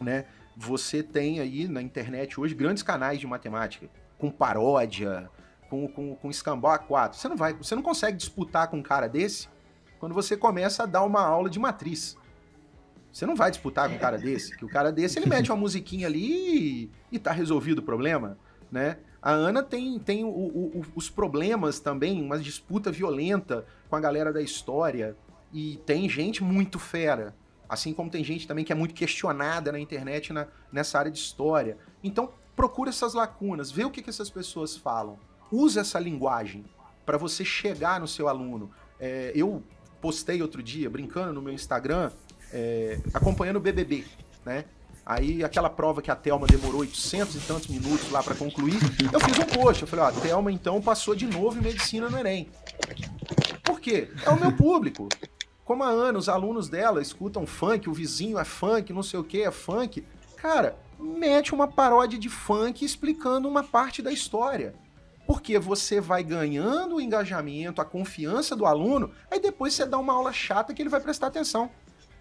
né? 0.00 0.26
Você 0.60 1.04
tem 1.04 1.38
aí 1.38 1.68
na 1.68 1.80
internet 1.80 2.40
hoje 2.40 2.52
grandes 2.52 2.82
canais 2.82 3.20
de 3.20 3.28
matemática 3.28 3.88
com 4.18 4.28
paródia, 4.28 5.30
com, 5.70 5.86
com, 5.86 6.16
com 6.16 6.30
escambau 6.30 6.76
A4. 6.76 7.14
Você 7.14 7.28
não 7.28 7.36
vai, 7.36 7.54
você 7.54 7.76
não 7.76 7.82
consegue 7.82 8.16
disputar 8.16 8.66
com 8.66 8.78
um 8.78 8.82
cara 8.82 9.08
desse 9.08 9.48
quando 10.00 10.16
você 10.16 10.36
começa 10.36 10.82
a 10.82 10.86
dar 10.86 11.04
uma 11.04 11.22
aula 11.22 11.48
de 11.48 11.60
matriz. 11.60 12.16
Você 13.12 13.24
não 13.24 13.36
vai 13.36 13.52
disputar 13.52 13.88
com 13.88 13.94
um 13.94 13.98
cara 13.98 14.18
desse, 14.18 14.56
que 14.56 14.64
o 14.64 14.68
cara 14.68 14.90
desse 14.90 15.20
ele 15.20 15.26
mete 15.26 15.48
uma 15.48 15.56
musiquinha 15.56 16.08
ali 16.08 16.82
e, 16.82 16.90
e 17.12 17.18
tá 17.20 17.30
resolvido 17.30 17.78
o 17.78 17.82
problema, 17.82 18.36
né? 18.68 18.98
A 19.22 19.30
Ana 19.30 19.62
tem, 19.62 19.96
tem 20.00 20.24
o, 20.24 20.28
o, 20.28 20.84
os 20.96 21.08
problemas 21.08 21.78
também, 21.78 22.20
uma 22.20 22.36
disputa 22.36 22.90
violenta 22.90 23.64
com 23.88 23.94
a 23.94 24.00
galera 24.00 24.32
da 24.32 24.42
história. 24.42 25.16
E 25.52 25.76
tem 25.86 26.08
gente 26.08 26.42
muito 26.42 26.80
fera. 26.80 27.34
Assim 27.68 27.92
como 27.92 28.10
tem 28.10 28.24
gente 28.24 28.46
também 28.46 28.64
que 28.64 28.72
é 28.72 28.74
muito 28.74 28.94
questionada 28.94 29.70
na 29.70 29.78
internet 29.78 30.32
na, 30.32 30.46
nessa 30.72 30.98
área 30.98 31.10
de 31.10 31.18
história. 31.18 31.76
Então, 32.02 32.32
procura 32.56 32.90
essas 32.90 33.14
lacunas, 33.14 33.70
vê 33.70 33.84
o 33.84 33.90
que, 33.90 34.02
que 34.02 34.10
essas 34.10 34.30
pessoas 34.30 34.76
falam 34.76 35.18
usa 35.50 35.80
essa 35.80 35.98
linguagem 35.98 36.64
para 37.04 37.16
você 37.16 37.44
chegar 37.44 38.00
no 38.00 38.06
seu 38.06 38.28
aluno. 38.28 38.70
É, 39.00 39.32
eu 39.34 39.62
postei 40.00 40.42
outro 40.42 40.62
dia, 40.62 40.88
brincando 40.88 41.32
no 41.32 41.42
meu 41.42 41.52
Instagram, 41.52 42.10
é, 42.52 43.00
acompanhando 43.14 43.56
o 43.56 43.60
BBB, 43.60 44.04
né? 44.44 44.64
Aí 45.04 45.42
aquela 45.42 45.70
prova 45.70 46.02
que 46.02 46.10
a 46.10 46.16
Thelma 46.16 46.46
demorou 46.46 46.80
800 46.80 47.34
e 47.34 47.40
tantos 47.40 47.68
minutos 47.68 48.10
lá 48.10 48.22
para 48.22 48.34
concluir, 48.34 48.74
eu 49.10 49.18
fiz 49.20 49.38
um 49.38 49.44
post, 49.44 49.82
eu 49.82 49.88
falei, 49.88 50.04
ó, 50.04 50.08
a 50.08 50.12
Thelma 50.12 50.52
então 50.52 50.82
passou 50.82 51.14
de 51.14 51.26
novo 51.26 51.58
em 51.58 51.62
medicina 51.62 52.10
no 52.10 52.18
Enem. 52.18 52.50
Por 53.64 53.80
quê? 53.80 54.10
É 54.24 54.30
o 54.30 54.38
meu 54.38 54.52
público. 54.52 55.08
Como 55.68 55.84
a 55.84 55.88
Ana, 55.88 56.18
os 56.18 56.30
alunos 56.30 56.70
dela 56.70 57.02
escutam 57.02 57.46
funk, 57.46 57.90
o 57.90 57.92
vizinho 57.92 58.38
é 58.38 58.44
funk, 58.44 58.90
não 58.90 59.02
sei 59.02 59.20
o 59.20 59.22
que 59.22 59.42
é 59.42 59.50
funk. 59.50 60.02
Cara, 60.38 60.78
mete 60.98 61.52
uma 61.52 61.68
paródia 61.68 62.18
de 62.18 62.30
funk 62.30 62.82
explicando 62.82 63.46
uma 63.46 63.62
parte 63.62 64.00
da 64.00 64.10
história 64.10 64.74
porque 65.26 65.58
você 65.58 66.00
vai 66.00 66.24
ganhando 66.24 66.96
o 66.96 67.00
engajamento, 67.02 67.82
a 67.82 67.84
confiança 67.84 68.56
do 68.56 68.64
aluno, 68.64 69.10
aí 69.30 69.38
depois 69.38 69.74
você 69.74 69.84
dá 69.84 69.98
uma 69.98 70.14
aula 70.14 70.32
chata 70.32 70.72
que 70.72 70.80
ele 70.80 70.88
vai 70.88 71.02
prestar 71.02 71.26
atenção. 71.26 71.68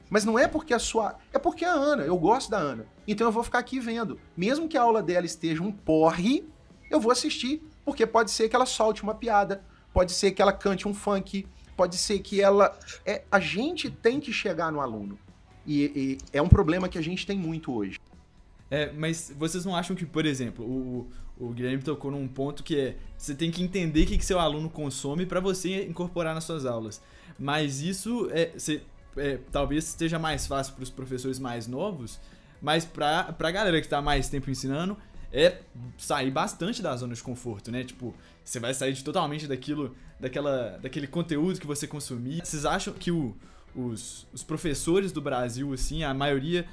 Mas 0.09 0.25
não 0.25 0.37
é 0.37 0.45
porque 0.45 0.73
a 0.73 0.79
sua. 0.79 1.15
É 1.31 1.39
porque 1.39 1.63
a 1.63 1.71
Ana, 1.71 2.03
eu 2.03 2.17
gosto 2.17 2.51
da 2.51 2.57
Ana. 2.57 2.85
Então 3.07 3.27
eu 3.27 3.31
vou 3.31 3.43
ficar 3.43 3.59
aqui 3.59 3.79
vendo. 3.79 4.19
Mesmo 4.35 4.67
que 4.67 4.77
a 4.77 4.81
aula 4.81 5.01
dela 5.01 5.25
esteja 5.25 5.63
um 5.63 5.71
porre, 5.71 6.45
eu 6.91 6.99
vou 6.99 7.13
assistir. 7.13 7.65
Porque 7.85 8.05
pode 8.05 8.29
ser 8.29 8.49
que 8.49 8.57
ela 8.57 8.65
solte 8.65 9.03
uma 9.03 9.15
piada, 9.15 9.63
pode 9.93 10.11
ser 10.11 10.31
que 10.31 10.41
ela 10.41 10.51
cante 10.51 10.85
um 10.85 10.93
funk, 10.93 11.47
pode 11.77 11.97
ser 11.97 12.19
que 12.19 12.41
ela. 12.41 12.77
É, 13.05 13.23
a 13.31 13.39
gente 13.39 13.89
tem 13.89 14.19
que 14.19 14.33
chegar 14.33 14.71
no 14.71 14.81
aluno. 14.81 15.17
E, 15.65 15.83
e 15.95 16.17
é 16.33 16.41
um 16.41 16.49
problema 16.49 16.89
que 16.89 16.97
a 16.97 17.01
gente 17.01 17.25
tem 17.25 17.37
muito 17.37 17.73
hoje. 17.73 17.99
É, 18.69 18.91
mas 18.91 19.33
vocês 19.37 19.63
não 19.63 19.75
acham 19.75 19.95
que, 19.95 20.05
por 20.05 20.25
exemplo, 20.25 20.65
o, 20.65 21.07
o 21.39 21.49
Guilherme 21.49 21.83
tocou 21.83 22.09
num 22.11 22.27
ponto 22.27 22.63
que 22.63 22.77
é 22.77 22.97
você 23.17 23.35
tem 23.35 23.51
que 23.51 23.63
entender 23.63 24.03
o 24.03 24.07
que, 24.07 24.17
que 24.17 24.25
seu 24.25 24.39
aluno 24.39 24.69
consome 24.69 25.25
para 25.25 25.39
você 25.39 25.85
incorporar 25.85 26.33
nas 26.33 26.43
suas 26.43 26.65
aulas. 26.65 27.01
Mas 27.37 27.81
isso 27.81 28.29
é, 28.31 28.51
você, 28.57 28.81
é 29.15 29.39
talvez 29.51 29.87
esteja 29.87 30.17
mais 30.17 30.47
fácil 30.47 30.73
para 30.73 30.83
os 30.83 30.89
professores 30.89 31.39
mais 31.39 31.67
novos, 31.67 32.19
mas 32.61 32.83
para 32.83 33.35
a 33.37 33.51
galera 33.51 33.79
que 33.79 33.85
está 33.85 34.01
mais 34.01 34.29
tempo 34.29 34.49
ensinando, 34.49 34.97
é 35.31 35.59
sair 35.97 36.31
bastante 36.31 36.81
da 36.81 36.95
zona 36.95 37.13
de 37.13 37.21
conforto, 37.21 37.71
né? 37.71 37.83
Tipo, 37.83 38.13
você 38.47 38.61
vai 38.61 38.73
sair 38.73 38.93
de, 38.93 39.03
totalmente 39.03 39.45
daquilo, 39.45 39.93
daquela, 40.17 40.79
daquele 40.81 41.05
conteúdo 41.05 41.59
que 41.59 41.67
você 41.67 41.85
consumia. 41.85 42.43
Vocês 42.45 42.65
acham 42.65 42.93
que 42.93 43.11
o, 43.11 43.35
os, 43.75 44.25
os 44.31 44.41
professores 44.41 45.11
do 45.11 45.21
Brasil, 45.21 45.73
assim, 45.73 46.01
a 46.03 46.13
maioria, 46.13 46.65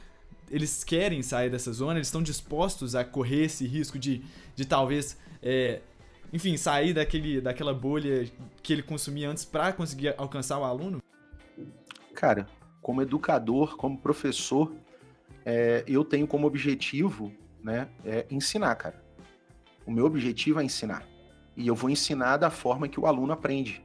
eles 0.48 0.84
querem 0.84 1.20
sair 1.20 1.50
dessa 1.50 1.72
zona, 1.72 1.94
eles 1.94 2.06
estão 2.06 2.22
dispostos 2.22 2.94
a 2.94 3.04
correr 3.04 3.46
esse 3.46 3.66
risco 3.66 3.98
de, 3.98 4.22
de 4.54 4.64
talvez, 4.64 5.18
é, 5.42 5.80
enfim, 6.32 6.56
sair 6.56 6.94
daquele, 6.94 7.40
daquela 7.40 7.74
bolha 7.74 8.30
que 8.62 8.72
ele 8.72 8.82
consumia 8.82 9.28
antes 9.28 9.44
para 9.44 9.72
conseguir 9.72 10.14
alcançar 10.16 10.60
o 10.60 10.64
aluno? 10.64 11.02
Cara, 12.14 12.46
como 12.80 13.02
educador, 13.02 13.76
como 13.76 13.98
professor, 13.98 14.72
é, 15.44 15.82
eu 15.88 16.04
tenho 16.04 16.28
como 16.28 16.46
objetivo, 16.46 17.32
né, 17.60 17.88
é 18.04 18.26
ensinar, 18.30 18.76
cara. 18.76 19.02
O 19.84 19.90
meu 19.90 20.06
objetivo 20.06 20.60
é 20.60 20.64
ensinar. 20.64 21.13
E 21.57 21.66
eu 21.66 21.74
vou 21.74 21.90
ensinar 21.90 22.36
da 22.36 22.50
forma 22.50 22.88
que 22.88 22.98
o 22.98 23.07
aluno 23.07 23.32
aprende. 23.32 23.84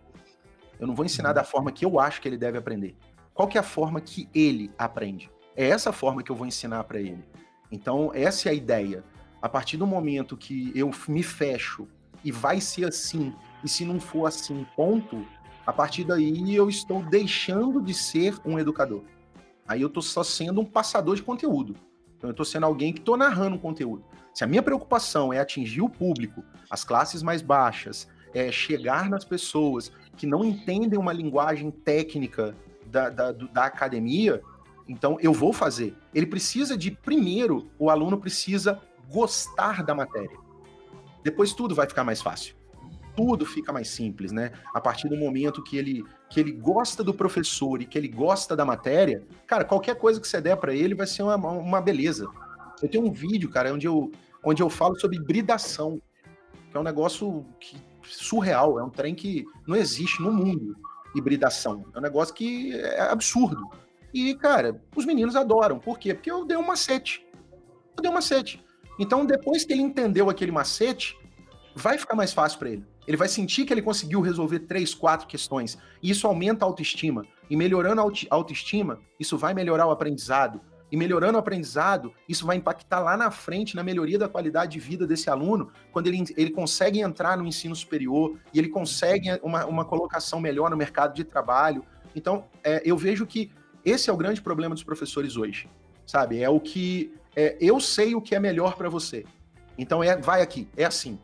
Eu 0.80 0.88
não 0.88 0.96
vou 0.96 1.06
ensinar 1.06 1.34
da 1.34 1.44
forma 1.44 1.72
que 1.72 1.86
eu 1.86 2.00
acho 2.00 2.22
que 2.22 2.28
ele 2.28 2.38
deve 2.38 2.58
aprender. 2.58 2.96
Qual 3.34 3.48
que 3.48 3.58
é 3.58 3.62
a 3.62 3.64
forma 3.64 4.02
que 4.02 4.30
ele 4.34 4.72
aprende? 4.78 5.30
É 5.56 5.68
essa 5.68 5.92
forma 5.92 6.24
que 6.24 6.32
eu 6.32 6.36
vou 6.36 6.48
ensinar 6.48 6.84
para 6.86 7.00
ele. 7.00 7.24
Então, 7.72 8.12
essa 8.14 8.50
é 8.50 8.52
a 8.52 8.56
ideia. 8.56 9.04
A 9.42 9.48
partir 9.48 9.78
do 9.78 9.86
momento 9.86 10.36
que 10.36 10.72
eu 10.76 10.92
me 11.08 11.24
fecho 11.24 11.88
e 12.24 12.32
vai 12.32 12.60
ser 12.60 12.86
assim, 12.86 13.34
e 13.64 13.70
se 13.70 13.86
não 13.86 14.00
for 14.00 14.26
assim, 14.26 14.66
ponto, 14.76 15.26
a 15.66 15.72
partir 15.72 16.04
daí 16.04 16.56
eu 16.56 16.68
estou 16.68 17.04
deixando 17.04 17.82
de 17.82 17.94
ser 17.94 18.36
um 18.44 18.58
educador. 18.58 19.04
Aí 19.68 19.82
eu 19.82 19.88
estou 19.88 20.02
só 20.02 20.24
sendo 20.24 20.62
um 20.62 20.66
passador 20.66 21.16
de 21.16 21.22
conteúdo. 21.22 21.76
Então 22.18 22.30
eu 22.30 22.32
estou 22.32 22.46
sendo 22.46 22.66
alguém 22.66 22.92
que 22.92 23.00
estou 23.00 23.16
narrando 23.16 23.58
conteúdo. 23.60 24.04
Se 24.40 24.46
a 24.46 24.48
minha 24.48 24.64
preocupação 24.64 25.34
é 25.34 25.40
atingir 25.42 25.82
o 25.82 25.90
público, 25.90 26.46
as 26.70 26.86
classes 26.86 27.22
mais 27.22 27.42
baixas, 27.42 28.08
é 28.34 28.50
chegar 28.50 29.10
nas 29.10 29.26
pessoas 29.26 29.92
que 30.16 30.26
não 30.26 30.46
entendem 30.46 30.98
uma 30.98 31.12
linguagem 31.12 31.70
técnica 31.70 32.56
da, 32.86 33.10
da, 33.10 33.34
da 33.34 33.66
academia, 33.66 34.42
então 34.88 35.18
eu 35.20 35.34
vou 35.34 35.52
fazer. 35.52 35.94
Ele 36.16 36.26
precisa 36.26 36.78
de, 36.78 36.90
primeiro, 36.90 37.70
o 37.78 37.90
aluno 37.90 38.18
precisa 38.18 38.80
gostar 39.10 39.84
da 39.84 39.94
matéria. 39.94 40.38
Depois 41.22 41.52
tudo 41.52 41.76
vai 41.76 41.86
ficar 41.86 42.06
mais 42.06 42.22
fácil. 42.22 42.56
Tudo 43.18 43.46
fica 43.46 43.74
mais 43.74 43.90
simples, 43.90 44.32
né? 44.32 44.54
A 44.74 44.80
partir 44.80 45.10
do 45.10 45.18
momento 45.18 45.62
que 45.62 45.78
ele, 45.78 46.02
que 46.30 46.40
ele 46.40 46.54
gosta 46.54 47.04
do 47.04 47.14
professor 47.14 47.82
e 47.82 47.86
que 47.86 47.98
ele 47.98 48.08
gosta 48.08 48.56
da 48.56 48.64
matéria, 48.64 49.22
cara, 49.46 49.66
qualquer 49.66 49.96
coisa 49.96 50.18
que 50.22 50.26
você 50.30 50.40
der 50.40 50.56
para 50.56 50.74
ele 50.74 50.96
vai 50.96 51.08
ser 51.08 51.24
uma, 51.24 51.36
uma 51.36 51.82
beleza. 51.82 52.26
Eu 52.82 52.88
tenho 52.88 53.06
um 53.06 53.12
vídeo, 53.12 53.50
cara, 53.50 53.74
onde 53.74 53.86
eu, 53.86 54.10
onde 54.44 54.62
eu 54.62 54.70
falo 54.70 55.00
sobre 55.00 55.18
hibridação, 55.18 56.02
que 56.70 56.78
é 56.78 56.80
um 56.80 56.84
negócio 56.84 57.46
que, 57.60 57.78
surreal, 58.04 58.80
é 58.80 58.84
um 58.84 58.90
trem 58.90 59.16
que 59.16 59.46
não 59.68 59.76
existe 59.76 60.22
no 60.22 60.32
mundo, 60.32 60.76
hibridação. 61.16 61.86
É 61.94 62.00
um 62.00 62.02
negócio 62.02 62.34
que 62.34 62.74
é 62.74 63.02
absurdo. 63.02 63.70
E, 64.14 64.34
cara, 64.36 64.82
os 64.96 65.06
meninos 65.06 65.36
adoram. 65.36 65.80
Por 65.80 66.00
quê? 66.00 66.14
Porque 66.14 66.32
eu 66.32 66.46
dei 66.46 66.58
um 66.58 66.66
macete. 66.66 67.26
Eu 67.96 68.02
dei 68.02 68.10
um 68.10 68.14
macete. 68.14 68.64
Então, 68.98 69.26
depois 69.26 69.64
que 69.64 69.74
ele 69.74 69.82
entendeu 69.82 70.30
aquele 70.30 70.52
macete, 70.52 71.18
vai 71.76 71.98
ficar 71.98 72.16
mais 72.16 72.34
fácil 72.34 72.60
para 72.60 72.70
ele. 72.70 72.86
Ele 73.08 73.18
vai 73.18 73.28
sentir 73.28 73.66
que 73.66 73.74
ele 73.74 73.82
conseguiu 73.82 74.22
resolver 74.22 74.60
três, 74.60 74.94
quatro 74.94 75.28
questões. 75.28 75.78
E 76.02 76.12
isso 76.12 76.28
aumenta 76.28 76.66
a 76.66 76.68
autoestima. 76.68 77.26
E 77.50 77.56
melhorando 77.56 78.02
a 78.02 78.12
autoestima, 78.30 79.00
isso 79.20 79.38
vai 79.38 79.54
melhorar 79.54 79.88
o 79.88 79.92
aprendizado. 79.92 80.62
E 80.92 80.98
melhorando 80.98 81.38
o 81.38 81.40
aprendizado, 81.40 82.14
isso 82.28 82.46
vai 82.46 82.58
impactar 82.58 83.00
lá 83.00 83.16
na 83.16 83.30
frente 83.30 83.76
na 83.76 83.84
melhoria 83.84 84.18
da 84.18 84.28
qualidade 84.28 84.74
de 84.74 84.80
vida 84.80 85.06
desse 85.06 85.30
aluno, 85.30 85.72
quando 85.92 86.08
ele, 86.08 86.24
ele 86.36 86.50
consegue 86.50 87.00
entrar 87.00 87.38
no 87.38 87.46
ensino 87.46 87.76
superior 87.76 88.38
e 88.54 88.60
ele 88.60 88.70
consegue 88.70 89.30
uma, 89.44 89.66
uma 89.66 89.86
colocação 89.86 90.40
melhor 90.40 90.70
no 90.70 90.78
mercado 90.78 91.14
de 91.14 91.24
trabalho. 91.24 91.84
Então, 92.16 92.46
é, 92.64 92.82
eu 92.84 92.98
vejo 92.98 93.26
que 93.26 93.52
esse 93.86 94.10
é 94.10 94.14
o 94.14 94.18
grande 94.18 94.42
problema 94.42 94.74
dos 94.74 94.84
professores 94.84 95.38
hoje, 95.38 95.70
sabe? 96.06 96.42
É 96.42 96.50
o 96.50 96.60
que 96.60 97.14
é, 97.36 97.56
eu 97.62 97.80
sei 97.80 98.16
o 98.16 98.22
que 98.22 98.34
é 98.34 98.40
melhor 98.40 98.76
para 98.76 98.90
você. 98.90 99.26
Então, 99.78 100.04
é, 100.04 100.18
vai 100.18 100.42
aqui, 100.42 100.68
é 100.76 100.86
assim. 100.86 101.20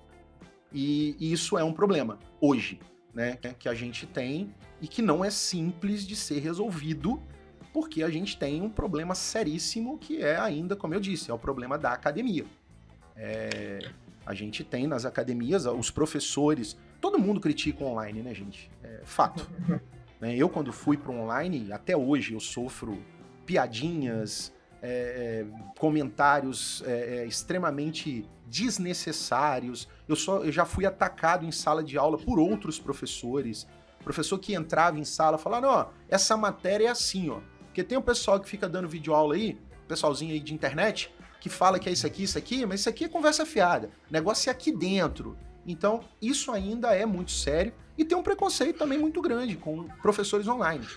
E, 0.72 1.16
e 1.20 1.32
isso 1.32 1.58
é 1.58 1.64
um 1.64 1.74
problema 1.74 2.20
hoje, 2.40 2.80
né? 3.14 3.38
Que 3.58 3.68
a 3.68 3.74
gente 3.74 4.06
tem 4.06 4.54
e 4.82 4.88
que 4.88 5.02
não 5.02 5.26
é 5.26 5.30
simples 5.30 6.06
de 6.06 6.16
ser 6.16 6.40
resolvido 6.40 7.22
porque 7.76 8.04
a 8.04 8.10
gente 8.10 8.38
tem 8.38 8.62
um 8.62 8.70
problema 8.70 9.14
seríssimo 9.14 9.98
que 9.98 10.22
é 10.22 10.38
ainda, 10.38 10.78
como 10.78 10.94
eu 10.94 11.00
disse, 11.02 11.30
é 11.30 11.34
o 11.34 11.38
problema 11.38 11.78
da 11.78 11.92
academia. 11.92 12.46
É, 13.18 13.92
a 14.26 14.34
gente 14.34 14.64
tem 14.64 14.88
nas 14.88 15.04
academias, 15.04 15.66
os 15.66 15.92
professores, 15.92 16.78
todo 17.02 17.20
mundo 17.20 17.42
critica 17.42 17.84
o 17.84 17.88
online, 17.88 18.22
né, 18.22 18.34
gente? 18.34 18.72
É 18.82 19.02
fato. 19.04 19.46
Né, 20.18 20.34
eu, 20.34 20.48
quando 20.48 20.72
fui 20.72 20.96
para 20.96 21.12
online, 21.12 21.74
até 21.74 21.98
hoje 21.98 22.32
eu 22.36 22.40
sofro 22.40 23.04
piadinhas, 23.46 24.54
é, 24.82 25.44
é 25.44 25.46
comentários 25.78 26.82
é, 26.88 27.18
é, 27.18 27.26
extremamente 27.26 28.26
desnecessários. 28.48 29.90
Eu, 30.08 30.16
só, 30.16 30.38
eu 30.46 30.54
já 30.54 30.64
fui 30.64 30.86
atacado 30.86 31.46
em 31.46 31.52
sala 31.52 31.84
de 31.84 31.98
aula 31.98 32.18
por 32.18 32.40
outros 32.40 32.80
professores. 32.80 33.68
Professor 34.06 34.40
que 34.40 34.54
entrava 34.54 34.98
em 34.98 35.04
sala 35.04 35.38
falando, 35.38 35.66
ó, 35.66 35.90
essa 36.08 36.38
matéria 36.38 36.88
é 36.88 36.92
assim, 36.92 37.30
ó. 37.30 37.42
Porque 37.76 37.84
tem 37.84 37.98
um 37.98 38.02
pessoal 38.02 38.40
que 38.40 38.48
fica 38.48 38.70
dando 38.70 38.88
vídeo 38.88 39.14
aula 39.14 39.36
aí, 39.36 39.60
pessoalzinho 39.86 40.32
aí 40.32 40.40
de 40.40 40.54
internet, 40.54 41.14
que 41.42 41.50
fala 41.50 41.78
que 41.78 41.90
é 41.90 41.92
isso 41.92 42.08
aqui, 42.08 42.24
isso 42.24 42.38
aqui, 42.38 42.66
mas 42.66 42.80
isso 42.80 42.88
aqui 42.88 43.04
é 43.04 43.10
conversa 43.10 43.46
fiada. 43.46 43.90
O 44.10 44.14
negócio 44.14 44.50
é 44.50 44.52
aqui 44.52 44.72
dentro. 44.72 45.38
Então, 45.68 46.00
isso 46.22 46.54
ainda 46.54 46.96
é 46.96 47.06
muito 47.06 47.32
sério 47.32 47.74
e 47.98 48.06
tem 48.06 48.18
um 48.18 48.24
preconceito 48.24 48.78
também 48.78 48.98
muito 48.98 49.22
grande 49.22 49.58
com 49.58 49.90
professores 50.02 50.48
online. 50.48 50.88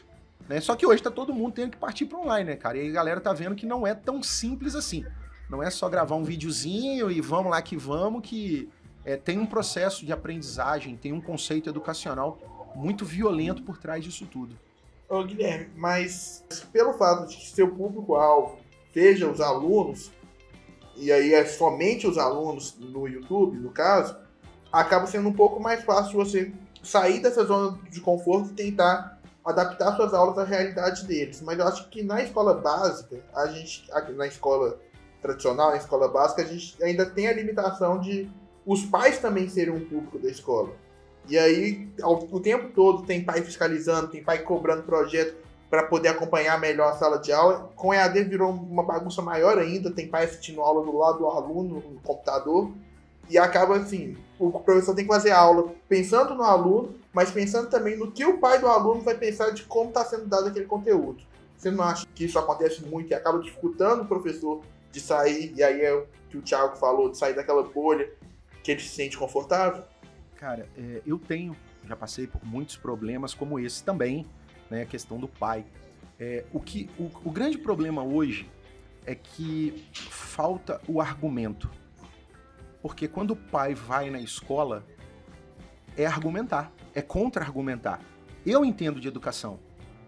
Né? 0.49 0.61
Só 0.61 0.77
que 0.77 0.87
hoje 0.87 1.03
tá 1.03 1.11
todo 1.11 1.35
mundo 1.35 1.55
tendo 1.55 1.73
que 1.73 1.79
partir 1.79 2.07
para 2.07 2.17
online, 2.17 2.51
né, 2.51 2.55
cara? 2.55 2.79
E 2.79 2.83
aí 2.83 2.91
a 2.91 2.93
galera 2.93 3.21
tá 3.21 3.33
vendo 3.33 3.57
que 3.57 3.67
não 3.67 3.85
é 3.85 3.93
tão 3.93 4.23
simples 4.23 4.77
assim. 4.77 5.05
Não 5.51 5.61
é 5.61 5.71
só 5.71 5.89
gravar 5.89 6.15
um 6.15 6.23
videozinho 6.23 7.11
e 7.11 7.21
vamos 7.21 7.51
lá 7.51 7.61
que 7.61 7.77
vamos, 7.77 8.23
que 8.23 8.69
é, 9.05 9.17
tem 9.17 9.37
um 9.37 9.47
processo 9.47 10.07
de 10.07 10.13
aprendizagem, 10.13 10.97
tem 10.97 11.13
um 11.13 11.21
conceito 11.21 11.69
educacional 11.69 12.71
muito 12.77 13.05
violento 13.05 13.65
por 13.65 13.79
trás 13.79 14.05
disso 14.05 14.29
tudo. 14.31 14.57
Ô, 15.09 15.25
Guilherme, 15.25 15.71
mas 15.75 16.45
pelo 16.71 16.93
fato 16.93 17.29
de 17.29 17.37
que 17.37 17.49
seu 17.49 17.75
público-alvo 17.75 18.59
seja 18.93 19.27
os 19.31 19.41
alunos, 19.41 20.13
e 20.97 21.11
aí 21.11 21.33
é 21.33 21.47
somente 21.47 22.07
os 22.07 22.19
alunos 22.19 22.77
no 22.79 23.09
YouTube, 23.09 23.57
no 23.57 23.71
caso, 23.71 24.19
acaba 24.71 25.07
sendo 25.07 25.31
um 25.31 25.33
pouco 25.33 25.61
mais 25.61 25.83
fácil 25.83 26.13
você 26.13 26.53
sair 26.83 27.21
dessa 27.21 27.45
zona 27.45 27.79
de 27.91 28.01
conforto 28.03 28.51
e 28.51 28.55
tentar 28.55 29.19
adaptar 29.45 29.97
suas 29.97 30.13
aulas 30.13 30.37
à 30.37 30.45
realidade 30.45 31.07
deles. 31.07 31.41
Mas 31.41 31.59
eu 31.59 31.67
acho 31.67 31.89
que 31.89 32.03
na 32.03 32.23
escola 32.23 32.55
básica, 32.55 33.25
a 33.35 33.47
gente, 33.47 33.89
na 34.15 34.27
escola 34.27 34.79
tradicional, 35.23 35.71
na 35.71 35.79
escola 35.79 36.09
básica, 36.09 36.43
a 36.43 36.45
gente 36.45 36.83
ainda 36.83 37.07
tem 37.07 37.29
a 37.29 37.33
limitação 37.33 37.99
de 37.99 38.31
os 38.67 38.85
pais 38.85 39.19
também 39.19 39.49
serem 39.49 39.73
um 39.73 39.89
público 39.89 40.19
da 40.19 40.29
escola. 40.29 40.71
E 41.29 41.39
aí, 41.39 41.89
ao, 42.03 42.27
o 42.31 42.41
tempo 42.41 42.71
todo, 42.75 43.05
tem 43.05 43.23
pai 43.23 43.43
fiscalizando, 43.43 44.09
tem 44.09 44.23
pai 44.23 44.39
cobrando 44.39 44.83
projeto 44.83 45.37
para 45.69 45.83
poder 45.83 46.09
acompanhar 46.09 46.59
melhor 46.59 46.91
a 46.91 46.97
sala 46.97 47.19
de 47.19 47.31
aula. 47.31 47.71
Com 47.77 47.93
EAD 47.93 48.25
virou 48.25 48.51
uma 48.51 48.83
bagunça 48.83 49.21
maior 49.21 49.59
ainda, 49.59 49.91
tem 49.91 50.09
pai 50.09 50.25
assistindo 50.25 50.63
aula 50.63 50.85
do 50.85 50.97
lado 50.97 51.19
do 51.19 51.27
aluno 51.27 51.83
no 51.87 52.01
computador. 52.01 52.71
E 53.29 53.37
acaba 53.37 53.77
assim, 53.77 54.17
o 54.39 54.51
professor 54.51 54.95
tem 54.95 55.05
que 55.05 55.13
fazer 55.13 55.33
aula 55.33 55.71
pensando 55.87 56.35
no 56.35 56.43
aluno, 56.43 56.95
mas 57.13 57.31
pensando 57.31 57.69
também 57.69 57.97
no 57.97 58.11
que 58.11 58.25
o 58.25 58.39
pai 58.39 58.59
do 58.59 58.67
aluno 58.67 59.03
vai 59.03 59.15
pensar 59.15 59.51
de 59.51 59.65
como 59.65 59.91
está 59.91 60.05
sendo 60.05 60.25
dado 60.25 60.49
aquele 60.49 60.65
conteúdo. 60.65 61.23
Você 61.59 61.71
não 61.71 61.85
acha 61.85 62.07
que 62.15 62.25
isso 62.25 62.39
acontece 62.39 62.83
muito 62.87 63.11
e 63.11 63.15
acaba 63.15 63.39
dificultando 63.39 64.05
o 64.05 64.07
professor 64.07 64.63
de 64.91 65.01
sair, 65.01 65.53
e 65.55 65.63
aí 65.63 65.83
é 65.83 65.93
o 65.93 66.07
que 66.31 66.39
o 66.39 66.43
Thiago 66.43 66.77
falou, 66.77 67.11
de 67.11 67.19
sair 67.19 67.35
daquela 67.35 67.63
bolha 67.63 68.11
que 68.63 68.71
ele 68.71 68.81
se 68.81 68.89
sente 68.89 69.19
confortável? 69.19 69.83
Cara, 70.39 70.69
é, 70.79 71.03
eu 71.05 71.19
tenho, 71.19 71.57
já 71.85 71.97
passei 71.97 72.29
por 72.29 72.45
muitos 72.45 72.77
problemas 72.77 73.35
como 73.35 73.59
esse 73.59 73.83
também, 73.83 74.25
né? 74.71 74.83
A 74.83 74.87
questão 74.87 75.19
do 75.19 75.27
pai. 75.27 75.67
É, 76.19 76.45
o, 76.53 76.61
que, 76.61 76.89
o, 76.97 77.11
o 77.25 77.31
grande 77.31 77.59
problema 77.59 78.05
hoje 78.05 78.49
é 79.05 79.17
que 79.17 79.85
falta 79.93 80.81
o 80.87 81.01
argumento. 81.01 81.69
Porque 82.81 83.09
quando 83.09 83.33
o 83.33 83.37
pai 83.37 83.75
vai 83.75 84.11
na 84.11 84.21
escola, 84.21 84.87
é 85.97 86.07
argumentar, 86.07 86.73
é 86.95 87.03
contra-argumentar. 87.03 88.01
Eu 88.47 88.65
entendo 88.65 89.01
de 89.01 89.09
educação, 89.09 89.59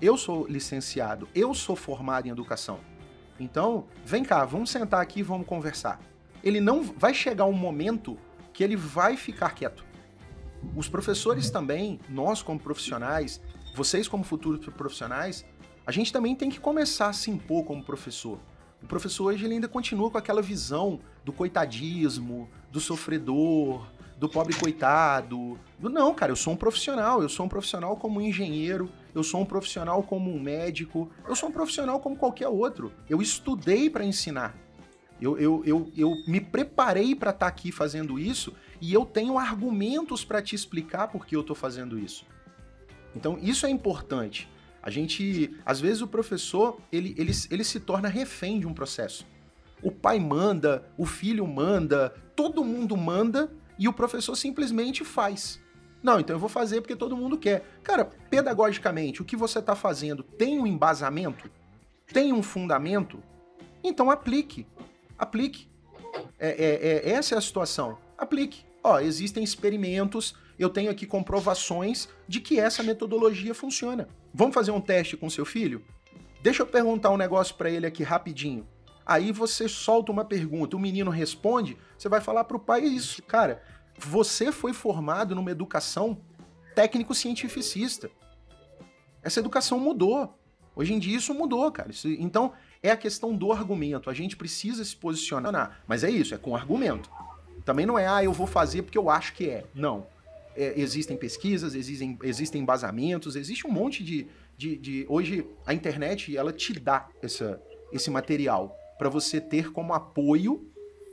eu 0.01 0.16
sou 0.16 0.47
licenciado, 0.47 1.28
eu 1.35 1.53
sou 1.55 1.74
formado 1.74 2.28
em 2.28 2.31
educação. 2.31 2.78
Então, 3.41 3.89
vem 4.05 4.22
cá, 4.22 4.45
vamos 4.45 4.70
sentar 4.70 5.01
aqui 5.01 5.20
e 5.20 5.24
vamos 5.24 5.49
conversar. 5.49 6.01
Ele 6.41 6.61
não 6.61 6.85
vai 6.85 7.12
chegar 7.12 7.47
um 7.47 7.53
momento 7.53 8.16
que 8.53 8.62
ele 8.62 8.76
vai 8.76 9.16
ficar 9.16 9.51
quieto. 9.51 9.89
Os 10.76 10.88
professores 10.88 11.50
também, 11.50 12.00
nós 12.08 12.42
como 12.42 12.58
profissionais, 12.61 13.40
vocês 13.74 14.08
como 14.08 14.24
futuros 14.24 14.64
profissionais, 14.66 15.44
a 15.86 15.92
gente 15.92 16.12
também 16.12 16.34
tem 16.34 16.50
que 16.50 16.61
começar 16.61 17.08
a 17.08 17.12
se 17.12 17.30
impor 17.30 17.64
como 17.64 17.84
professor. 17.84 18.38
O 18.82 18.86
professor 18.86 19.26
hoje 19.26 19.44
ele 19.44 19.54
ainda 19.54 19.68
continua 19.68 20.11
com 20.11 20.18
aquela 20.18 20.40
visão 20.40 21.00
do 21.24 21.32
coitadismo, 21.32 22.48
do 22.70 22.80
sofredor, 22.80 23.86
do 24.18 24.28
pobre 24.28 24.54
coitado. 24.54 25.58
Do, 25.78 25.88
não, 25.88 26.14
cara, 26.14 26.32
eu 26.32 26.36
sou 26.36 26.52
um 26.52 26.56
profissional. 26.56 27.22
Eu 27.22 27.28
sou 27.28 27.46
um 27.46 27.48
profissional 27.48 27.96
como 27.96 28.20
um 28.20 28.22
engenheiro, 28.22 28.90
eu 29.14 29.22
sou 29.22 29.40
um 29.40 29.44
profissional 29.44 30.02
como 30.02 30.30
um 30.30 30.38
médico, 30.38 31.11
eu 31.26 31.34
sou 31.34 31.48
um 31.48 31.52
profissional 31.52 32.00
como 32.00 32.16
qualquer 32.16 32.48
outro. 32.48 32.92
Eu 33.08 33.20
estudei 33.20 33.88
para 33.88 34.04
ensinar. 34.04 34.54
Eu, 35.20 35.38
eu, 35.38 35.62
eu, 35.66 35.92
eu 35.96 36.14
me 36.26 36.40
preparei 36.40 37.14
para 37.14 37.30
estar 37.30 37.46
tá 37.46 37.46
aqui 37.46 37.70
fazendo 37.70 38.18
isso 38.18 38.54
e 38.81 38.93
eu 38.93 39.05
tenho 39.05 39.39
argumentos 39.39 40.24
para 40.24 40.41
te 40.41 40.55
explicar 40.55 41.09
por 41.09 41.26
que 41.26 41.37
eu 41.37 41.41
estou 41.43 41.57
fazendo 41.57 41.99
isso. 41.99 42.24
Então, 43.14 43.39
isso 43.41 43.66
é 43.66 43.70
importante. 43.70 44.49
A 44.83 44.89
gente, 44.89 45.55
às 45.64 45.81
vezes 45.81 46.01
o 46.01 46.07
professor, 46.07 46.81
ele, 46.91 47.14
ele, 47.18 47.33
ele 47.51 47.64
se 47.64 47.81
torna 47.81 48.09
refém 48.09 48.59
de 48.59 48.66
um 48.66 48.72
processo. 48.72 49.26
O 49.83 49.91
pai 49.91 50.18
manda, 50.18 50.85
o 50.97 51.05
filho 51.05 51.47
manda, 51.47 52.11
todo 52.35 52.64
mundo 52.64 52.97
manda 52.97 53.53
e 53.78 53.89
o 53.89 53.93
professor 53.93 54.37
simplesmente 54.37 55.05
faz. 55.05 55.61
Não, 56.03 56.18
então 56.18 56.35
eu 56.35 56.41
vou 56.41 56.49
fazer 56.49 56.81
porque 56.81 56.97
todo 56.97 57.16
mundo 57.16 57.37
quer. 57.37 57.64
Cara, 57.83 58.05
pedagogicamente, 58.05 59.20
o 59.20 59.24
que 59.24 59.37
você 59.37 59.59
está 59.59 59.76
fazendo 59.76 60.22
tem 60.22 60.59
um 60.59 60.66
embasamento? 60.66 61.51
Tem 62.12 62.33
um 62.33 62.43
fundamento? 62.43 63.22
Então 63.85 64.11
aplique. 64.11 64.66
Aplique. 65.18 65.68
É, 66.39 66.49
é, 66.49 67.11
é, 67.11 67.11
essa 67.12 67.35
é 67.35 67.39
a 67.39 67.41
situação. 67.41 67.99
Aplique. 68.16 68.64
Ó, 68.83 68.99
existem 68.99 69.45
experimentos, 69.45 70.35
eu 70.59 70.68
tenho 70.68 70.91
aqui 70.91 71.07
comprovações 71.07 72.09
de 72.26 72.41
que 72.41 72.59
essa 72.59 72.83
metodologia 72.83 73.55
funciona. 73.55 74.09
Vamos 74.33 74.55
fazer 74.55 74.70
um 74.70 74.81
teste 74.81 75.16
com 75.16 75.28
seu 75.28 75.45
filho? 75.45 75.85
Deixa 76.43 76.62
eu 76.62 76.66
perguntar 76.66 77.11
um 77.11 77.16
negócio 77.16 77.55
para 77.55 77.70
ele 77.70 77.87
aqui 77.87 78.03
rapidinho. 78.03 78.66
Aí 79.05 79.33
você 79.33 79.68
solta 79.68 80.12
uma 80.12 80.24
pergunta, 80.24 80.76
o 80.76 80.81
menino 80.81 81.11
responde, 81.11 81.76
você 81.99 82.09
vai 82.09 82.20
falar 82.20 82.45
pro 82.45 82.59
pai 82.59 82.83
isso, 82.83 83.22
cara. 83.22 83.62
Você 83.99 84.51
foi 84.51 84.72
formado 84.72 85.35
numa 85.35 85.51
educação 85.51 86.18
técnico-cientificista. 86.74 88.11
Essa 89.22 89.41
educação 89.41 89.78
mudou. 89.78 90.39
Hoje 90.74 90.95
em 90.95 90.99
dia 90.99 91.18
isso 91.18 91.35
mudou, 91.35 91.70
cara. 91.70 91.91
Então 92.18 92.53
é 92.83 92.91
a 92.91 92.97
questão 92.97 93.35
do 93.37 93.53
argumento. 93.53 94.09
A 94.09 94.14
gente 94.14 94.37
precisa 94.37 94.83
se 94.85 94.97
posicionar. 94.97 95.83
Mas 95.87 96.05
é 96.05 96.11
isso, 96.11 96.35
é 96.35 96.39
com 96.39 96.57
argumento. 96.57 97.11
Também 97.64 97.86
não 97.86 97.98
é, 97.98 98.06
ah, 98.06 98.22
eu 98.22 98.32
vou 98.32 98.46
fazer 98.46 98.82
porque 98.82 98.98
eu 98.98 99.11
acho 99.11 99.34
que 99.34 99.48
é. 99.48 99.64
Não. 99.74 100.06
É, 100.56 100.78
existem 100.78 101.16
pesquisas, 101.16 101.74
existem, 101.74 102.18
existem 102.22 102.61
embasamentos, 102.62 103.36
existe 103.36 103.66
um 103.66 103.70
monte 103.70 104.02
de, 104.02 104.26
de, 104.56 104.76
de. 104.76 105.06
Hoje 105.08 105.46
a 105.64 105.72
internet 105.72 106.36
ela 106.36 106.52
te 106.52 106.78
dá 106.78 107.08
essa, 107.22 107.62
esse 107.92 108.11
material 108.11 108.76
para 108.98 109.08
você 109.08 109.40
ter 109.40 109.72
como 109.72 109.94
apoio 109.94 110.70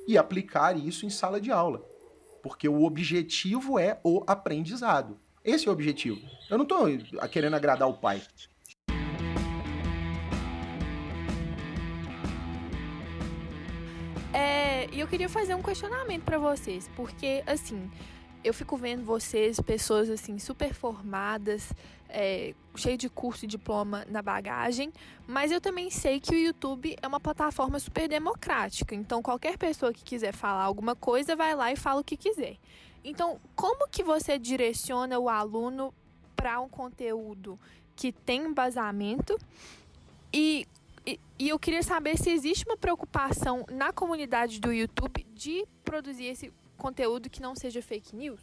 e 0.08 0.18
aplicar 0.18 0.78
isso 0.78 1.06
em 1.06 1.10
sala 1.10 1.40
de 1.40 1.52
aula. 1.52 1.86
Porque 2.42 2.68
o 2.68 2.84
objetivo 2.84 3.78
é 3.78 4.00
o 4.04 4.24
aprendizado. 4.26 5.20
Esse 5.44 5.68
é 5.68 5.70
o 5.70 5.74
objetivo. 5.74 6.20
Eu 6.50 6.58
não 6.58 6.64
estou 6.64 6.88
querendo 7.30 7.56
agradar 7.56 7.88
o 7.88 7.94
pai. 7.94 8.22
É, 14.34 14.67
e 14.92 15.00
eu 15.00 15.08
queria 15.08 15.30
fazer 15.30 15.56
um 15.56 15.62
questionamento 15.62 16.24
para 16.24 16.38
vocês, 16.38 16.90
porque 16.96 17.44
assim, 17.46 17.90
eu 18.44 18.54
fico 18.54 18.78
vendo 18.78 19.04
vocês, 19.04 19.60
pessoas 19.60 20.10
assim, 20.10 20.40
super 20.40 20.74
formadas, 20.74 21.74
é, 22.10 22.54
cheio 22.76 22.98
de 22.98 23.10
curso 23.10 23.46
e 23.46 23.48
diploma 23.48 24.06
na 24.10 24.22
bagagem, 24.22 24.92
mas 25.28 25.52
eu 25.52 25.60
também 25.60 25.90
sei 25.90 26.20
que 26.20 26.34
o 26.34 26.38
YouTube 26.38 26.96
é 27.02 27.08
uma 27.08 27.20
plataforma 27.20 27.80
super 27.80 28.08
democrática. 28.08 28.96
Então, 28.96 29.22
qualquer 29.22 29.58
pessoa 29.58 29.94
que 29.94 30.04
quiser 30.04 30.32
falar 30.32 30.64
alguma 30.64 30.96
coisa 30.96 31.36
vai 31.36 31.56
lá 31.56 31.72
e 31.72 31.76
fala 31.76 32.02
o 32.02 32.04
que 32.04 32.16
quiser. 32.16 32.58
Então, 33.04 33.40
como 33.56 33.88
que 33.90 34.04
você 34.04 34.38
direciona 34.38 35.20
o 35.20 35.28
aluno 35.28 35.94
para 36.36 36.60
um 36.60 36.70
conteúdo 36.70 37.60
que 37.96 38.12
tem 38.12 38.44
embasamento 38.44 39.38
e 40.32 40.68
e, 41.08 41.50
eu 41.50 41.58
queria 41.58 41.82
saber 41.82 42.18
se 42.18 42.30
existe 42.30 42.66
uma 42.68 42.76
preocupação 42.76 43.66
na 43.72 43.94
comunidade 43.94 44.60
do 44.60 44.74
YouTube 44.74 45.26
de 45.34 45.66
produzir 45.86 46.26
esse 46.26 46.52
conteúdo 46.78 47.30
que 47.30 47.42
não 47.42 47.56
seja 47.56 47.82
fake 47.82 48.14
news? 48.16 48.42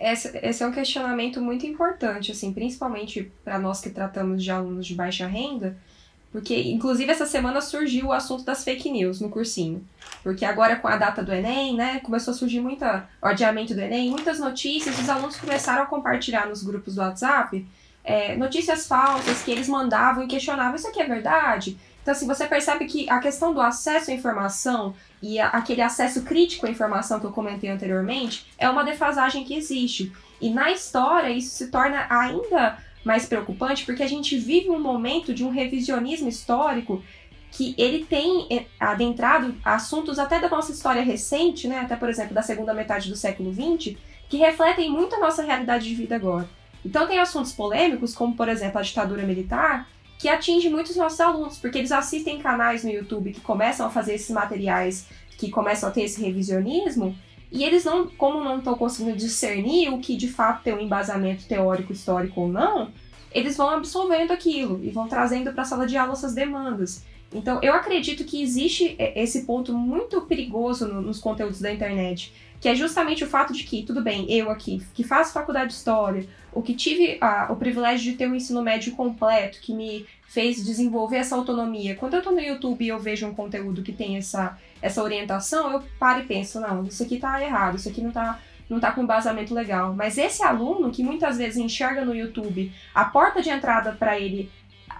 Esse, 0.00 0.38
esse 0.38 0.62
é 0.62 0.66
um 0.66 0.72
questionamento 0.72 1.40
muito 1.40 1.66
importante, 1.66 2.32
assim, 2.32 2.52
principalmente 2.52 3.30
para 3.44 3.58
nós 3.58 3.80
que 3.80 3.90
tratamos 3.90 4.42
de 4.42 4.50
alunos 4.50 4.86
de 4.86 4.94
baixa 4.94 5.26
renda, 5.26 5.76
porque, 6.30 6.58
inclusive, 6.70 7.12
essa 7.12 7.26
semana 7.26 7.60
surgiu 7.60 8.06
o 8.06 8.12
assunto 8.12 8.42
das 8.44 8.64
fake 8.64 8.90
news 8.90 9.20
no 9.20 9.28
cursinho. 9.28 9.84
Porque 10.22 10.46
agora, 10.46 10.76
com 10.76 10.88
a 10.88 10.96
data 10.96 11.22
do 11.22 11.30
Enem, 11.30 11.76
né, 11.76 12.00
começou 12.00 12.32
a 12.32 12.34
surgir 12.34 12.60
o 12.60 13.26
adiamento 13.26 13.74
do 13.74 13.80
Enem, 13.80 14.08
muitas 14.08 14.38
notícias, 14.38 14.98
os 14.98 15.08
alunos 15.10 15.36
começaram 15.36 15.82
a 15.82 15.86
compartilhar 15.86 16.48
nos 16.48 16.62
grupos 16.62 16.94
do 16.94 17.02
WhatsApp 17.02 17.66
é, 18.04 18.36
notícias 18.36 18.86
falsas 18.86 19.42
que 19.42 19.50
eles 19.50 19.68
mandavam 19.68 20.24
e 20.24 20.26
questionavam: 20.26 20.74
isso 20.74 20.88
aqui 20.88 21.00
é 21.00 21.06
verdade? 21.06 21.78
Então, 22.02 22.12
assim, 22.12 22.26
você 22.26 22.46
percebe 22.46 22.86
que 22.86 23.08
a 23.08 23.20
questão 23.20 23.54
do 23.54 23.60
acesso 23.60 24.10
à 24.10 24.14
informação 24.14 24.94
e 25.22 25.38
a, 25.38 25.48
aquele 25.48 25.80
acesso 25.80 26.22
crítico 26.22 26.66
à 26.66 26.70
informação 26.70 27.20
que 27.20 27.26
eu 27.26 27.30
comentei 27.30 27.70
anteriormente 27.70 28.46
é 28.58 28.68
uma 28.68 28.82
defasagem 28.82 29.44
que 29.44 29.54
existe. 29.54 30.12
E 30.40 30.50
na 30.50 30.72
história, 30.72 31.30
isso 31.30 31.54
se 31.54 31.70
torna 31.70 32.06
ainda 32.10 32.76
mais 33.04 33.26
preocupante 33.26 33.84
porque 33.84 34.02
a 34.02 34.08
gente 34.08 34.36
vive 34.36 34.70
um 34.70 34.80
momento 34.80 35.32
de 35.32 35.44
um 35.44 35.50
revisionismo 35.50 36.28
histórico 36.28 37.02
que 37.50 37.74
ele 37.76 38.04
tem 38.04 38.46
é, 38.50 38.64
adentrado 38.80 39.54
assuntos 39.64 40.18
até 40.18 40.40
da 40.40 40.48
nossa 40.48 40.72
história 40.72 41.02
recente, 41.02 41.68
né, 41.68 41.80
até 41.80 41.94
por 41.94 42.08
exemplo 42.08 42.34
da 42.34 42.42
segunda 42.42 42.72
metade 42.72 43.10
do 43.10 43.16
século 43.16 43.52
XX, 43.52 43.96
que 44.28 44.38
refletem 44.38 44.90
muito 44.90 45.14
a 45.14 45.20
nossa 45.20 45.42
realidade 45.42 45.86
de 45.86 45.94
vida 45.94 46.16
agora. 46.16 46.48
Então 46.84 47.06
tem 47.06 47.18
assuntos 47.18 47.52
polêmicos, 47.52 48.14
como 48.14 48.34
por 48.34 48.48
exemplo 48.48 48.78
a 48.78 48.82
ditadura 48.82 49.22
militar, 49.22 49.88
que 50.18 50.28
atinge 50.28 50.68
muitos 50.68 50.96
nossos 50.96 51.20
alunos, 51.20 51.58
porque 51.58 51.78
eles 51.78 51.92
assistem 51.92 52.38
canais 52.38 52.84
no 52.84 52.90
YouTube 52.90 53.32
que 53.32 53.40
começam 53.40 53.86
a 53.86 53.90
fazer 53.90 54.14
esses 54.14 54.30
materiais, 54.30 55.06
que 55.36 55.50
começam 55.50 55.88
a 55.88 55.92
ter 55.92 56.02
esse 56.02 56.22
revisionismo, 56.22 57.16
e 57.50 57.64
eles 57.64 57.84
não, 57.84 58.06
como 58.06 58.42
não 58.42 58.58
estão 58.58 58.74
conseguindo 58.74 59.16
discernir 59.16 59.92
o 59.92 59.98
que 59.98 60.16
de 60.16 60.28
fato 60.28 60.62
tem 60.62 60.72
um 60.72 60.80
embasamento 60.80 61.46
teórico, 61.46 61.92
histórico 61.92 62.40
ou 62.40 62.48
não, 62.48 62.90
eles 63.32 63.56
vão 63.56 63.68
absorvendo 63.70 64.32
aquilo 64.32 64.80
e 64.82 64.90
vão 64.90 65.08
trazendo 65.08 65.52
para 65.52 65.62
a 65.62 65.64
sala 65.66 65.86
de 65.86 65.96
aula 65.96 66.12
essas 66.12 66.34
demandas. 66.34 67.04
Então, 67.34 67.58
eu 67.62 67.74
acredito 67.74 68.24
que 68.24 68.42
existe 68.42 68.94
esse 68.98 69.42
ponto 69.42 69.72
muito 69.72 70.20
perigoso 70.22 70.86
no, 70.86 71.00
nos 71.00 71.18
conteúdos 71.18 71.60
da 71.60 71.72
internet, 71.72 72.32
que 72.60 72.68
é 72.68 72.74
justamente 72.74 73.24
o 73.24 73.26
fato 73.26 73.52
de 73.52 73.64
que, 73.64 73.82
tudo 73.82 74.02
bem, 74.02 74.30
eu 74.30 74.50
aqui, 74.50 74.82
que 74.94 75.02
faço 75.02 75.32
faculdade 75.32 75.68
de 75.68 75.74
História, 75.74 76.28
o 76.52 76.62
que 76.62 76.74
tive 76.74 77.18
a, 77.20 77.50
o 77.50 77.56
privilégio 77.56 78.12
de 78.12 78.18
ter 78.18 78.28
um 78.28 78.34
ensino 78.34 78.62
médio 78.62 78.92
completo, 78.92 79.60
que 79.60 79.74
me 79.74 80.06
fez 80.26 80.64
desenvolver 80.64 81.16
essa 81.16 81.36
autonomia. 81.36 81.94
Quando 81.96 82.14
eu 82.14 82.18
estou 82.18 82.32
no 82.32 82.40
YouTube 82.40 82.84
e 82.84 82.88
eu 82.88 82.98
vejo 82.98 83.26
um 83.26 83.34
conteúdo 83.34 83.82
que 83.82 83.92
tem 83.92 84.16
essa, 84.16 84.58
essa 84.80 85.02
orientação, 85.02 85.72
eu 85.72 85.82
paro 85.98 86.20
e 86.20 86.26
penso, 86.26 86.60
não, 86.60 86.84
isso 86.84 87.02
aqui 87.02 87.16
está 87.16 87.42
errado, 87.42 87.76
isso 87.76 87.88
aqui 87.88 88.00
não 88.00 88.08
está 88.08 88.38
não 88.70 88.80
tá 88.80 88.90
com 88.90 89.02
embasamento 89.02 89.52
legal. 89.52 89.94
Mas 89.94 90.16
esse 90.16 90.42
aluno 90.42 90.90
que 90.90 91.02
muitas 91.02 91.36
vezes 91.36 91.58
enxerga 91.58 92.04
no 92.04 92.14
YouTube 92.14 92.72
a 92.94 93.04
porta 93.04 93.42
de 93.42 93.50
entrada 93.50 93.92
para 93.92 94.18
ele 94.18 94.50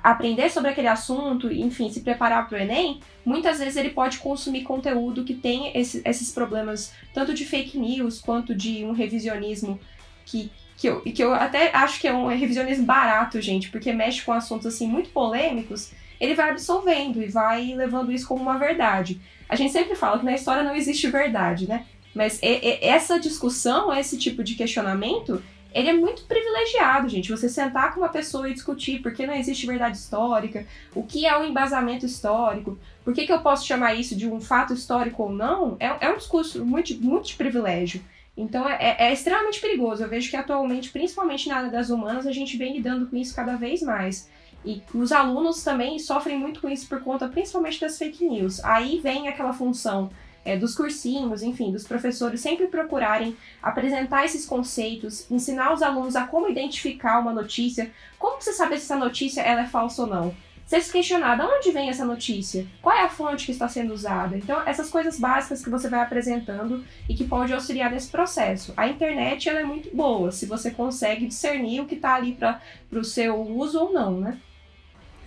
aprender 0.02 0.50
sobre 0.50 0.70
aquele 0.70 0.88
assunto, 0.88 1.50
enfim, 1.50 1.90
se 1.90 2.00
preparar 2.00 2.48
para 2.48 2.58
o 2.58 2.60
Enem, 2.60 3.00
muitas 3.24 3.58
vezes 3.58 3.76
ele 3.76 3.90
pode 3.90 4.18
consumir 4.18 4.62
conteúdo 4.62 5.24
que 5.24 5.34
tem 5.34 5.76
esse, 5.76 6.02
esses 6.04 6.32
problemas, 6.32 6.92
tanto 7.14 7.32
de 7.32 7.44
fake 7.44 7.78
news 7.78 8.20
quanto 8.20 8.54
de 8.54 8.84
um 8.84 8.92
revisionismo 8.92 9.78
que, 10.24 10.50
que, 10.82 10.88
eu, 10.88 11.00
que 11.00 11.22
eu 11.22 11.32
até 11.32 11.70
acho 11.72 12.00
que 12.00 12.08
é 12.08 12.12
um 12.12 12.26
revisionismo 12.26 12.84
barato, 12.84 13.40
gente, 13.40 13.70
porque 13.70 13.92
mexe 13.92 14.22
com 14.22 14.32
assuntos 14.32 14.66
assim 14.66 14.88
muito 14.88 15.10
polêmicos, 15.10 15.92
ele 16.20 16.34
vai 16.34 16.50
absolvendo 16.50 17.22
e 17.22 17.28
vai 17.28 17.72
levando 17.72 18.10
isso 18.10 18.26
como 18.26 18.42
uma 18.42 18.58
verdade. 18.58 19.20
A 19.48 19.54
gente 19.54 19.72
sempre 19.72 19.94
fala 19.94 20.18
que 20.18 20.24
na 20.24 20.34
história 20.34 20.64
não 20.64 20.74
existe 20.74 21.06
verdade, 21.06 21.68
né? 21.68 21.86
Mas 22.12 22.40
essa 22.42 23.20
discussão, 23.20 23.94
esse 23.96 24.18
tipo 24.18 24.42
de 24.42 24.56
questionamento, 24.56 25.40
ele 25.72 25.88
é 25.88 25.92
muito 25.92 26.24
privilegiado, 26.24 27.08
gente. 27.08 27.30
Você 27.30 27.48
sentar 27.48 27.94
com 27.94 28.00
uma 28.00 28.08
pessoa 28.08 28.50
e 28.50 28.52
discutir 28.52 29.00
por 29.02 29.14
que 29.14 29.24
não 29.24 29.34
existe 29.34 29.64
verdade 29.66 29.96
histórica, 29.96 30.66
o 30.96 31.04
que 31.04 31.26
é 31.26 31.36
o 31.36 31.42
um 31.42 31.44
embasamento 31.44 32.04
histórico, 32.04 32.76
por 33.04 33.14
que, 33.14 33.24
que 33.24 33.32
eu 33.32 33.40
posso 33.40 33.64
chamar 33.64 33.94
isso 33.94 34.16
de 34.16 34.28
um 34.28 34.40
fato 34.40 34.74
histórico 34.74 35.22
ou 35.22 35.30
não, 35.32 35.76
é, 35.78 36.06
é 36.06 36.10
um 36.10 36.16
discurso 36.16 36.64
muito, 36.64 36.92
muito 37.00 37.28
de 37.28 37.34
privilégio. 37.36 38.02
Então 38.36 38.68
é, 38.68 38.96
é, 38.98 39.12
extremamente 39.12 39.60
perigoso. 39.60 40.02
Eu 40.02 40.08
vejo 40.08 40.30
que 40.30 40.36
atualmente, 40.36 40.90
principalmente 40.90 41.48
na 41.48 41.56
área 41.56 41.70
das 41.70 41.90
humanas, 41.90 42.26
a 42.26 42.32
gente 42.32 42.56
vem 42.56 42.74
lidando 42.74 43.06
com 43.06 43.16
isso 43.16 43.34
cada 43.34 43.56
vez 43.56 43.82
mais. 43.82 44.30
E 44.64 44.80
os 44.94 45.10
alunos 45.12 45.62
também 45.62 45.98
sofrem 45.98 46.38
muito 46.38 46.60
com 46.60 46.68
isso 46.68 46.88
por 46.88 47.02
conta 47.02 47.28
principalmente 47.28 47.80
das 47.80 47.98
fake 47.98 48.24
news. 48.24 48.64
Aí 48.64 49.00
vem 49.00 49.28
aquela 49.28 49.52
função 49.52 50.10
é, 50.44 50.56
dos 50.56 50.74
cursinhos, 50.74 51.42
enfim, 51.42 51.70
dos 51.72 51.84
professores 51.84 52.40
sempre 52.40 52.66
procurarem 52.66 53.36
apresentar 53.62 54.24
esses 54.24 54.46
conceitos, 54.46 55.30
ensinar 55.30 55.72
os 55.72 55.82
alunos 55.82 56.16
a 56.16 56.26
como 56.26 56.48
identificar 56.48 57.20
uma 57.20 57.32
notícia, 57.32 57.90
como 58.18 58.40
você 58.40 58.52
sabe 58.52 58.76
se 58.76 58.84
essa 58.84 58.96
notícia 58.96 59.40
ela 59.40 59.62
é 59.62 59.66
falsa 59.66 60.02
ou 60.02 60.08
não. 60.08 60.34
Você 60.64 60.80
se 60.80 60.92
questionar 60.92 61.36
de 61.36 61.42
onde 61.42 61.70
vem 61.70 61.88
essa 61.90 62.04
notícia, 62.04 62.66
qual 62.80 62.96
é 62.96 63.02
a 63.02 63.08
fonte 63.08 63.44
que 63.44 63.52
está 63.52 63.68
sendo 63.68 63.92
usada. 63.92 64.36
Então, 64.36 64.62
essas 64.66 64.88
coisas 64.88 65.18
básicas 65.18 65.62
que 65.62 65.68
você 65.68 65.88
vai 65.88 66.00
apresentando 66.00 66.84
e 67.08 67.14
que 67.14 67.24
pode 67.24 67.52
auxiliar 67.52 67.90
nesse 67.90 68.10
processo. 68.10 68.72
A 68.76 68.88
internet 68.88 69.48
ela 69.48 69.60
é 69.60 69.64
muito 69.64 69.94
boa, 69.94 70.32
se 70.32 70.46
você 70.46 70.70
consegue 70.70 71.26
discernir 71.26 71.80
o 71.80 71.86
que 71.86 71.94
está 71.94 72.14
ali 72.14 72.32
para 72.32 72.60
o 72.92 73.04
seu 73.04 73.40
uso 73.40 73.80
ou 73.80 73.92
não, 73.92 74.18
né? 74.18 74.40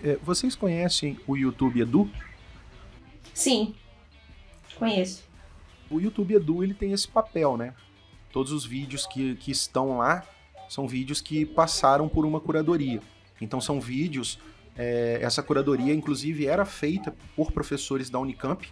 É, 0.02 0.16
vocês 0.22 0.54
conhecem 0.54 1.18
o 1.26 1.36
YouTube 1.36 1.80
Edu? 1.80 2.10
Sim, 3.32 3.74
conheço. 4.78 5.24
O 5.90 6.00
YouTube 6.00 6.34
Edu 6.34 6.64
ele 6.64 6.74
tem 6.74 6.92
esse 6.92 7.06
papel, 7.06 7.56
né? 7.56 7.72
Todos 8.32 8.52
os 8.52 8.66
vídeos 8.66 9.06
que, 9.06 9.36
que 9.36 9.50
estão 9.50 9.98
lá 9.98 10.24
são 10.68 10.86
vídeos 10.86 11.20
que 11.20 11.46
passaram 11.46 12.08
por 12.08 12.26
uma 12.26 12.40
curadoria. 12.40 13.00
Então 13.40 13.60
são 13.60 13.80
vídeos. 13.80 14.38
É, 14.76 15.18
essa 15.22 15.42
curadoria, 15.42 15.94
inclusive, 15.94 16.46
era 16.46 16.64
feita 16.64 17.14
por 17.34 17.52
professores 17.52 18.10
da 18.10 18.18
Unicamp. 18.18 18.68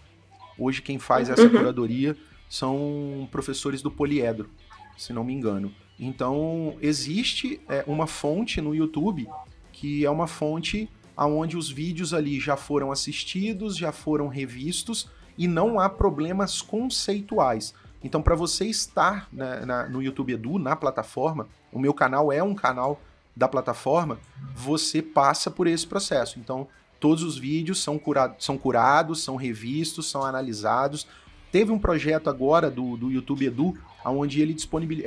Hoje 0.58 0.82
quem 0.82 0.98
faz 0.98 1.28
essa 1.28 1.42
uhum. 1.42 1.50
curadoria 1.50 2.16
são 2.48 3.28
professores 3.32 3.82
do 3.82 3.90
Poliedro, 3.90 4.50
se 4.96 5.12
não 5.12 5.24
me 5.24 5.32
engano. 5.32 5.72
Então 5.98 6.76
existe 6.80 7.60
é, 7.68 7.84
uma 7.86 8.06
fonte 8.06 8.60
no 8.60 8.74
YouTube 8.74 9.28
que 9.72 10.04
é 10.04 10.10
uma 10.10 10.26
fonte 10.26 10.88
aonde 11.16 11.56
os 11.56 11.70
vídeos 11.70 12.14
ali 12.14 12.38
já 12.40 12.56
foram 12.56 12.92
assistidos, 12.92 13.76
já 13.76 13.92
foram 13.92 14.28
revistos 14.28 15.10
e 15.36 15.48
não 15.48 15.80
há 15.80 15.88
problemas 15.88 16.62
conceituais. 16.62 17.74
Então, 18.02 18.22
para 18.22 18.34
você 18.34 18.66
estar 18.66 19.28
na, 19.32 19.66
na, 19.66 19.88
no 19.88 20.02
YouTube 20.02 20.32
Edu, 20.32 20.58
na 20.58 20.76
plataforma, 20.76 21.48
o 21.72 21.78
meu 21.78 21.94
canal 21.94 22.30
é 22.30 22.42
um 22.42 22.54
canal 22.54 23.00
da 23.36 23.48
plataforma, 23.48 24.18
você 24.54 25.02
passa 25.02 25.50
por 25.50 25.66
esse 25.66 25.86
processo. 25.86 26.38
Então, 26.38 26.68
todos 27.00 27.22
os 27.22 27.36
vídeos 27.36 27.82
são, 27.82 27.98
curados, 27.98 28.44
são 28.44 28.56
curados, 28.56 29.22
são 29.22 29.36
revistos, 29.36 30.08
são 30.08 30.22
analisados. 30.22 31.06
Teve 31.50 31.72
um 31.72 31.78
projeto 31.78 32.30
agora 32.30 32.70
do, 32.70 32.96
do 32.96 33.10
YouTube 33.10 33.46
Edu, 33.46 33.76
onde 34.04 34.40
ele 34.40 34.56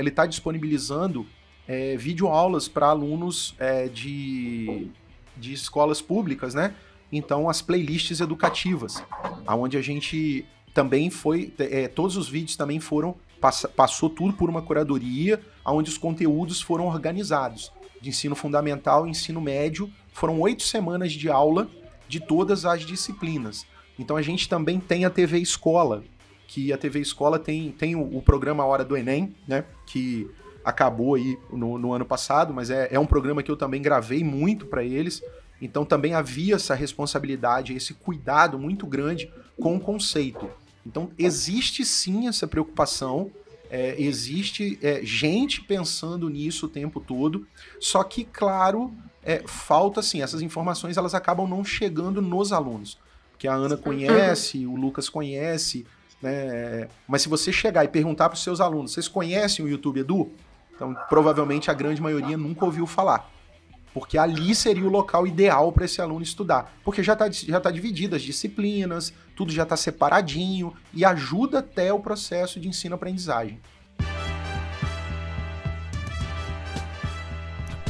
está 0.09 0.25
disponibilizando 0.25 1.25
é, 1.67 1.97
videoaulas 1.97 2.67
para 2.67 2.87
alunos 2.87 3.55
é, 3.59 3.87
de, 3.87 4.89
de 5.35 5.53
escolas 5.53 6.01
públicas, 6.01 6.53
né? 6.53 6.73
Então, 7.11 7.49
as 7.49 7.61
playlists 7.61 8.19
educativas, 8.19 9.03
aonde 9.45 9.77
a 9.77 9.81
gente 9.81 10.45
também 10.73 11.09
foi, 11.09 11.53
é, 11.57 11.87
todos 11.87 12.17
os 12.17 12.29
vídeos 12.29 12.55
também 12.55 12.79
foram, 12.79 13.15
passa, 13.39 13.67
passou 13.67 14.09
tudo 14.09 14.33
por 14.33 14.49
uma 14.49 14.61
curadoria, 14.61 15.41
onde 15.65 15.89
os 15.89 15.97
conteúdos 15.97 16.61
foram 16.61 16.87
organizados, 16.87 17.71
de 18.01 18.09
ensino 18.09 18.35
fundamental 18.35 19.05
e 19.07 19.09
ensino 19.09 19.41
médio, 19.41 19.91
foram 20.13 20.39
oito 20.39 20.63
semanas 20.63 21.11
de 21.11 21.29
aula 21.29 21.67
de 22.07 22.19
todas 22.19 22.65
as 22.65 22.85
disciplinas. 22.85 23.65
Então, 23.99 24.15
a 24.15 24.21
gente 24.21 24.47
também 24.47 24.79
tem 24.79 25.05
a 25.05 25.09
TV 25.09 25.39
Escola, 25.39 26.03
que 26.47 26.71
a 26.71 26.77
TV 26.77 26.99
Escola 26.99 27.37
tem, 27.37 27.71
tem 27.71 27.95
o, 27.95 28.17
o 28.17 28.21
programa 28.21 28.65
Hora 28.65 28.85
do 28.85 28.95
Enem, 28.95 29.35
né, 29.47 29.63
que 29.85 30.29
acabou 30.63 31.15
aí 31.15 31.37
no, 31.51 31.77
no 31.77 31.93
ano 31.93 32.05
passado, 32.05 32.53
mas 32.53 32.69
é, 32.69 32.89
é 32.91 32.99
um 32.99 33.05
programa 33.05 33.41
que 33.41 33.49
eu 33.49 33.55
também 33.55 33.81
gravei 33.81 34.21
muito 34.21 34.65
para 34.65 34.83
eles, 34.83 35.21
então 35.61 35.85
também 35.85 36.13
havia 36.13 36.55
essa 36.55 36.75
responsabilidade, 36.75 37.73
esse 37.73 37.93
cuidado 37.93 38.59
muito 38.59 38.85
grande 38.85 39.31
com 39.59 39.77
o 39.77 39.79
conceito. 39.79 40.49
Então 40.85 41.09
existe 41.17 41.85
sim 41.85 42.27
essa 42.27 42.45
preocupação, 42.45 43.31
é, 43.69 43.95
existe 44.01 44.79
é, 44.81 45.01
gente 45.03 45.61
pensando 45.61 46.29
nisso 46.29 46.65
o 46.65 46.69
tempo 46.69 46.99
todo, 46.99 47.47
só 47.79 48.03
que, 48.03 48.23
claro, 48.23 48.93
é, 49.23 49.43
falta 49.45 49.99
assim, 49.99 50.21
essas 50.21 50.41
informações 50.41 50.97
elas 50.97 51.13
acabam 51.13 51.47
não 51.47 51.63
chegando 51.63 52.21
nos 52.21 52.51
alunos. 52.51 52.97
Que 53.37 53.47
a 53.47 53.53
Ana 53.53 53.77
conhece, 53.77 54.65
o 54.65 54.75
Lucas 54.75 55.09
conhece, 55.09 55.85
né? 56.21 56.87
Mas 57.07 57.21
se 57.21 57.29
você 57.29 57.51
chegar 57.51 57.83
e 57.83 57.87
perguntar 57.87 58.29
para 58.29 58.35
os 58.35 58.43
seus 58.43 58.59
alunos, 58.59 58.93
vocês 58.93 59.07
conhecem 59.07 59.63
o 59.63 59.69
YouTube 59.69 59.99
Edu? 59.99 60.31
Então, 60.75 60.95
provavelmente 61.07 61.69
a 61.69 61.73
grande 61.73 62.01
maioria 62.01 62.35
nunca 62.35 62.65
ouviu 62.65 62.87
falar 62.87 63.36
porque 63.97 64.15
ali 64.15 64.53
seria 64.53 64.85
o 64.85 64.91
local 64.91 65.25
ideal 65.25 65.71
para 65.71 65.85
esse 65.85 65.99
aluno 65.99 66.21
estudar, 66.21 66.71
porque 66.83 67.01
já 67.01 67.13
está 67.13 67.31
já 67.31 67.59
tá 67.59 67.71
dividido 67.71 68.15
as 68.15 68.21
disciplinas, 68.21 69.11
tudo 69.35 69.51
já 69.51 69.63
está 69.63 69.75
separadinho 69.75 70.71
e 70.93 71.03
ajuda 71.03 71.59
até 71.59 71.91
o 71.91 71.99
processo 71.99 72.59
de 72.59 72.67
ensino-aprendizagem. 72.67 73.59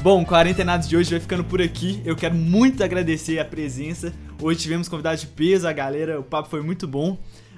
Bom, 0.01 0.26
Quarentenados 0.26 0.88
de 0.88 0.95
hoje 0.95 1.12
vai 1.12 1.20
ficando 1.20 1.43
por 1.43 1.62
aqui. 1.62 2.01
Eu 2.05 2.16
quero 2.16 2.36
muito 2.36 2.82
agradecer 2.86 3.38
a 3.39 3.43
presença. 3.43 4.14
Hoje 4.41 4.62
tivemos 4.62 4.88
convidados 4.88 5.20
de 5.20 5.28
peso, 5.28 5.68
a 5.68 5.74
galera, 5.74 6.18
o 6.18 6.24
papo 6.24 6.47
foi 6.47 6.62
muito 6.62 6.88
bom. 6.88 7.18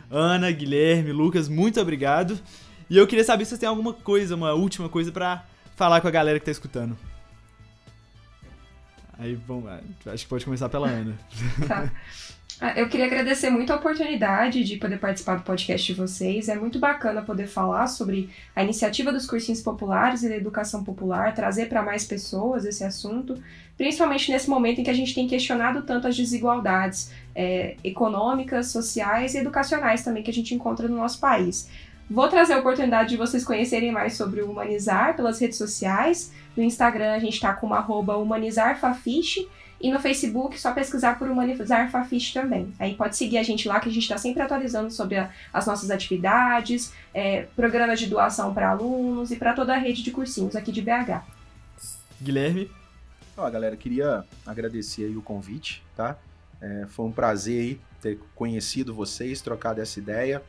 Ana, 0.10 0.50
Guilherme, 0.50 1.12
Lucas, 1.12 1.48
muito 1.48 1.80
obrigado. 1.80 2.40
E 2.90 2.98
eu 2.98 3.06
queria 3.06 3.24
saber 3.24 3.46
se 3.46 3.50
vocês 3.50 3.60
têm 3.60 3.70
alguma 3.70 3.94
coisa, 3.94 4.34
uma 4.34 4.54
última 4.54 4.90
coisa 4.90 5.12
para 5.12 5.46
falar 5.76 6.02
com 6.02 6.08
a 6.08 6.12
galera 6.12 6.40
que 6.40 6.42
está 6.42 6.52
escutando. 6.52 6.98
Aí, 9.20 9.36
bom, 9.36 9.64
é, 9.70 10.12
acho 10.12 10.24
que 10.24 10.30
pode 10.30 10.46
começar 10.46 10.70
pela 10.70 10.88
Ana. 10.88 11.18
Tá. 11.68 11.92
Ah, 12.62 12.78
eu 12.78 12.90
queria 12.90 13.06
agradecer 13.06 13.50
muito 13.50 13.72
a 13.72 13.78
oportunidade 13.78 14.66
de 14.66 14.76
poder 14.76 14.98
participar 14.98 15.36
do 15.36 15.44
podcast 15.44 15.94
de 15.94 15.98
vocês. 15.98 16.50
É 16.50 16.56
muito 16.56 16.78
bacana 16.78 17.22
poder 17.22 17.48
falar 17.48 17.88
sobre 17.88 18.30
a 18.54 18.62
iniciativa 18.62 19.14
dos 19.14 19.26
cursinhos 19.26 19.62
populares 19.62 20.24
e 20.24 20.30
da 20.30 20.36
educação 20.36 20.84
popular, 20.84 21.34
trazer 21.34 21.70
para 21.70 21.82
mais 21.82 22.04
pessoas 22.04 22.66
esse 22.66 22.84
assunto, 22.84 23.42
principalmente 23.78 24.30
nesse 24.30 24.50
momento 24.50 24.82
em 24.82 24.84
que 24.84 24.90
a 24.90 24.94
gente 24.94 25.16
tem 25.16 25.26
questionado 25.26 25.84
tanto 25.84 26.06
as 26.06 26.18
desigualdades 26.18 27.14
é, 27.34 27.78
econômicas, 27.82 28.68
sociais 28.68 29.36
e 29.36 29.38
educacionais 29.38 30.04
também 30.04 30.22
que 30.22 30.32
a 30.32 30.34
gente 30.34 30.54
encontra 30.54 30.86
no 30.90 30.98
nosso 30.98 31.18
país. 31.18 31.70
Vou 32.10 32.28
trazer 32.28 32.54
a 32.54 32.60
oportunidade 32.60 33.10
de 33.10 33.18
vocês 33.18 33.46
conhecerem 33.46 33.92
mais 33.92 34.18
sobre 34.18 34.42
o 34.42 34.52
Humanizar 34.52 35.16
pelas 35.16 35.40
redes 35.40 35.58
sociais. 35.58 36.34
No 36.56 36.64
Instagram 36.64 37.14
a 37.14 37.20
gente 37.20 37.34
está 37.34 37.54
com 37.54 37.74
arroba 37.74 38.18
humanizarfafiche 38.18 39.48
e 39.82 39.92
no 39.92 40.00
Facebook 40.00 40.60
só 40.60 40.74
pesquisar 40.74 41.18
por 41.18 41.30
Humanizar 41.30 41.90
Fafiche 41.90 42.34
também. 42.34 42.74
Aí 42.78 42.96
pode 42.96 43.16
seguir 43.16 43.38
a 43.38 43.44
gente 43.44 43.66
lá 43.66 43.80
que 43.80 43.88
a 43.88 43.92
gente 43.92 44.04
está 44.04 44.18
sempre 44.18 44.42
atualizando 44.42 44.92
sobre 44.92 45.18
a, 45.18 45.30
as 45.54 45.66
nossas 45.66 45.90
atividades, 45.90 46.92
é, 47.14 47.44
programas 47.56 47.98
de 47.98 48.08
doação 48.08 48.54
para 48.54 48.72
alunos 48.72 49.32
e 49.32 49.38
para 49.38 49.54
toda 49.54 49.74
a 49.74 49.78
rede 49.78 50.04
de 50.04 50.12
cursinhos 50.12 50.54
aqui 50.54 50.72
de 50.74 50.82
BH. 50.82 51.24
Guilherme? 52.22 52.70
Ó, 53.38 53.50
galera, 53.50 53.78
queria 53.78 54.26
agradecer 54.46 55.06
aí 55.06 55.16
o 55.16 55.22
convite, 55.22 55.82
tá? 55.96 56.18
É, 56.62 56.86
foi 56.90 57.06
um 57.06 57.12
prazer 57.12 57.62
aí 57.62 57.82
ter 58.02 58.20
conhecido 58.36 58.94
vocês, 58.94 59.42
trocado 59.42 59.80
essa 59.80 59.98
ideia 59.98 60.44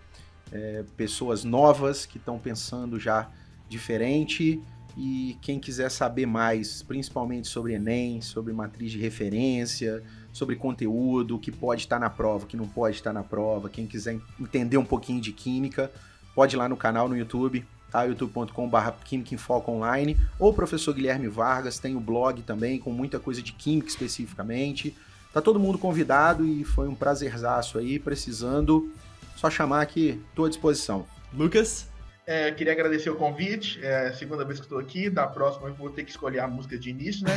é, 0.52 0.84
pessoas 0.96 1.44
novas 1.44 2.06
que 2.06 2.18
estão 2.18 2.38
pensando 2.38 2.98
já 2.98 3.28
diferente. 3.68 4.60
E 4.96 5.36
quem 5.40 5.58
quiser 5.58 5.90
saber 5.90 6.26
mais, 6.26 6.82
principalmente 6.82 7.48
sobre 7.48 7.74
Enem, 7.74 8.20
sobre 8.20 8.52
matriz 8.52 8.92
de 8.92 8.98
referência, 8.98 10.02
sobre 10.32 10.56
conteúdo, 10.56 11.38
que 11.38 11.50
pode 11.50 11.82
estar 11.82 11.98
na 11.98 12.10
prova, 12.10 12.46
que 12.46 12.56
não 12.56 12.66
pode 12.66 12.96
estar 12.96 13.12
na 13.12 13.22
prova, 13.22 13.68
quem 13.68 13.86
quiser 13.86 14.18
entender 14.38 14.76
um 14.76 14.84
pouquinho 14.84 15.20
de 15.20 15.32
química, 15.32 15.90
pode 16.34 16.56
ir 16.56 16.58
lá 16.58 16.68
no 16.68 16.76
canal 16.76 17.08
no 17.08 17.16
YouTube, 17.16 17.64
tá? 17.90 18.04
youtube.com.br 18.04 18.90
Química 19.04 19.34
em 19.34 19.38
Foco 19.38 19.72
Online, 19.72 20.16
ou 20.38 20.50
o 20.50 20.54
professor 20.54 20.94
Guilherme 20.94 21.28
Vargas, 21.28 21.78
tem 21.78 21.96
o 21.96 22.00
blog 22.00 22.42
também, 22.42 22.78
com 22.78 22.90
muita 22.90 23.18
coisa 23.18 23.42
de 23.42 23.52
química 23.52 23.88
especificamente. 23.88 24.96
Tá 25.32 25.40
todo 25.40 25.60
mundo 25.60 25.78
convidado 25.78 26.44
e 26.44 26.64
foi 26.64 26.88
um 26.88 26.94
prazerzaço 26.94 27.78
aí, 27.78 27.98
precisando 27.98 28.92
só 29.36 29.48
chamar 29.48 29.86
que 29.86 30.20
estou 30.30 30.44
à 30.44 30.48
disposição. 30.48 31.06
Lucas? 31.32 31.89
É, 32.30 32.52
queria 32.52 32.72
agradecer 32.72 33.10
o 33.10 33.16
convite. 33.16 33.84
É 33.84 34.12
segunda 34.12 34.44
vez 34.44 34.60
que 34.60 34.66
estou 34.66 34.78
aqui. 34.78 35.10
Da 35.10 35.26
próxima 35.26 35.66
eu 35.66 35.74
vou 35.74 35.90
ter 35.90 36.04
que 36.04 36.12
escolher 36.12 36.38
a 36.38 36.46
música 36.46 36.78
de 36.78 36.90
início, 36.90 37.26
né? 37.26 37.32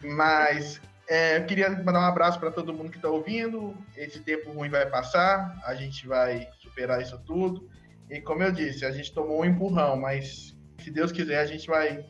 Mas 0.00 0.80
é, 1.06 1.36
eu 1.36 1.44
queria 1.44 1.68
mandar 1.68 2.00
um 2.00 2.06
abraço 2.06 2.40
para 2.40 2.50
todo 2.50 2.72
mundo 2.72 2.88
que 2.90 2.96
está 2.96 3.10
ouvindo. 3.10 3.74
Esse 3.94 4.20
tempo 4.20 4.52
ruim 4.52 4.70
vai 4.70 4.86
passar, 4.86 5.54
a 5.66 5.74
gente 5.74 6.08
vai 6.08 6.48
superar 6.58 7.02
isso 7.02 7.20
tudo. 7.26 7.68
E 8.08 8.22
como 8.22 8.42
eu 8.42 8.50
disse, 8.50 8.86
a 8.86 8.90
gente 8.90 9.12
tomou 9.12 9.42
um 9.42 9.44
empurrão, 9.44 9.94
mas 9.94 10.56
se 10.82 10.90
Deus 10.90 11.12
quiser, 11.12 11.40
a 11.40 11.46
gente 11.46 11.66
vai 11.66 12.06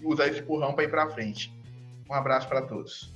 usar 0.00 0.28
esse 0.28 0.38
empurrão 0.38 0.74
para 0.74 0.84
ir 0.84 0.90
para 0.90 1.10
frente. 1.10 1.52
Um 2.08 2.14
abraço 2.14 2.46
para 2.46 2.62
todos. 2.62 3.12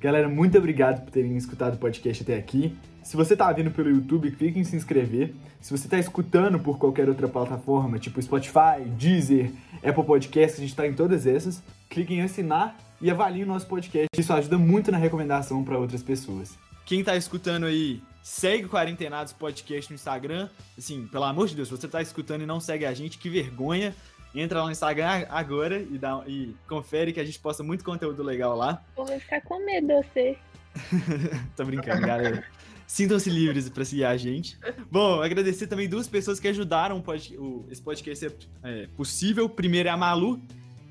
Galera, 0.00 0.26
muito 0.26 0.56
obrigado 0.56 1.04
por 1.04 1.10
terem 1.10 1.36
escutado 1.36 1.74
o 1.74 1.78
podcast 1.78 2.22
até 2.22 2.36
aqui. 2.36 2.74
Se 3.06 3.16
você 3.16 3.34
está 3.34 3.52
vindo 3.52 3.70
pelo 3.70 3.88
YouTube, 3.88 4.32
clique 4.32 4.58
em 4.58 4.64
se 4.64 4.74
inscrever. 4.74 5.32
Se 5.60 5.70
você 5.70 5.86
está 5.86 5.96
escutando 5.96 6.58
por 6.58 6.76
qualquer 6.76 7.08
outra 7.08 7.28
plataforma, 7.28 8.00
tipo 8.00 8.20
Spotify, 8.20 8.84
Deezer, 8.98 9.52
Apple 9.76 10.02
Podcasts, 10.02 10.58
a 10.58 10.62
gente 10.62 10.70
está 10.70 10.88
em 10.88 10.92
todas 10.92 11.24
essas, 11.24 11.62
clique 11.88 12.12
em 12.12 12.22
assinar 12.22 12.76
e 13.00 13.08
avalie 13.08 13.44
o 13.44 13.46
nosso 13.46 13.64
podcast. 13.68 14.08
Isso 14.18 14.32
ajuda 14.32 14.58
muito 14.58 14.90
na 14.90 14.98
recomendação 14.98 15.62
para 15.62 15.78
outras 15.78 16.02
pessoas. 16.02 16.58
Quem 16.84 16.98
está 16.98 17.16
escutando 17.16 17.66
aí, 17.66 18.02
segue 18.24 18.64
o 18.64 18.68
Quarentenados 18.68 19.32
Podcast 19.32 19.88
no 19.88 19.94
Instagram. 19.94 20.48
Assim, 20.76 21.06
pelo 21.06 21.24
amor 21.26 21.46
de 21.46 21.54
Deus, 21.54 21.68
se 21.68 21.76
você 21.76 21.86
está 21.86 22.02
escutando 22.02 22.42
e 22.42 22.46
não 22.46 22.58
segue 22.58 22.86
a 22.86 22.92
gente, 22.92 23.18
que 23.18 23.30
vergonha. 23.30 23.94
entra 24.34 24.58
lá 24.58 24.64
no 24.64 24.72
Instagram 24.72 25.26
agora 25.30 25.78
e, 25.78 25.96
dá, 25.96 26.24
e 26.26 26.56
confere 26.68 27.12
que 27.12 27.20
a 27.20 27.24
gente 27.24 27.38
posta 27.38 27.62
muito 27.62 27.84
conteúdo 27.84 28.24
legal 28.24 28.56
lá. 28.56 28.82
Vou 28.96 29.06
ficar 29.06 29.42
com 29.42 29.64
medo 29.64 29.86
de 29.86 29.94
você. 29.94 30.38
Tô 31.56 31.64
brincando, 31.64 32.04
galera. 32.04 32.44
Sintam-se 32.86 33.28
livres 33.28 33.68
para 33.68 33.84
seguir 33.84 34.04
a 34.04 34.16
gente. 34.16 34.56
Bom, 34.90 35.20
agradecer 35.20 35.66
também 35.66 35.88
duas 35.88 36.06
pessoas 36.06 36.38
que 36.38 36.46
ajudaram 36.48 36.98
o 36.98 37.36
o- 37.36 37.66
esse 37.70 37.82
podcast 37.82 38.18
ser 38.24 38.36
é, 38.62 38.86
possível. 38.96 39.48
Primeiro 39.48 39.88
é 39.88 39.92
a 39.92 39.96
Malu, 39.96 40.40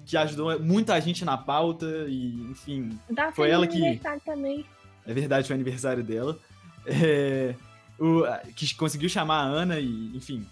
que 0.05 0.17
ajudou 0.17 0.59
muita 0.59 0.99
gente 0.99 1.23
na 1.23 1.37
pauta 1.37 1.85
e, 2.07 2.33
enfim, 2.51 2.99
Dá 3.09 3.31
Foi 3.31 3.49
ela 3.49 3.65
que- 3.65 3.99
também. 4.25 4.65
é 5.05 5.13
verdade, 5.13 5.47
foi 5.47 5.53
aniversário 5.55 6.03
dela. 6.03 6.37
É, 6.85 7.55
o, 7.97 8.23
que 8.55 8.75
conseguiu 8.75 9.07
chamar 9.09 9.37
a 9.37 9.43
Ana 9.45 9.79
e, 9.79 10.15
enfim, 10.15 10.45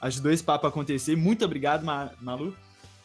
ajudou 0.00 0.32
esse 0.32 0.42
papo 0.42 0.66
a 0.66 0.68
acontecer. 0.68 1.16
Muito 1.16 1.44
obrigado, 1.44 1.84
Ma- 1.84 2.10
Malu. 2.20 2.54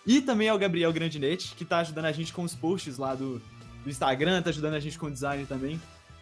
E 0.06 0.20
também 0.22 0.50
ao 0.50 0.58
Gabriel 0.58 0.92
Grandinetti, 0.92 1.54
que 1.56 1.64
tá 1.64 1.80
ajudando 1.80 2.06
a 2.06 2.12
gente 2.12 2.34
com 2.34 2.42
os 2.44 2.56
posts 2.56 2.98
lá 2.98 3.14
do, 3.14 3.40
do 3.84 3.90
Instagram, 3.90 4.42
tá 4.42 4.50
ajudando 4.50 4.74
a 4.74 4.80
gente 4.80 4.98
com 4.98 5.06
o 5.06 5.12
design 5.12 5.46
também. 5.46 5.80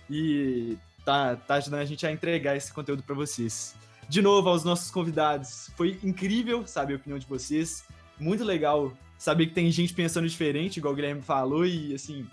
E 0.09 0.77
tá, 1.05 1.35
tá 1.35 1.55
ajudando 1.55 1.81
a 1.81 1.85
gente 1.85 2.05
a 2.05 2.11
entregar 2.11 2.57
esse 2.57 2.73
conteúdo 2.73 3.03
para 3.03 3.15
vocês. 3.15 3.75
De 4.09 4.21
novo, 4.21 4.49
aos 4.49 4.63
nossos 4.63 4.91
convidados. 4.91 5.71
Foi 5.77 5.97
incrível 6.03 6.65
saber 6.67 6.93
a 6.93 6.97
opinião 6.97 7.19
de 7.19 7.27
vocês. 7.27 7.85
Muito 8.19 8.43
legal 8.43 8.91
saber 9.17 9.47
que 9.47 9.53
tem 9.53 9.71
gente 9.71 9.93
pensando 9.93 10.27
diferente, 10.27 10.77
igual 10.77 10.93
o 10.93 10.95
Guilherme 10.95 11.21
falou, 11.21 11.65
e 11.65 11.93
assim. 11.93 12.25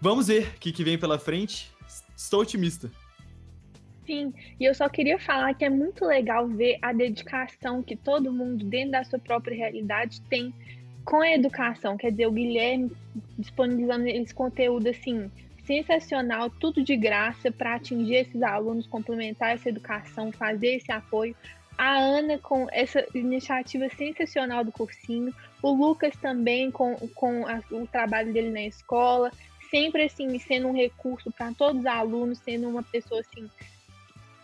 Vamos 0.00 0.28
ver 0.28 0.46
o 0.56 0.58
que, 0.58 0.72
que 0.72 0.84
vem 0.84 0.98
pela 0.98 1.18
frente. 1.18 1.70
Estou 2.16 2.40
otimista. 2.40 2.90
Sim, 4.06 4.32
e 4.58 4.64
eu 4.64 4.74
só 4.74 4.88
queria 4.88 5.18
falar 5.18 5.54
que 5.54 5.64
é 5.64 5.70
muito 5.70 6.04
legal 6.04 6.48
ver 6.48 6.78
a 6.82 6.92
dedicação 6.92 7.82
que 7.82 7.94
todo 7.94 8.32
mundo, 8.32 8.64
dentro 8.64 8.92
da 8.92 9.04
sua 9.04 9.18
própria 9.18 9.56
realidade, 9.56 10.20
tem 10.22 10.52
com 11.04 11.20
a 11.20 11.30
educação. 11.30 11.96
Quer 11.96 12.10
dizer, 12.10 12.26
o 12.26 12.32
Guilherme 12.32 12.90
disponibilizando 13.38 14.08
esse 14.08 14.34
conteúdo 14.34 14.88
assim 14.88 15.30
sensacional, 15.64 16.50
tudo 16.50 16.82
de 16.82 16.96
graça 16.96 17.50
para 17.50 17.74
atingir 17.74 18.16
esses 18.16 18.42
alunos, 18.42 18.86
complementar 18.86 19.54
essa 19.54 19.68
educação, 19.68 20.32
fazer 20.32 20.76
esse 20.76 20.90
apoio. 20.90 21.34
A 21.76 21.98
Ana 21.98 22.38
com 22.38 22.66
essa 22.70 23.06
iniciativa 23.14 23.88
sensacional 23.88 24.64
do 24.64 24.72
cursinho, 24.72 25.34
o 25.62 25.70
Lucas 25.70 26.14
também 26.16 26.70
com, 26.70 26.94
com 27.14 27.46
a- 27.46 27.62
o 27.70 27.86
trabalho 27.86 28.32
dele 28.32 28.50
na 28.50 28.62
escola, 28.62 29.30
sempre 29.70 30.04
assim 30.04 30.38
sendo 30.38 30.68
um 30.68 30.74
recurso 30.74 31.30
para 31.30 31.54
todos 31.54 31.80
os 31.80 31.86
alunos, 31.86 32.38
sendo 32.38 32.68
uma 32.68 32.82
pessoa 32.82 33.20
assim 33.20 33.48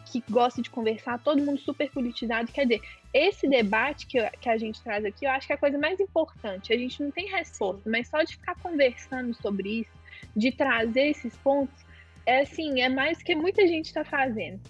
que 0.07 0.23
gosta 0.31 0.63
de 0.63 0.71
conversar, 0.71 1.19
todo 1.23 1.43
mundo 1.43 1.61
super 1.61 1.91
politizado. 1.91 2.51
Quer 2.53 2.63
dizer, 2.67 2.81
esse 3.13 3.49
debate 3.49 4.07
que, 4.07 4.19
que 4.41 4.49
a 4.49 4.57
gente 4.57 4.81
traz 4.83 5.05
aqui, 5.05 5.27
eu 5.27 5.31
acho 5.31 5.47
que 5.47 5.53
é 5.53 5.57
a 5.57 5.59
coisa 5.59 5.77
mais 5.79 5.99
importante. 5.99 6.73
A 6.73 6.79
gente 6.79 7.03
não 7.03 7.11
tem 7.11 7.27
resposta, 7.29 7.91
mas 7.91 8.09
só 8.09 8.23
de 8.23 8.33
ficar 8.33 8.55
conversando 8.57 9.35
sobre 9.35 9.81
isso, 9.81 9.91
de 10.35 10.53
trazer 10.53 11.09
esses 11.09 11.35
pontos, 11.37 11.85
é 12.25 12.41
assim, 12.41 12.81
é 12.81 12.89
mais 12.89 13.23
que 13.23 13.35
muita 13.35 13.67
gente 13.67 13.87
está 13.87 14.05
fazendo. 14.05 14.61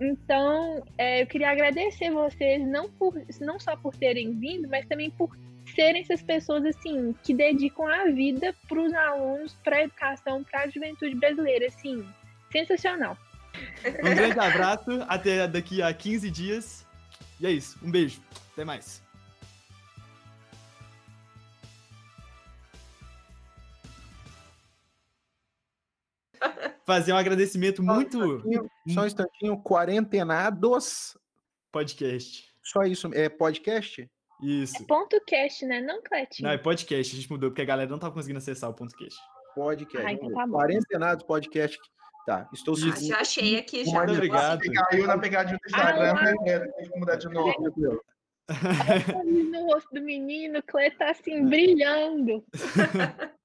Então, 0.00 0.82
é, 0.98 1.22
eu 1.22 1.26
queria 1.26 1.50
agradecer 1.50 2.10
vocês, 2.10 2.66
não, 2.66 2.90
por, 2.90 3.14
não 3.40 3.60
só 3.60 3.76
por 3.76 3.94
terem 3.94 4.32
vindo, 4.38 4.68
mas 4.68 4.86
também 4.86 5.10
por 5.10 5.36
serem 5.74 6.02
essas 6.02 6.22
pessoas 6.22 6.64
assim 6.64 7.14
que 7.22 7.32
dedicam 7.32 7.86
a 7.86 8.06
vida 8.06 8.54
para 8.68 8.80
os 8.80 8.92
alunos, 8.92 9.54
para 9.62 9.76
a 9.76 9.84
educação, 9.84 10.42
para 10.42 10.62
a 10.62 10.68
juventude 10.68 11.14
brasileira, 11.14 11.66
assim, 11.66 12.04
sensacional. 12.50 13.16
Um 14.00 14.14
grande 14.14 14.38
abraço, 14.38 14.90
até 15.08 15.46
daqui 15.46 15.82
a 15.82 15.92
15 15.92 16.30
dias. 16.30 16.86
E 17.40 17.46
é 17.46 17.50
isso, 17.50 17.78
um 17.82 17.90
beijo, 17.90 18.20
até 18.52 18.64
mais. 18.64 19.02
Fazer 26.86 27.12
um 27.12 27.16
agradecimento 27.16 27.82
muito 27.82 28.42
Só 28.88 29.02
um 29.02 29.06
instantinho, 29.06 29.62
quarentenados. 29.62 31.16
podcast. 31.70 32.44
Só 32.62 32.82
isso, 32.82 33.10
é 33.14 33.28
podcast? 33.28 34.08
Isso. 34.42 34.84
Ponto 34.86 35.20
cast, 35.26 35.64
né? 35.64 35.80
Não 35.80 36.02
Cletinho. 36.02 36.48
Não, 36.48 36.54
é 36.54 36.58
podcast, 36.58 37.14
a 37.14 37.18
gente 37.20 37.30
mudou, 37.30 37.50
porque 37.50 37.62
a 37.62 37.64
galera 37.64 37.88
não 37.90 37.98
tava 37.98 38.12
conseguindo 38.12 38.38
acessar 38.38 38.68
o 38.70 38.74
ponto 38.74 38.96
cast. 38.96 39.18
Podcast. 39.54 40.06
Ah, 40.06 40.12
então 40.12 40.32
tá. 40.32 40.48
Quarentenados 40.48 41.24
podcast. 41.24 41.78
Tá, 42.26 42.48
estou 42.52 42.74
Ah, 42.74 43.00
já 43.00 43.18
achei 43.20 43.58
aqui, 43.58 43.84
já. 43.84 43.92
Muito 43.92 44.12
obrigado. 44.12 44.60
Você 44.62 44.70
caiu 44.72 45.06
na 45.08 45.18
pegadinha 45.18 45.58
do 45.58 45.68
Instagram, 45.68 46.14
Ah, 46.16 46.22
né? 46.44 46.58
Tem 46.76 46.90
que 46.90 46.98
mudar 46.98 47.16
de 47.16 47.28
novo. 47.28 47.52
sorriso 49.10 49.50
no 49.50 49.64
rosto 49.66 49.88
do 49.92 50.00
menino, 50.02 50.58
o 50.58 50.62
Clé 50.62 50.90
tá 50.90 51.10
assim, 51.10 51.44
brilhando. 51.48 52.44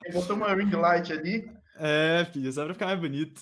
Ele 0.05 0.13
botou 0.13 0.35
uma 0.35 0.53
ring 0.53 0.69
light 0.75 1.11
ali. 1.11 1.51
É, 1.79 2.25
filho, 2.31 2.51
só 2.51 2.65
pra 2.65 2.73
ficar 2.73 2.87
mais 2.87 2.99
bonito. 2.99 3.41